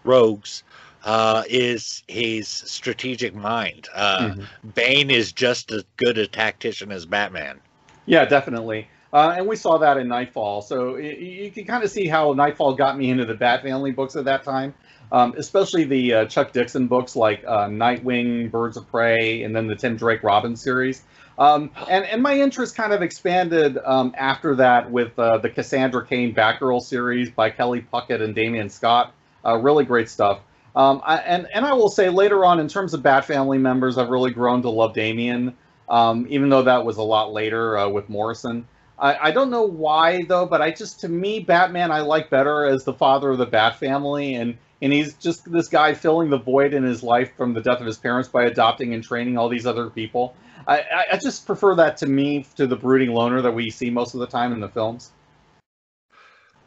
rogues 0.04 0.62
uh, 1.04 1.42
is 1.50 2.04
his 2.08 2.48
strategic 2.48 3.34
mind. 3.34 3.88
Uh, 3.92 4.20
mm-hmm. 4.20 4.70
Bane 4.76 5.10
is 5.10 5.32
just 5.32 5.72
as 5.72 5.84
good 5.96 6.20
a 6.20 6.28
tactician 6.28 6.92
as 6.92 7.08
Batman. 7.08 7.60
Yeah, 8.06 8.26
definitely. 8.26 8.88
Uh, 9.12 9.34
and 9.36 9.48
we 9.48 9.56
saw 9.56 9.80
that 9.80 9.98
in 9.98 10.08
Knightfall. 10.08 10.62
So 10.62 10.98
you, 10.98 11.10
you 11.10 11.50
can 11.50 11.66
kind 11.66 11.84
of 11.84 11.90
see 11.90 12.08
how 12.08 12.34
Knightfall 12.34 12.76
got 12.76 13.00
me 13.00 13.10
into 13.10 13.26
the 13.26 13.34
Bat 13.34 13.64
Family 13.64 13.94
books 13.94 14.16
at 14.16 14.26
that 14.26 14.44
time 14.44 14.76
um, 15.12 15.34
especially 15.38 15.84
the 15.84 16.14
uh, 16.14 16.26
Chuck 16.26 16.52
Dixon 16.52 16.88
books 16.88 17.16
like 17.16 17.44
uh, 17.46 17.68
Nightwing, 17.68 18.52
Birds 18.52 18.78
of 18.78 18.90
Prey, 18.90 19.44
and 19.44 19.56
then 19.56 19.68
the 19.68 19.76
Tim 19.76 19.96
Drake 19.96 20.24
Robin 20.24 20.56
series. 20.56 21.04
Um, 21.40 21.70
and, 21.88 22.04
and 22.06 22.22
my 22.22 22.40
interest 22.40 22.76
kind 22.76 22.94
of 22.94 23.02
expanded 23.02 23.78
um, 23.86 24.14
after 24.18 24.56
that 24.56 24.90
with 24.90 25.18
uh, 25.20 25.38
the 25.38 25.50
Cassandra 25.50 26.06
Cain 26.06 26.34
Batgirl 26.34 26.82
series 26.82 27.30
by 27.30 27.50
Kelly 27.52 27.86
Puckett 27.94 28.22
and 28.22 28.36
Damion 28.36 28.72
Scott. 28.72 29.14
Uh, 29.46 29.58
really 29.58 29.86
great 29.86 30.10
stuff. 30.10 30.40
Um, 30.76 31.02
I, 31.04 31.18
and, 31.18 31.48
and 31.54 31.66
I 31.66 31.74
will 31.74 31.90
say 31.90 32.10
later 32.10 32.44
on, 32.44 32.60
in 32.60 32.68
terms 32.68 32.94
of 32.94 33.04
Bat 33.04 33.26
Family 33.26 33.58
members, 33.58 33.98
I've 33.98 34.10
really 34.10 34.32
grown 34.32 34.62
to 34.64 34.70
love 34.70 34.94
Damian, 34.94 35.56
um, 35.90 36.26
even 36.30 36.50
though 36.50 36.64
that 36.64 36.84
was 36.84 36.98
a 36.98 37.04
lot 37.04 37.34
later 37.34 37.78
uh, 37.78 37.88
with 37.88 38.10
Morrison. 38.10 38.68
I, 39.00 39.28
I, 39.28 39.32
don't 39.32 39.52
know 39.52 39.64
why 39.64 40.24
though, 40.24 40.46
but 40.46 40.62
I 40.62 40.72
just 40.72 41.00
to 41.02 41.10
me 41.10 41.40
Batman 41.40 41.92
I 41.92 42.02
like 42.02 42.32
better 42.32 42.66
as 42.66 42.84
the 42.84 42.94
father 42.94 43.32
of 43.32 43.38
the 43.38 43.46
Bat 43.46 43.78
family, 43.78 44.36
and 44.36 44.58
and 44.82 44.94
he's 44.94 45.14
just 45.16 45.50
this 45.52 45.68
guy 45.68 45.94
filling 45.94 46.30
the 46.30 46.38
void 46.38 46.74
in 46.74 46.84
his 46.84 47.04
life 47.04 47.32
from 47.36 47.54
the 47.54 47.62
death 47.62 47.80
of 47.80 47.86
his 47.86 47.98
parents 47.98 48.30
by 48.30 48.46
adopting 48.46 48.94
and 48.94 49.04
training 49.04 49.38
all 49.38 49.50
these 49.50 49.66
other 49.66 49.90
people. 49.90 50.36
I, 50.68 50.84
I 51.14 51.18
just 51.18 51.46
prefer 51.46 51.76
that 51.76 51.98
to 51.98 52.08
me 52.08 52.46
to 52.58 52.68
the 52.68 52.76
brooding 52.76 53.12
loner 53.12 53.42
that 53.42 53.52
we 53.52 53.70
see 53.70 53.90
most 53.90 54.14
of 54.14 54.20
the 54.20 54.28
time 54.28 54.52
in 54.52 54.60
the 54.60 54.68
films. 54.68 55.12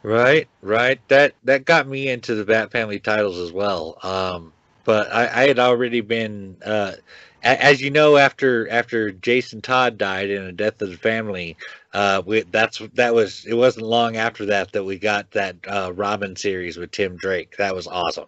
Right, 0.03 0.47
right. 0.61 0.99
That 1.09 1.33
that 1.43 1.65
got 1.65 1.87
me 1.87 2.09
into 2.09 2.33
the 2.33 2.43
Bat 2.43 2.71
Family 2.71 2.99
titles 2.99 3.37
as 3.37 3.51
well. 3.51 3.97
Um, 4.01 4.51
but 4.83 5.13
I, 5.13 5.43
I 5.43 5.47
had 5.47 5.59
already 5.59 6.01
been, 6.01 6.57
uh, 6.65 6.93
as 7.43 7.81
you 7.81 7.91
know, 7.91 8.17
after 8.17 8.67
after 8.69 9.11
Jason 9.11 9.61
Todd 9.61 9.99
died 9.99 10.31
in 10.31 10.41
a 10.41 10.51
death 10.51 10.81
of 10.81 10.89
the 10.89 10.97
family, 10.97 11.55
uh, 11.93 12.21
we, 12.25 12.41
that's 12.41 12.81
that 12.93 13.13
was 13.13 13.45
it 13.45 13.53
wasn't 13.53 13.85
long 13.85 14.17
after 14.17 14.45
that 14.47 14.71
that 14.71 14.83
we 14.83 14.97
got 14.97 15.31
that 15.31 15.57
uh, 15.67 15.91
Robin 15.93 16.35
series 16.35 16.77
with 16.77 16.91
Tim 16.91 17.17
Drake. 17.17 17.57
That 17.57 17.75
was 17.75 17.87
awesome. 17.87 18.27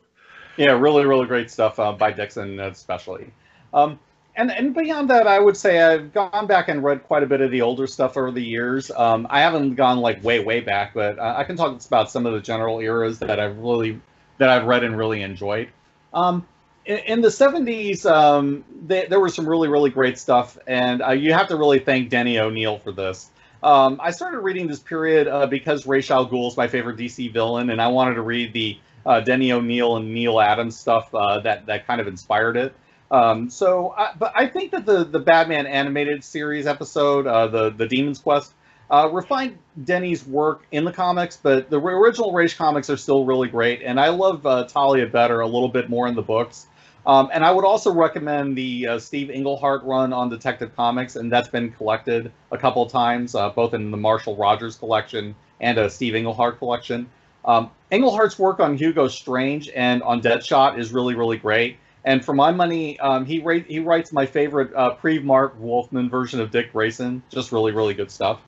Yeah, 0.57 0.71
really, 0.71 1.05
really 1.05 1.25
great 1.25 1.49
stuff 1.49 1.79
uh, 1.79 1.93
by 1.93 2.11
Dixon, 2.11 2.59
especially. 2.59 3.31
Um, 3.73 3.99
and 4.35 4.51
and 4.51 4.73
beyond 4.73 5.09
that, 5.09 5.27
I 5.27 5.39
would 5.39 5.55
say 5.55 5.81
I've 5.81 6.13
gone 6.13 6.47
back 6.47 6.67
and 6.67 6.83
read 6.83 7.03
quite 7.03 7.23
a 7.23 7.25
bit 7.25 7.41
of 7.41 7.51
the 7.51 7.61
older 7.61 7.87
stuff 7.87 8.17
over 8.17 8.31
the 8.31 8.43
years. 8.43 8.91
Um, 8.91 9.27
I 9.29 9.41
haven't 9.41 9.75
gone 9.75 9.99
like 9.99 10.23
way, 10.23 10.39
way 10.39 10.59
back, 10.59 10.93
but 10.93 11.19
uh, 11.19 11.35
I 11.37 11.43
can 11.43 11.55
talk 11.55 11.83
about 11.85 12.11
some 12.11 12.25
of 12.25 12.33
the 12.33 12.41
general 12.41 12.79
eras 12.79 13.19
that 13.19 13.39
I've 13.39 13.57
really 13.57 13.99
that 14.39 14.49
I've 14.49 14.65
read 14.65 14.83
and 14.83 14.97
really 14.97 15.21
enjoyed. 15.21 15.69
Um, 16.13 16.45
in, 16.85 16.97
in, 16.99 17.21
the 17.21 17.29
70s, 17.29 18.05
um, 18.09 18.63
they, 18.85 19.05
there 19.05 19.19
was 19.19 19.33
some 19.33 19.47
really, 19.47 19.67
really 19.67 19.89
great 19.89 20.17
stuff, 20.17 20.57
and 20.67 21.01
uh, 21.01 21.11
you 21.11 21.33
have 21.33 21.47
to 21.47 21.55
really 21.55 21.79
thank 21.79 22.09
Denny 22.09 22.39
O'Neil 22.39 22.77
for 22.79 22.91
this. 22.91 23.29
Um, 23.63 24.01
I 24.03 24.11
started 24.11 24.39
reading 24.39 24.67
this 24.67 24.79
period 24.79 25.27
uh, 25.27 25.47
because 25.47 25.87
Ra's 25.87 26.11
al 26.11 26.27
Ghul 26.27 26.49
is 26.49 26.57
my 26.57 26.67
favorite 26.67 26.97
DC 26.97 27.31
villain, 27.31 27.69
and 27.69 27.81
I 27.81 27.87
wanted 27.87 28.15
to 28.15 28.21
read 28.21 28.51
the 28.51 28.77
uh, 29.05 29.21
Denny 29.21 29.53
O'Neil 29.53 29.95
and 29.95 30.13
Neal 30.13 30.39
Adams 30.41 30.77
stuff 30.77 31.13
uh, 31.15 31.39
that 31.41 31.67
that 31.67 31.87
kind 31.87 32.01
of 32.01 32.07
inspired 32.07 32.57
it. 32.57 32.75
Um, 33.09 33.49
so, 33.49 33.93
I, 33.97 34.13
but 34.17 34.33
I 34.35 34.47
think 34.47 34.71
that 34.71 34.85
the 34.85 35.05
the 35.05 35.19
Batman 35.19 35.65
animated 35.65 36.25
series 36.25 36.67
episode, 36.67 37.25
uh, 37.25 37.47
the 37.47 37.69
the 37.69 37.87
Demon's 37.87 38.19
Quest, 38.19 38.53
uh, 38.91 39.09
refined 39.13 39.57
Denny's 39.81 40.25
work 40.25 40.65
in 40.71 40.83
the 40.83 40.91
comics, 40.91 41.37
but 41.37 41.69
the 41.69 41.79
original 41.79 42.33
Ra's 42.33 42.53
comics 42.53 42.89
are 42.89 42.97
still 42.97 43.23
really 43.23 43.47
great, 43.47 43.81
and 43.81 43.97
I 43.97 44.09
love 44.09 44.45
uh, 44.45 44.65
Talia 44.65 45.07
better 45.07 45.39
a 45.39 45.47
little 45.47 45.69
bit 45.69 45.89
more 45.89 46.07
in 46.07 46.15
the 46.15 46.21
books. 46.21 46.67
Um, 47.05 47.29
and 47.33 47.43
I 47.43 47.51
would 47.51 47.65
also 47.65 47.91
recommend 47.91 48.57
the 48.57 48.87
uh, 48.87 48.99
Steve 48.99 49.29
Englehart 49.29 49.83
run 49.83 50.13
on 50.13 50.29
Detective 50.29 50.73
Comics, 50.75 51.17
and 51.17 51.31
that's 51.31 51.49
been 51.49 51.71
collected 51.71 52.31
a 52.51 52.57
couple 52.57 52.85
times, 52.85 53.35
uh, 53.35 53.49
both 53.49 53.73
in 53.73 53.91
the 53.91 53.97
Marshall 53.97 54.37
Rogers 54.37 54.77
collection 54.77 55.35
and 55.59 55.77
a 55.77 55.89
Steve 55.89 56.15
Englehart 56.15 56.59
collection. 56.59 57.09
Um, 57.45 57.71
Englehart's 57.91 58.39
work 58.39 58.59
on 58.59 58.77
Hugo 58.77 59.07
Strange 59.07 59.69
and 59.75 60.01
on 60.03 60.21
Deadshot 60.21 60.79
is 60.79 60.93
really, 60.93 61.13
really 61.13 61.37
great. 61.37 61.77
And 62.05 62.23
for 62.23 62.33
my 62.33 62.51
money, 62.51 62.99
um, 62.99 63.25
he 63.25 63.39
ra- 63.39 63.59
he 63.67 63.79
writes 63.79 64.11
my 64.11 64.25
favorite 64.25 64.73
uh, 64.73 64.91
pre-Marv 64.91 65.57
Wolfman 65.59 66.09
version 66.09 66.39
of 66.41 66.51
Dick 66.51 66.73
Grayson. 66.73 67.23
Just 67.29 67.51
really, 67.51 67.71
really 67.71 67.93
good 67.93 68.11
stuff. 68.11 68.41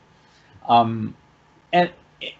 Um, 0.67 1.15
and 1.71 1.89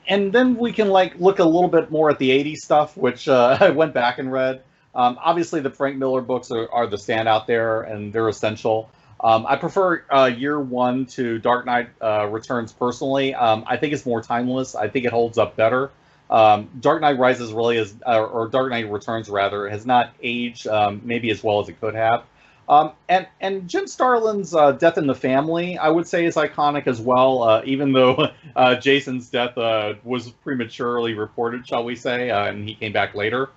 and 0.08 0.34
then 0.34 0.56
we 0.58 0.73
can 0.73 0.89
like 0.89 1.19
look 1.19 1.39
a 1.39 1.43
little 1.43 1.69
bit 1.69 1.89
more 1.89 2.10
at 2.10 2.19
the 2.19 2.32
'80s 2.32 2.58
stuff, 2.58 2.97
which 2.97 3.28
uh, 3.28 3.58
I 3.62 3.69
went 3.69 3.93
back 3.93 4.19
and 4.19 4.32
read. 4.32 4.63
Um, 4.96 5.20
obviously, 5.22 5.60
the 5.62 5.70
Frank 5.70 5.98
Miller 5.98 6.22
books 6.22 6.52
are, 6.52 6.72
are 6.72 6.88
the 6.88 6.96
standout 6.96 7.48
there, 7.48 7.82
and 7.82 8.14
they're 8.14 8.30
essential. 8.30 8.90
Um, 9.20 9.46
I 9.48 9.56
prefer 9.56 10.04
uh, 10.10 10.26
Year 10.26 10.60
One 10.60 11.06
to 11.08 11.40
Dark 11.40 11.66
Knight 11.66 11.90
uh, 12.02 12.28
Returns 12.28 12.72
personally. 12.72 13.34
Um, 13.34 13.64
I 13.68 13.78
think 13.78 13.94
it's 13.94 14.06
more 14.06 14.22
timeless. 14.22 14.76
I 14.76 14.90
think 14.90 15.06
it 15.06 15.12
holds 15.12 15.38
up 15.38 15.56
better. 15.56 15.92
Um, 16.30 16.70
Dark 16.80 17.02
Knight 17.02 17.18
Rises 17.18 17.54
really 17.54 17.78
is, 17.78 17.94
uh, 18.06 18.22
or 18.22 18.48
Dark 18.48 18.72
Knight 18.72 18.90
Returns 18.90 19.30
rather, 19.30 19.70
has 19.70 19.86
not 19.86 20.12
aged 20.22 20.68
um, 20.68 21.02
maybe 21.04 21.30
as 21.30 21.44
well 21.44 21.60
as 21.60 21.70
it 21.70 21.80
could 21.80 21.96
have. 21.96 22.24
Um, 22.68 22.94
and 23.08 23.28
and 23.40 23.70
Jim 23.70 23.86
Starlin's 23.86 24.56
uh, 24.56 24.72
Death 24.72 24.98
in 24.98 25.06
the 25.06 25.14
Family, 25.14 25.78
I 25.78 25.90
would 25.90 26.08
say, 26.08 26.26
is 26.26 26.36
iconic 26.36 26.88
as 26.88 27.00
well. 27.00 27.44
Uh, 27.44 27.62
even 27.66 27.94
though 27.94 28.30
uh, 28.56 28.76
Jason's 28.76 29.30
death 29.30 29.56
was 30.04 30.32
prematurely 30.44 31.14
reported, 31.14 31.68
shall 31.68 31.84
we 31.84 31.96
say, 31.96 32.32
and 32.32 32.68
he 32.68 32.74
came 32.76 32.92
back 32.92 33.14
later. 33.14 33.50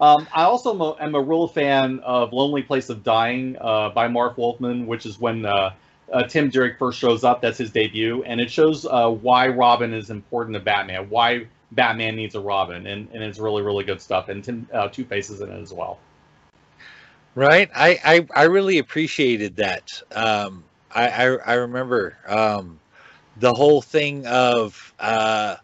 Um, 0.00 0.26
I 0.34 0.42
also 0.42 0.96
am 0.98 1.14
a 1.14 1.20
real 1.20 1.46
fan 1.46 2.00
of 2.00 2.32
Lonely 2.32 2.62
Place 2.62 2.88
of 2.88 3.04
Dying 3.04 3.56
uh, 3.60 3.90
by 3.90 4.08
Marv 4.08 4.36
Wolfman, 4.36 4.86
which 4.86 5.06
is 5.06 5.20
when 5.20 5.46
uh, 5.46 5.72
uh, 6.12 6.24
Tim 6.24 6.50
Drake 6.50 6.78
first 6.78 6.98
shows 6.98 7.22
up. 7.22 7.40
That's 7.40 7.58
his 7.58 7.70
debut, 7.70 8.22
and 8.24 8.40
it 8.40 8.50
shows 8.50 8.84
uh, 8.84 9.08
why 9.08 9.48
Robin 9.48 9.94
is 9.94 10.10
important 10.10 10.54
to 10.54 10.60
Batman, 10.60 11.08
why 11.10 11.46
Batman 11.72 12.16
needs 12.16 12.34
a 12.34 12.40
Robin, 12.40 12.86
and, 12.86 13.08
and 13.12 13.22
it's 13.22 13.38
really 13.38 13.62
really 13.62 13.84
good 13.84 14.00
stuff. 14.00 14.28
And 14.28 14.42
Tim 14.42 14.68
uh, 14.72 14.88
Two 14.88 15.04
Faces 15.04 15.40
in 15.40 15.50
it 15.50 15.60
as 15.60 15.72
well. 15.72 15.98
Right, 17.36 17.70
I 17.74 17.98
I, 18.04 18.26
I 18.34 18.42
really 18.44 18.78
appreciated 18.78 19.56
that. 19.56 20.02
Um, 20.12 20.64
I, 20.92 21.08
I, 21.08 21.24
I 21.24 21.54
remember 21.54 22.16
um, 22.26 22.80
the 23.36 23.52
whole 23.52 23.80
thing 23.80 24.26
of. 24.26 24.92
Uh, 24.98 25.56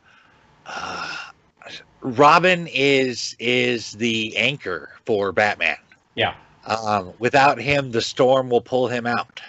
uh 0.67 1.30
Robin 2.03 2.67
is 2.73 3.37
is 3.39 3.93
the 3.93 4.37
anchor 4.37 4.91
for 5.05 5.33
Batman. 5.33 5.77
Yeah. 6.15 6.35
Um, 6.67 7.13
without 7.19 7.61
him, 7.61 7.91
the 7.91 8.03
storm 8.03 8.51
will 8.51 8.61
pull 8.61 8.89
him 8.89 9.07
out. 9.07 9.41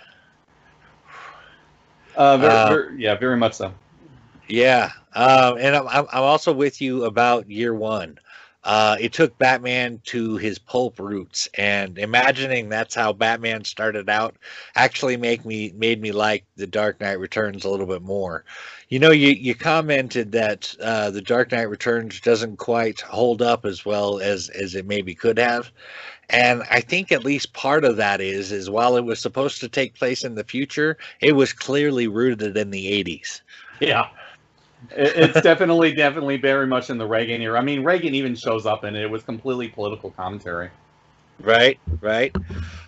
Uh, 2.15 2.37
very, 2.37 2.53
uh, 2.53 2.69
very, 2.69 3.01
yeah, 3.01 3.15
very 3.15 3.37
much 3.37 3.53
so. 3.53 3.73
Yeah, 4.47 4.91
um, 5.13 5.57
and 5.59 5.75
I'm 5.75 5.87
I'm 5.87 6.23
also 6.23 6.51
with 6.51 6.81
you 6.81 7.05
about 7.05 7.49
year 7.49 7.73
one. 7.73 8.17
Uh, 8.63 8.95
it 8.99 9.11
took 9.11 9.37
Batman 9.39 9.99
to 10.05 10.37
his 10.37 10.59
pulp 10.59 10.99
roots, 10.99 11.49
and 11.55 11.97
imagining 11.97 12.69
that's 12.69 12.93
how 12.93 13.11
Batman 13.11 13.63
started 13.63 14.07
out 14.07 14.35
actually 14.75 15.17
make 15.17 15.43
me 15.45 15.73
made 15.75 15.99
me 15.99 16.11
like 16.11 16.45
the 16.57 16.67
Dark 16.67 17.01
Knight 17.01 17.19
Returns 17.19 17.65
a 17.65 17.69
little 17.69 17.87
bit 17.87 18.03
more. 18.03 18.45
You 18.89 18.99
know, 18.99 19.09
you 19.09 19.29
you 19.29 19.55
commented 19.55 20.31
that 20.33 20.75
uh, 20.79 21.09
the 21.09 21.21
Dark 21.21 21.51
Knight 21.51 21.69
Returns 21.69 22.19
doesn't 22.19 22.57
quite 22.57 23.01
hold 23.01 23.41
up 23.41 23.65
as 23.65 23.83
well 23.83 24.19
as 24.19 24.49
as 24.49 24.75
it 24.75 24.85
maybe 24.85 25.15
could 25.15 25.39
have, 25.39 25.71
and 26.29 26.61
I 26.69 26.81
think 26.81 27.11
at 27.11 27.25
least 27.25 27.53
part 27.53 27.83
of 27.83 27.97
that 27.97 28.21
is 28.21 28.51
is 28.51 28.69
while 28.69 28.95
it 28.95 29.05
was 29.05 29.19
supposed 29.19 29.59
to 29.61 29.69
take 29.69 29.95
place 29.95 30.23
in 30.23 30.35
the 30.35 30.43
future, 30.43 30.97
it 31.19 31.31
was 31.31 31.51
clearly 31.51 32.07
rooted 32.07 32.55
in 32.55 32.69
the 32.69 33.03
'80s. 33.03 33.41
Yeah 33.79 34.07
it's 34.89 35.41
definitely, 35.41 35.93
definitely 35.93 36.37
very 36.37 36.67
much 36.67 36.89
in 36.89 36.97
the 36.97 37.07
Reagan 37.07 37.41
era. 37.41 37.59
I 37.59 37.63
mean, 37.63 37.83
Reagan 37.83 38.15
even 38.15 38.35
shows 38.35 38.65
up 38.65 38.83
in 38.83 38.95
it. 38.95 39.03
It 39.03 39.09
was 39.09 39.23
completely 39.23 39.67
political 39.67 40.11
commentary. 40.11 40.69
Right, 41.43 41.79
right. 42.01 42.35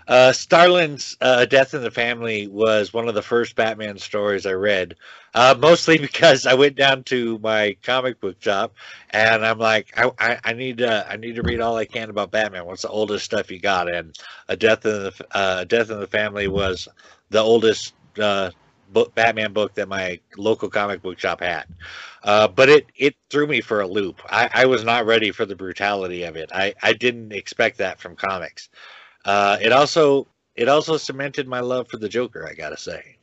Uh, 0.07 0.31
Starlin's 0.31 1.17
uh, 1.21 1.45
Death 1.45 1.73
in 1.73 1.81
the 1.81 1.89
Family 1.89 2.47
was 2.47 2.93
one 2.93 3.07
of 3.07 3.15
the 3.15 3.21
first 3.21 3.55
Batman 3.55 3.97
stories 3.97 4.45
I 4.45 4.51
read, 4.51 4.95
uh, 5.33 5.55
mostly 5.57 5.97
because 5.99 6.45
I 6.45 6.53
went 6.53 6.75
down 6.75 7.03
to 7.05 7.39
my 7.39 7.77
comic 7.83 8.19
book 8.19 8.41
shop 8.41 8.73
and 9.11 9.45
I'm 9.45 9.59
like, 9.59 9.97
I, 9.97 10.11
I, 10.19 10.39
I, 10.43 10.53
need 10.53 10.79
to 10.79 11.07
I 11.09 11.15
need 11.15 11.35
to 11.35 11.41
read 11.41 11.61
all 11.61 11.77
I 11.77 11.85
can 11.85 12.09
about 12.09 12.31
Batman. 12.31 12.65
What's 12.65 12.83
the 12.83 12.89
oldest 12.89 13.25
stuff 13.25 13.49
you 13.49 13.59
got? 13.59 13.93
And 13.93 14.15
a 14.49 14.57
Death 14.57 14.85
in 14.85 14.91
the 14.91 15.25
uh, 15.31 15.63
Death 15.63 15.89
in 15.89 15.99
the 15.99 16.07
Family 16.07 16.47
was 16.47 16.87
the 17.29 17.41
oldest 17.41 17.93
uh, 18.19 18.51
book, 18.93 19.13
Batman 19.15 19.53
book 19.53 19.73
that 19.75 19.87
my 19.87 20.19
local 20.37 20.69
comic 20.69 21.01
book 21.01 21.19
shop 21.19 21.41
had. 21.41 21.65
Uh, 22.23 22.47
but 22.47 22.69
it 22.69 22.87
it 22.95 23.15
threw 23.29 23.47
me 23.47 23.61
for 23.61 23.81
a 23.81 23.87
loop. 23.87 24.21
I, 24.29 24.49
I 24.53 24.65
was 24.65 24.83
not 24.83 25.05
ready 25.05 25.31
for 25.31 25.45
the 25.45 25.55
brutality 25.55 26.23
of 26.23 26.35
it. 26.35 26.51
I, 26.53 26.73
I 26.81 26.93
didn't 26.93 27.33
expect 27.33 27.79
that 27.79 27.99
from 27.99 28.15
comics. 28.15 28.69
Uh, 29.25 29.57
it 29.61 29.71
also 29.71 30.27
it 30.55 30.69
also 30.69 30.97
cemented 30.97 31.47
my 31.47 31.59
love 31.59 31.87
for 31.89 31.97
the 31.97 32.09
Joker. 32.09 32.47
I 32.47 32.53
gotta 32.53 32.77
say. 32.77 33.17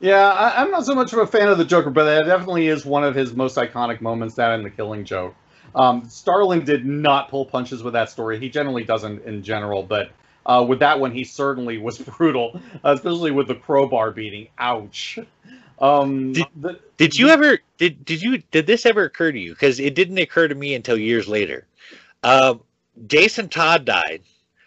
Yeah, 0.00 0.28
I, 0.28 0.62
am 0.62 0.70
not 0.70 0.86
so 0.86 0.94
much 0.94 1.12
of 1.12 1.18
a 1.18 1.26
fan 1.26 1.48
of 1.48 1.58
the 1.58 1.64
Joker, 1.64 1.90
but 1.90 2.04
that 2.04 2.24
definitely 2.24 2.68
is 2.68 2.86
one 2.86 3.02
of 3.02 3.16
his 3.16 3.34
most 3.34 3.56
iconic 3.56 4.00
moments. 4.00 4.36
That 4.36 4.52
and 4.52 4.64
the 4.64 4.70
Killing 4.70 5.04
Joke. 5.04 5.34
Um, 5.74 6.08
Starlin 6.08 6.64
did 6.64 6.86
not 6.86 7.28
pull 7.28 7.44
punches 7.44 7.82
with 7.82 7.92
that 7.94 8.08
story. 8.08 8.38
He 8.38 8.48
generally 8.48 8.84
doesn't 8.84 9.24
in 9.24 9.42
general, 9.42 9.82
but 9.82 10.10
uh, 10.48 10.64
with 10.66 10.80
that 10.80 10.98
one, 10.98 11.12
he 11.12 11.24
certainly 11.24 11.78
was 11.78 11.98
brutal, 12.16 12.60
uh, 12.82 12.92
especially 12.96 13.30
with 13.30 13.46
the 13.46 13.54
crowbar 13.54 14.10
beating. 14.10 14.48
Ouch. 14.58 15.18
Um, 15.80 16.32
did, 16.32 16.46
the, 16.56 16.80
did 16.96 17.16
you 17.16 17.28
ever 17.28 17.58
did 17.76 18.04
did 18.04 18.20
you 18.20 18.38
did 18.50 18.66
this 18.66 18.84
ever 18.84 19.04
occur 19.04 19.30
to 19.30 19.38
you? 19.38 19.52
Because 19.52 19.78
it 19.78 19.94
didn't 19.94 20.18
occur 20.18 20.48
to 20.48 20.54
me 20.54 20.74
until 20.74 20.98
years 20.98 21.28
later. 21.28 21.66
Um, 22.24 22.62
Jason 23.06 23.48
Todd 23.48 23.84
died, 23.84 24.22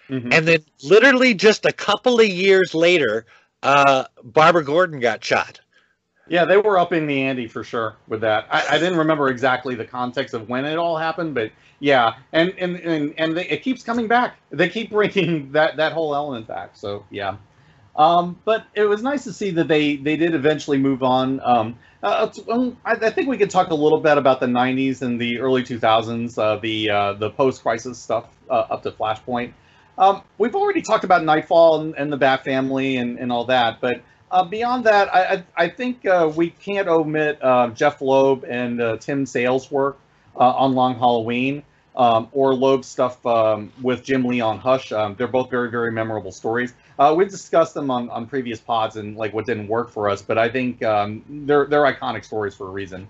mm-hmm. 0.08 0.32
and 0.32 0.48
then 0.48 0.64
literally 0.84 1.34
just 1.34 1.66
a 1.66 1.74
couple 1.74 2.22
of 2.22 2.28
years 2.28 2.74
later, 2.74 3.26
uh, 3.62 4.06
Barbara 4.24 4.64
Gordon 4.64 5.02
got 5.02 5.22
shot. 5.22 5.60
Yeah, 6.30 6.46
they 6.46 6.56
were 6.56 6.80
up 6.80 6.94
in 6.94 7.08
the 7.08 7.24
ante 7.24 7.48
for 7.48 7.62
sure 7.62 7.98
with 8.08 8.22
that. 8.22 8.48
I, 8.50 8.76
I, 8.76 8.78
didn't 8.78 9.00
remember 9.00 9.28
exactly 9.28 9.76
the 9.76 9.84
context 9.84 10.34
of 10.34 10.48
when 10.48 10.64
it 10.64 10.78
all 10.78 10.98
happened, 10.98 11.36
but 11.36 11.52
yeah, 11.82 12.14
and 12.32 12.54
and 12.58 12.78
and, 12.78 13.14
and 13.18 13.36
they, 13.36 13.48
it 13.50 13.64
keeps 13.64 13.84
coming 13.84 14.08
back. 14.08 14.38
They 14.52 14.70
keep 14.70 14.90
bringing 14.98 15.52
that 15.52 15.76
that 15.78 15.92
whole 15.92 16.16
element 16.16 16.48
back. 16.48 16.76
So 16.76 17.06
yeah, 17.10 17.38
um, 17.96 18.40
but 18.46 18.66
it 18.74 18.84
was 18.84 19.02
nice 19.04 19.26
to 19.26 19.34
see 19.34 19.50
that 19.52 19.68
they 19.68 19.98
they 19.98 20.16
did 20.16 20.34
eventually 20.34 20.78
move 20.78 21.04
on. 21.04 21.42
Um, 21.44 21.80
uh, 22.04 22.30
um, 22.50 22.78
I, 22.86 22.94
I, 22.94 23.10
think 23.10 23.28
we 23.28 23.38
could 23.38 23.50
talk 23.50 23.70
a 23.70 23.76
little 23.76 24.00
bit 24.00 24.18
about 24.18 24.40
the 24.40 24.46
'90s 24.46 25.02
and 25.02 25.20
the 25.20 25.40
early 25.40 25.64
2000s, 25.64 26.38
uh, 26.38 26.56
the 26.58 26.90
uh, 26.90 27.14
the 27.14 27.32
post-crisis 27.32 28.00
stuff 28.00 28.26
uh, 28.50 28.68
up 28.70 28.84
to 28.84 28.92
Flashpoint. 28.92 29.54
Um, 29.98 30.22
we've 30.38 30.56
already 30.56 30.82
talked 30.82 31.04
about 31.04 31.24
Knightfall 31.24 31.82
and, 31.82 31.96
and 31.96 32.12
the 32.12 32.18
Bat 32.18 32.44
Family 32.46 32.98
and, 32.98 33.20
and 33.20 33.32
all 33.32 33.46
that, 33.46 33.82
but 33.82 34.02
uh, 34.32 34.46
beyond 34.46 34.86
that, 34.86 35.14
I, 35.14 35.24
I, 35.24 35.44
I 35.58 35.70
think 35.70 36.06
uh, 36.06 36.32
we 36.34 36.52
can't 36.52 36.88
omit 36.88 37.38
uh, 37.44 37.68
Jeph 37.70 38.02
Loeb 38.02 38.46
and 38.46 38.82
uh, 38.82 38.98
Tim 38.98 39.26
Sale's 39.26 39.70
work 39.70 40.00
uh, 40.36 40.40
on 40.40 40.74
Long 40.74 40.96
Halloween, 40.96 41.64
um, 41.96 42.30
or 42.32 42.54
Loeb's 42.54 42.88
stuff 42.88 43.24
um, 43.26 43.72
with 43.82 44.04
Jim 44.04 44.24
Lee 44.24 44.42
on 44.42 44.58
Hush. 44.60 44.92
Um, 44.92 45.16
they're 45.16 45.28
both 45.28 45.50
very, 45.50 45.70
very 45.70 45.92
memorable 45.92 46.32
stories. 46.32 46.74
Uh, 46.98 47.14
we've 47.18 47.30
discussed 47.30 47.74
them 47.74 47.92
on, 47.92 48.10
on 48.10 48.28
previous 48.28 48.60
pods 48.60 48.96
and 48.96 49.18
like 49.18 49.34
what 49.34 49.46
didn't 49.46 49.68
work 49.68 49.90
for 49.90 50.10
us, 50.10 50.22
but 50.22 50.38
I 50.38 50.50
think 50.50 50.84
um, 50.84 51.24
they're 51.28 51.66
they're 51.66 51.84
iconic 51.84 52.26
stories 52.26 52.56
for 52.56 52.68
a 52.68 52.72
reason. 52.72 53.08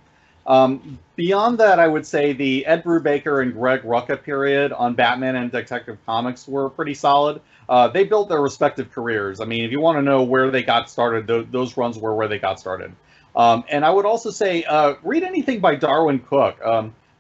Um, 0.48 0.98
beyond 1.16 1.60
that, 1.60 1.80
I 1.80 1.88
would 1.88 2.06
say 2.06 2.34
the 2.34 2.66
Ed 2.66 2.84
Brubaker 2.84 3.42
and 3.44 3.54
Greg 3.54 3.84
Rucka 3.84 4.22
period 4.22 4.72
on 4.72 4.96
Batman 4.96 5.36
and 5.36 5.52
Detective 5.52 5.98
Comics 6.06 6.48
were 6.48 6.70
pretty 6.70 6.96
solid. 6.96 7.42
Uh, 7.70 7.88
they 7.90 8.04
built 8.04 8.30
their 8.30 8.42
respective 8.42 8.92
careers. 8.92 9.40
I 9.40 9.46
mean, 9.46 9.64
if 9.64 9.72
you 9.72 9.80
want 9.80 9.98
to 9.98 10.02
know 10.02 10.24
where 10.24 10.50
they 10.50 10.64
got 10.64 10.90
started, 10.90 11.28
th- 11.28 11.48
those 11.52 11.78
runs 11.78 11.98
were 11.98 12.16
where 12.16 12.28
they 12.28 12.40
got 12.40 12.60
started. 12.60 12.92
Um, 13.36 13.64
and 13.70 13.86
I 13.86 13.92
would 13.92 14.06
also 14.06 14.32
say 14.32 14.64
uh, 14.64 14.96
read 15.04 15.24
anything 15.24 15.60
by 15.60 15.76
Darwyn 15.76 16.20
Cooke. 16.20 16.60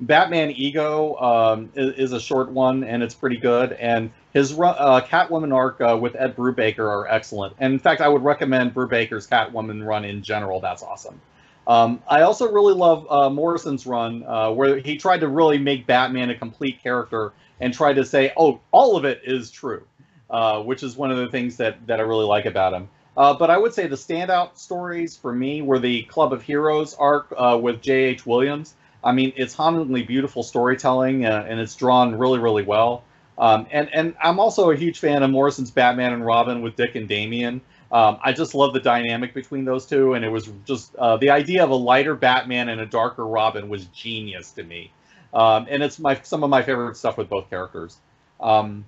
Batman 0.01 0.49
Ego 0.51 1.15
um, 1.17 1.71
is, 1.75 1.93
is, 1.95 2.11
a 2.11 2.19
short 2.19 2.49
one, 2.49 2.83
and 2.83 3.03
it's 3.03 3.13
pretty 3.13 3.37
good. 3.37 3.71
And 3.73 4.11
his 4.33 4.51
uh, 4.51 5.01
Catwoman 5.07 5.53
arc 5.53 5.79
uh, 5.79 5.95
with 5.95 6.15
Ed 6.15 6.35
Brubaker 6.35 6.79
are 6.79 7.07
excellent. 7.07 7.55
And 7.59 7.73
in 7.73 7.79
fact, 7.79 8.01
I 8.01 8.07
would 8.07 8.23
recommend 8.23 8.73
Brubaker's 8.73 9.27
Catwoman 9.27 9.85
run 9.85 10.03
in 10.03 10.23
general. 10.23 10.59
That's 10.59 10.81
awesome. 10.81 11.21
Um, 11.67 12.01
I 12.09 12.21
also 12.21 12.51
really 12.51 12.73
love 12.73 13.05
uh, 13.11 13.29
Morrison's 13.29 13.85
run, 13.85 14.23
uh, 14.23 14.49
where 14.51 14.79
he 14.79 14.97
tried 14.97 15.19
to 15.19 15.27
really 15.27 15.59
make 15.59 15.85
Batman 15.85 16.31
a 16.31 16.35
complete 16.35 16.81
character 16.81 17.33
and 17.59 17.71
tried 17.71 17.93
to 17.93 18.03
say, 18.03 18.33
"Oh, 18.35 18.59
all 18.71 18.97
of 18.97 19.05
it 19.05 19.21
is 19.23 19.51
true," 19.51 19.83
uh, 20.31 20.63
which 20.63 20.81
is 20.81 20.97
one 20.97 21.11
of 21.11 21.17
the 21.17 21.27
things 21.27 21.57
that 21.57 21.85
that 21.85 21.99
I 21.99 22.03
really 22.03 22.25
like 22.25 22.47
about 22.47 22.73
him. 22.73 22.89
Uh, 23.15 23.35
but 23.35 23.51
I 23.51 23.57
would 23.59 23.75
say 23.75 23.85
the 23.85 23.95
standout 23.95 24.57
stories 24.57 25.15
for 25.15 25.31
me 25.31 25.61
were 25.61 25.77
the 25.77 26.01
Club 26.03 26.33
of 26.33 26.41
Heroes 26.41 26.95
arc 26.95 27.29
with 27.61 27.81
J.H. 27.81 28.25
Williams. 28.25 28.73
I 29.03 29.11
mean, 29.11 29.33
it's 29.35 29.53
hauntingly 29.53 30.03
beautiful 30.03 30.43
storytelling, 30.43 31.25
uh, 31.25 31.45
and 31.47 31.59
it's 31.59 31.75
drawn 31.75 32.15
really, 32.15 32.39
really 32.39 32.63
well. 32.63 33.03
Um, 33.37 33.65
and 33.71 33.89
and 33.93 34.15
I'm 34.21 34.39
also 34.39 34.69
a 34.71 34.75
huge 34.75 34.99
fan 34.99 35.23
of 35.23 35.31
Morrison's 35.31 35.71
Batman 35.71 36.13
and 36.13 36.25
Robin 36.25 36.61
with 36.61 36.75
Dick 36.75 36.95
and 36.95 37.07
Damian. 37.07 37.61
Um, 37.91 38.19
I 38.23 38.31
just 38.31 38.55
love 38.55 38.73
the 38.73 38.79
dynamic 38.79 39.33
between 39.33 39.65
those 39.65 39.85
two, 39.85 40.13
and 40.13 40.23
it 40.23 40.29
was 40.29 40.49
just 40.65 40.95
uh, 40.95 41.17
the 41.17 41.29
idea 41.31 41.63
of 41.63 41.71
a 41.71 41.75
lighter 41.75 42.15
Batman 42.15 42.69
and 42.69 42.79
a 42.79 42.85
darker 42.85 43.25
Robin 43.25 43.67
was 43.67 43.85
genius 43.87 44.51
to 44.51 44.63
me. 44.63 44.91
Um, 45.33 45.65
and 45.69 45.81
it's 45.81 45.99
my 45.99 46.19
some 46.21 46.43
of 46.43 46.49
my 46.49 46.61
favorite 46.61 46.95
stuff 46.97 47.17
with 47.17 47.29
both 47.29 47.49
characters. 47.49 47.97
Um, 48.39 48.85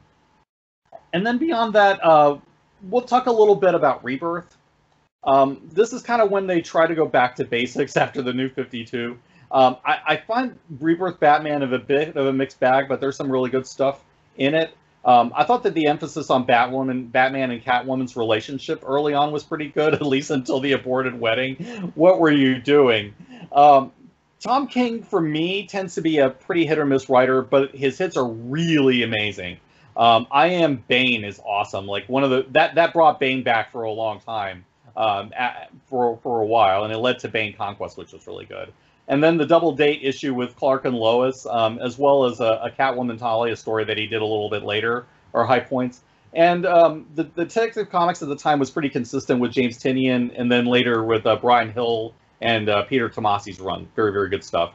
and 1.14 1.26
then 1.26 1.38
beyond 1.38 1.74
that, 1.74 2.04
uh, 2.04 2.38
we'll 2.84 3.02
talk 3.02 3.26
a 3.28 3.32
little 3.32 3.56
bit 3.56 3.76
about 3.76 4.04
Rebirth. 4.04 4.56
Um, 5.24 5.62
this 5.72 5.94
is 5.94 6.02
kind 6.02 6.22
of 6.22 6.32
when 6.32 6.48
they 6.48 6.62
try 6.62 6.86
to 6.86 6.96
go 6.96 7.06
back 7.06 7.36
to 7.38 7.46
basics 7.46 7.98
after 7.98 8.22
the 8.22 8.34
New 8.34 8.50
Fifty 8.50 8.86
Two. 8.86 9.18
Um, 9.54 9.78
I, 9.86 10.00
I, 10.08 10.18
find 10.18 10.58
Rebirth 10.80 11.20
Batman 11.20 11.62
of 11.62 11.74
a 11.74 11.80
bit 11.80 12.18
of 12.18 12.26
a 12.26 12.34
mixed 12.34 12.60
bag, 12.60 12.88
but 12.90 13.00
there's 13.00 13.16
some 13.16 13.32
really 13.32 13.52
good 13.52 13.68
stuff 13.68 14.04
in 14.36 14.56
it. 14.56 14.76
Um, 15.06 15.32
I 15.36 15.44
thought 15.44 15.62
that 15.64 15.76
the 15.76 15.86
emphasis 15.86 16.32
on 16.32 16.48
Batwoman, 16.48 17.12
Batman 17.12 17.52
and 17.52 17.64
Catwoman's 17.64 18.16
relationship 18.16 18.84
early 18.84 19.14
on 19.14 19.32
was 19.32 19.44
pretty 19.44 19.70
good, 19.70 19.94
at 19.94 20.02
least 20.02 20.32
until 20.32 20.60
the 20.60 20.72
aborted 20.72 21.20
wedding. 21.20 21.56
What 21.94 22.20
were 22.20 22.32
you 22.32 22.60
doing? 22.60 23.14
Um, 23.52 23.92
Tom 24.40 24.66
King, 24.66 25.04
for 25.04 25.22
me, 25.22 25.68
tends 25.68 25.94
to 25.96 26.02
be 26.02 26.18
a 26.18 26.32
pretty 26.32 26.66
hit 26.66 26.80
or 26.80 26.86
miss 26.88 27.08
writer, 27.08 27.44
but 27.44 27.76
his 27.76 28.00
hits 28.00 28.18
are 28.18 28.28
really 28.28 29.04
amazing. 29.04 29.58
Um, 29.96 30.26
I 30.32 30.48
Am 30.48 30.84
Bane 30.88 31.24
is 31.24 31.40
awesome. 31.46 31.86
Like 31.86 32.10
one 32.10 32.24
of 32.24 32.32
the 32.32 32.48
that 32.50 32.74
that 32.74 32.92
brought 32.92 33.20
Bane 33.20 33.44
back 33.44 33.72
for 33.72 33.84
a 33.84 33.92
long 33.92 34.20
time, 34.20 34.66
um, 34.98 35.32
at, 35.38 35.70
for 35.86 36.18
for 36.24 36.42
a 36.42 36.46
while, 36.46 36.84
and 36.84 36.92
it 36.92 36.98
led 36.98 37.20
to 37.20 37.30
Bane 37.30 37.54
Conquest, 37.54 37.96
which 37.96 38.12
was 38.12 38.26
really 38.26 38.46
good 38.46 38.74
and 39.08 39.24
then 39.24 39.38
the 39.38 39.46
double 39.46 39.74
date 39.74 40.00
issue 40.04 40.34
with 40.34 40.56
Clark 40.56 40.86
and 40.86 40.96
Lois, 40.96 41.46
um, 41.46 41.80
as 41.80 41.98
well 41.98 42.26
as 42.26 42.40
a, 42.40 42.62
a, 42.64 42.72
Catwoman 42.72 43.18
Talia 43.18 43.56
story 43.56 43.84
that 43.86 43.98
he 43.98 44.08
did 44.08 44.22
a 44.22 44.26
little 44.26 44.50
bit 44.50 44.64
later, 44.64 45.06
are 45.34 45.46
high 45.46 45.60
points. 45.60 46.02
And 46.34 46.66
um, 46.66 47.06
the, 47.14 47.24
the 47.24 47.46
Detective 47.46 47.90
Comics 47.90 48.22
at 48.22 48.30
the 48.30 48.36
time 48.36 48.60
was 48.60 48.72
pretty 48.72 48.90
consistent 48.90 49.40
with 49.40 49.52
James 49.52 49.78
Tynion, 49.78 50.32
and 50.36 50.52
then 50.52 50.66
later 50.66 51.04
with 51.04 51.26
uh, 51.26 51.36
Bryan 51.36 51.72
Hill 51.72 52.14
and 52.42 52.70
uh, 52.70 52.84
Peter 52.84 53.10
Tomasi's 53.10 53.60
run. 53.60 53.88
Very, 53.96 54.12
very 54.12 54.30
good 54.30 54.44
stuff. 54.44 54.74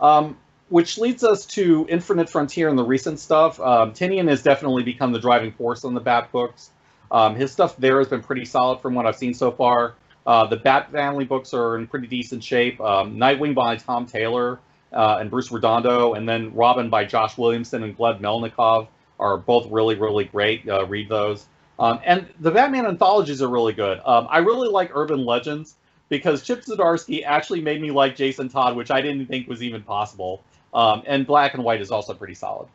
Um, 0.00 0.36
which 0.70 0.98
leads 0.98 1.24
us 1.24 1.46
to 1.46 1.86
Infinite 1.88 2.28
Frontier 2.28 2.68
and 2.68 2.78
the 2.78 2.84
recent 2.84 3.20
stuff. 3.20 3.60
Um, 3.60 3.92
Tynion 3.92 4.28
has 4.28 4.42
definitely 4.42 4.82
become 4.82 5.12
the 5.12 5.20
driving 5.20 5.52
force 5.52 5.84
on 5.84 5.94
the 5.94 6.00
Bat 6.00 6.32
books. 6.32 6.70
Um, 7.10 7.36
his 7.36 7.52
stuff 7.52 7.76
there 7.76 7.98
has 7.98 8.08
been 8.08 8.22
pretty 8.22 8.44
solid 8.44 8.80
from 8.80 8.94
what 8.94 9.06
I've 9.06 9.16
seen 9.16 9.34
so 9.34 9.50
far. 9.50 9.94
Uh, 10.28 10.44
the 10.44 10.58
Bat 10.58 10.92
Family 10.92 11.24
books 11.24 11.54
are 11.54 11.78
in 11.78 11.86
pretty 11.86 12.06
decent 12.06 12.44
shape. 12.44 12.78
Um, 12.82 13.16
Nightwing 13.16 13.54
by 13.54 13.76
Tom 13.76 14.04
Taylor 14.04 14.58
uh, 14.92 15.16
and 15.18 15.30
Bruce 15.30 15.50
Redondo, 15.50 16.12
and 16.12 16.28
then 16.28 16.54
Robin 16.54 16.90
by 16.90 17.06
Josh 17.06 17.38
Williamson 17.38 17.82
and 17.82 17.96
Gleb 17.96 18.20
Melnikov 18.20 18.88
are 19.18 19.38
both 19.38 19.70
really, 19.70 19.94
really 19.94 20.24
great. 20.24 20.68
Uh, 20.68 20.84
read 20.84 21.08
those. 21.08 21.46
Um, 21.78 22.00
and 22.04 22.26
the 22.40 22.50
Batman 22.50 22.84
anthologies 22.84 23.40
are 23.40 23.48
really 23.48 23.72
good. 23.72 24.02
Um, 24.04 24.26
I 24.28 24.40
really 24.40 24.68
like 24.68 24.90
Urban 24.92 25.24
Legends 25.24 25.76
because 26.10 26.42
Chip 26.42 26.62
Zdarsky 26.62 27.24
actually 27.24 27.62
made 27.62 27.80
me 27.80 27.90
like 27.90 28.14
Jason 28.14 28.50
Todd, 28.50 28.76
which 28.76 28.90
I 28.90 29.00
didn't 29.00 29.28
think 29.28 29.48
was 29.48 29.62
even 29.62 29.80
possible. 29.80 30.42
Um, 30.74 31.04
and 31.06 31.26
black 31.26 31.54
and 31.54 31.64
white 31.64 31.80
is 31.80 31.90
also 31.90 32.12
pretty 32.12 32.34
solid. 32.34 32.68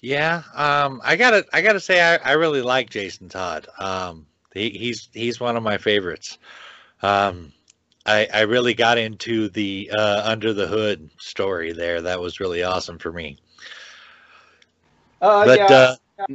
Yeah, 0.00 0.42
um, 0.54 1.02
I 1.04 1.16
gotta 1.16 1.44
I 1.52 1.60
gotta 1.60 1.80
say 1.80 2.00
I, 2.00 2.16
I 2.16 2.32
really 2.32 2.62
like 2.62 2.88
Jason 2.88 3.28
Todd. 3.28 3.66
He, 4.56 4.70
he's 4.70 5.08
he's 5.12 5.38
one 5.38 5.56
of 5.56 5.62
my 5.62 5.78
favorites. 5.78 6.38
Um, 7.02 7.52
I 8.04 8.28
I 8.32 8.40
really 8.42 8.74
got 8.74 8.98
into 8.98 9.48
the 9.48 9.90
uh, 9.96 10.22
under 10.24 10.52
the 10.52 10.66
hood 10.66 11.10
story 11.18 11.72
there. 11.72 12.00
That 12.02 12.20
was 12.20 12.40
really 12.40 12.62
awesome 12.62 12.98
for 12.98 13.12
me. 13.12 13.38
Uh, 15.20 15.44
but 15.44 15.58
yeah. 15.58 15.94
Uh, 16.18 16.26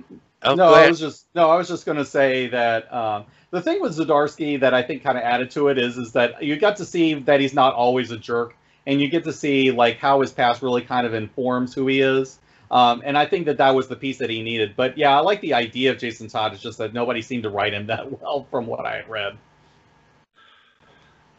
oh, 0.43 0.55
no, 0.55 0.73
I 0.73 0.87
was 0.87 0.99
just 0.99 1.25
no, 1.33 1.49
I 1.49 1.55
was 1.55 1.67
just 1.67 1.85
going 1.85 1.97
to 1.97 2.05
say 2.05 2.47
that 2.47 2.91
um, 2.93 3.25
the 3.51 3.61
thing 3.61 3.81
with 3.81 3.97
Zdarsky 3.97 4.59
that 4.59 4.73
I 4.73 4.83
think 4.83 5.03
kind 5.03 5.17
of 5.17 5.23
added 5.23 5.51
to 5.51 5.69
it 5.69 5.77
is 5.77 5.97
is 5.97 6.11
that 6.13 6.43
you 6.43 6.57
got 6.57 6.77
to 6.77 6.85
see 6.85 7.15
that 7.15 7.39
he's 7.39 7.53
not 7.53 7.73
always 7.73 8.11
a 8.11 8.17
jerk, 8.17 8.55
and 8.85 9.01
you 9.01 9.09
get 9.09 9.23
to 9.25 9.33
see 9.33 9.71
like 9.71 9.97
how 9.97 10.21
his 10.21 10.31
past 10.31 10.61
really 10.61 10.81
kind 10.81 11.07
of 11.07 11.13
informs 11.13 11.73
who 11.73 11.87
he 11.87 12.01
is. 12.01 12.39
Um, 12.71 13.01
and 13.03 13.17
I 13.17 13.25
think 13.25 13.45
that 13.47 13.57
that 13.57 13.75
was 13.75 13.89
the 13.89 13.97
piece 13.97 14.17
that 14.19 14.29
he 14.29 14.41
needed. 14.41 14.75
But 14.77 14.97
yeah, 14.97 15.15
I 15.15 15.19
like 15.19 15.41
the 15.41 15.53
idea 15.53 15.91
of 15.91 15.97
Jason 15.97 16.29
Todd. 16.29 16.53
It's 16.53 16.61
just 16.63 16.77
that 16.77 16.93
nobody 16.93 17.21
seemed 17.21 17.43
to 17.43 17.49
write 17.49 17.73
him 17.73 17.85
that 17.87 18.21
well 18.21 18.47
from 18.49 18.65
what 18.65 18.85
I 18.85 19.03
read. 19.07 19.37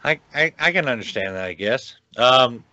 I, 0.03 0.19
I, 0.35 0.53
I 0.59 0.71
can 0.71 0.87
understand 0.87 1.35
that, 1.35 1.45
I 1.45 1.53
guess. 1.53 1.95
Um, 2.17 2.63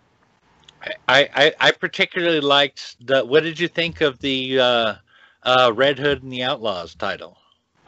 I, 1.09 1.29
I, 1.35 1.55
I 1.59 1.71
particularly 1.73 2.41
liked 2.41 2.97
the. 3.07 3.25
What 3.25 3.45
did 3.45 3.59
you 3.59 3.69
think 3.69 4.03
of 4.03 4.19
the 4.19 4.61
uh, 4.61 4.95
uh, 5.43 5.73
Red 5.75 5.99
Hood 5.99 6.23
and 6.23 6.33
the 6.33 6.43
Outlaws 6.43 6.95
title? 6.95 7.39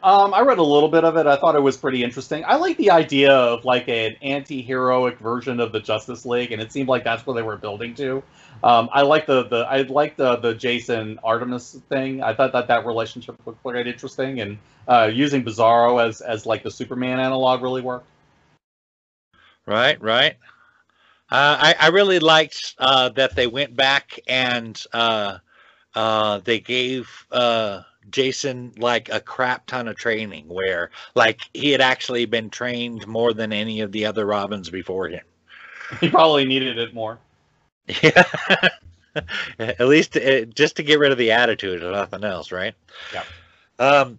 Um, 0.03 0.35
I 0.35 0.41
read 0.41 0.59
a 0.59 0.63
little 0.65 0.89
bit 0.89 1.05
of 1.05 1.17
it. 1.17 1.27
I 1.27 1.37
thought 1.37 1.55
it 1.55 1.63
was 1.63 1.77
pretty 1.77 2.03
interesting. 2.03 2.45
I 2.45 2.57
like 2.57 2.77
the 2.77 2.91
idea 2.91 3.33
of 3.33 3.65
like 3.65 3.89
an 3.89 4.17
anti-heroic 4.21 5.19
version 5.21 5.61
of 5.61 5.71
the 5.71 5.79
Justice 5.79 6.27
League, 6.27 6.51
and 6.51 6.61
it 6.61 6.73
seemed 6.73 6.89
like 6.89 7.05
that's 7.05 7.25
what 7.25 7.35
they 7.35 7.43
were 7.43 7.57
building 7.57 7.95
to. 7.97 8.23
Um, 8.65 8.89
I 8.93 9.03
like 9.03 9.27
the 9.27 9.45
the 9.45 9.59
I 9.59 9.83
like 9.83 10.17
the 10.17 10.37
the 10.37 10.55
Jason 10.55 11.21
Artemis 11.23 11.79
thing. 11.89 12.23
I 12.23 12.35
thought 12.35 12.53
that 12.53 12.67
that 12.69 12.85
relationship 12.85 13.37
looked 13.47 13.63
quite 13.63 13.87
interesting, 13.87 14.41
and 14.41 14.59
uh, 14.89 15.11
using 15.13 15.45
Bizarro 15.45 16.05
as 16.05 16.21
as 16.21 16.47
like 16.47 16.65
the 16.65 16.71
Superman 16.71 17.21
analog 17.21 17.63
really 17.63 17.83
worked. 17.83 18.07
Right, 19.67 20.01
right. 20.03 20.37
Uh, 21.31 21.57
I 21.61 21.75
I 21.79 21.89
really 21.89 22.19
liked 22.19 22.75
uh, 22.79 23.09
that 23.11 23.37
they 23.37 23.47
went 23.47 23.77
back 23.77 24.19
and 24.27 24.83
uh, 24.93 25.39
uh, 25.95 26.39
they 26.39 26.59
gave 26.59 27.09
uh, 27.31 27.83
Jason 28.11 28.73
like 28.79 29.09
a 29.11 29.21
crap 29.21 29.67
ton 29.67 29.89
of 29.89 29.97
training 29.97 30.49
where 30.49 30.91
like 31.15 31.41
he 31.55 31.71
had 31.71 31.81
actually 31.81 32.25
been 32.27 32.51
trained 32.51 33.07
more 33.07 33.33
than 33.33 33.53
any 33.53 33.81
of 33.81 33.93
the 33.93 34.07
other 34.07 34.27
Robins 34.27 34.71
before 34.71 35.09
him. 35.09 35.25
He 36.01 36.09
probably 36.09 36.45
needed 36.45 36.79
it 36.79 36.95
more. 36.95 37.19
Yeah. 38.03 38.25
At 39.59 39.89
least 39.89 40.17
uh, 40.17 40.47
just 40.47 40.77
to 40.77 40.83
get 40.83 40.99
rid 40.99 41.13
of 41.13 41.19
the 41.19 41.33
attitude 41.33 41.83
and 41.83 41.93
nothing 41.93 42.25
else, 42.25 42.51
right? 42.51 42.75
Yeah. 43.13 43.25
Um, 43.79 44.19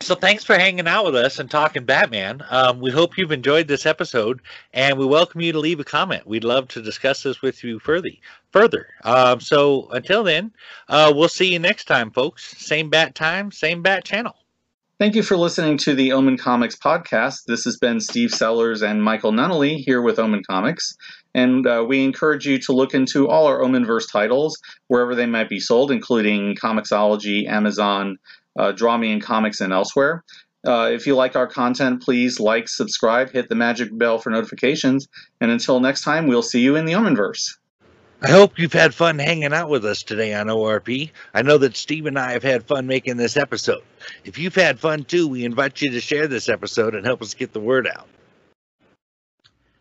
so 0.00 0.14
thanks 0.14 0.44
for 0.44 0.56
hanging 0.56 0.88
out 0.88 1.04
with 1.04 1.14
us 1.14 1.38
and 1.38 1.50
talking 1.50 1.84
Batman. 1.84 2.42
Um, 2.50 2.80
we 2.80 2.90
hope 2.90 3.16
you've 3.16 3.32
enjoyed 3.32 3.68
this 3.68 3.86
episode, 3.86 4.40
and 4.72 4.98
we 4.98 5.06
welcome 5.06 5.40
you 5.40 5.52
to 5.52 5.58
leave 5.58 5.80
a 5.80 5.84
comment. 5.84 6.26
We'd 6.26 6.44
love 6.44 6.68
to 6.68 6.82
discuss 6.82 7.22
this 7.22 7.40
with 7.40 7.62
you 7.62 7.78
further. 7.78 8.10
Further. 8.52 8.88
Um, 9.04 9.40
so 9.40 9.88
until 9.90 10.24
then, 10.24 10.52
uh, 10.88 11.12
we'll 11.14 11.28
see 11.28 11.52
you 11.52 11.58
next 11.58 11.84
time, 11.84 12.10
folks. 12.10 12.56
Same 12.58 12.90
bat 12.90 13.14
time, 13.14 13.50
same 13.50 13.82
bat 13.82 14.04
channel. 14.04 14.34
Thank 15.00 15.16
you 15.16 15.24
for 15.24 15.36
listening 15.36 15.76
to 15.78 15.94
the 15.94 16.12
Omen 16.12 16.38
Comics 16.38 16.76
podcast. 16.76 17.46
This 17.46 17.64
has 17.64 17.76
been 17.78 18.00
Steve 18.00 18.30
Sellers 18.30 18.80
and 18.80 19.02
Michael 19.02 19.32
Nunnally 19.32 19.78
here 19.78 20.00
with 20.00 20.20
Omen 20.20 20.42
Comics. 20.48 20.96
And 21.34 21.66
uh, 21.66 21.84
we 21.86 22.04
encourage 22.04 22.46
you 22.46 22.58
to 22.60 22.72
look 22.72 22.94
into 22.94 23.28
all 23.28 23.46
our 23.46 23.60
Omenverse 23.60 24.10
titles, 24.10 24.56
wherever 24.86 25.16
they 25.16 25.26
might 25.26 25.48
be 25.48 25.58
sold, 25.58 25.90
including 25.90 26.54
Comixology, 26.54 27.48
Amazon, 27.48 28.18
uh, 28.58 28.72
Draw 28.72 28.98
Me 28.98 29.12
in 29.12 29.20
Comics, 29.20 29.60
and 29.60 29.72
elsewhere. 29.72 30.24
Uh, 30.66 30.90
if 30.92 31.06
you 31.06 31.14
like 31.14 31.36
our 31.36 31.46
content, 31.46 32.02
please 32.02 32.40
like, 32.40 32.68
subscribe, 32.68 33.30
hit 33.30 33.48
the 33.48 33.54
magic 33.54 33.96
bell 33.96 34.18
for 34.18 34.30
notifications. 34.30 35.08
And 35.40 35.50
until 35.50 35.78
next 35.78 36.02
time, 36.02 36.26
we'll 36.26 36.42
see 36.42 36.60
you 36.60 36.76
in 36.76 36.86
the 36.86 36.94
Omenverse. 36.94 37.58
I 38.22 38.30
hope 38.30 38.58
you've 38.58 38.72
had 38.72 38.94
fun 38.94 39.18
hanging 39.18 39.52
out 39.52 39.68
with 39.68 39.84
us 39.84 40.02
today 40.02 40.32
on 40.32 40.46
ORP. 40.46 41.10
I 41.34 41.42
know 41.42 41.58
that 41.58 41.76
Steve 41.76 42.06
and 42.06 42.18
I 42.18 42.32
have 42.32 42.42
had 42.42 42.64
fun 42.64 42.86
making 42.86 43.18
this 43.18 43.36
episode. 43.36 43.82
If 44.24 44.38
you've 44.38 44.54
had 44.54 44.80
fun 44.80 45.04
too, 45.04 45.28
we 45.28 45.44
invite 45.44 45.82
you 45.82 45.90
to 45.90 46.00
share 46.00 46.26
this 46.26 46.48
episode 46.48 46.94
and 46.94 47.04
help 47.04 47.20
us 47.20 47.34
get 47.34 47.52
the 47.52 47.60
word 47.60 47.86
out. 47.86 48.08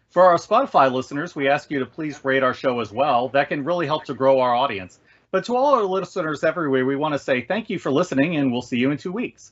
For 0.10 0.24
our 0.24 0.36
Spotify 0.36 0.92
listeners, 0.92 1.36
we 1.36 1.48
ask 1.48 1.72
you 1.72 1.80
to 1.80 1.86
please 1.86 2.24
rate 2.26 2.44
our 2.44 2.54
show 2.54 2.82
as 2.82 2.92
well. 2.92 3.30
That 3.30 3.48
can 3.48 3.64
really 3.64 3.88
help 3.88 4.04
to 4.06 4.14
grow 4.14 4.42
our 4.42 4.54
audience. 4.54 5.00
But 5.34 5.46
to 5.46 5.56
all 5.56 5.74
our 5.74 5.84
listeners 5.84 6.44
everywhere, 6.44 6.86
we 6.86 6.96
want 6.96 7.16
to 7.16 7.20
say 7.20 7.42
thank 7.42 7.68
you 7.68 7.80
for 7.80 7.92
listening, 7.92 8.36
and 8.36 8.52
we'll 8.52 8.62
see 8.62 8.78
you 8.78 8.92
in 8.92 9.00
two 9.00 9.12
weeks. 9.12 9.52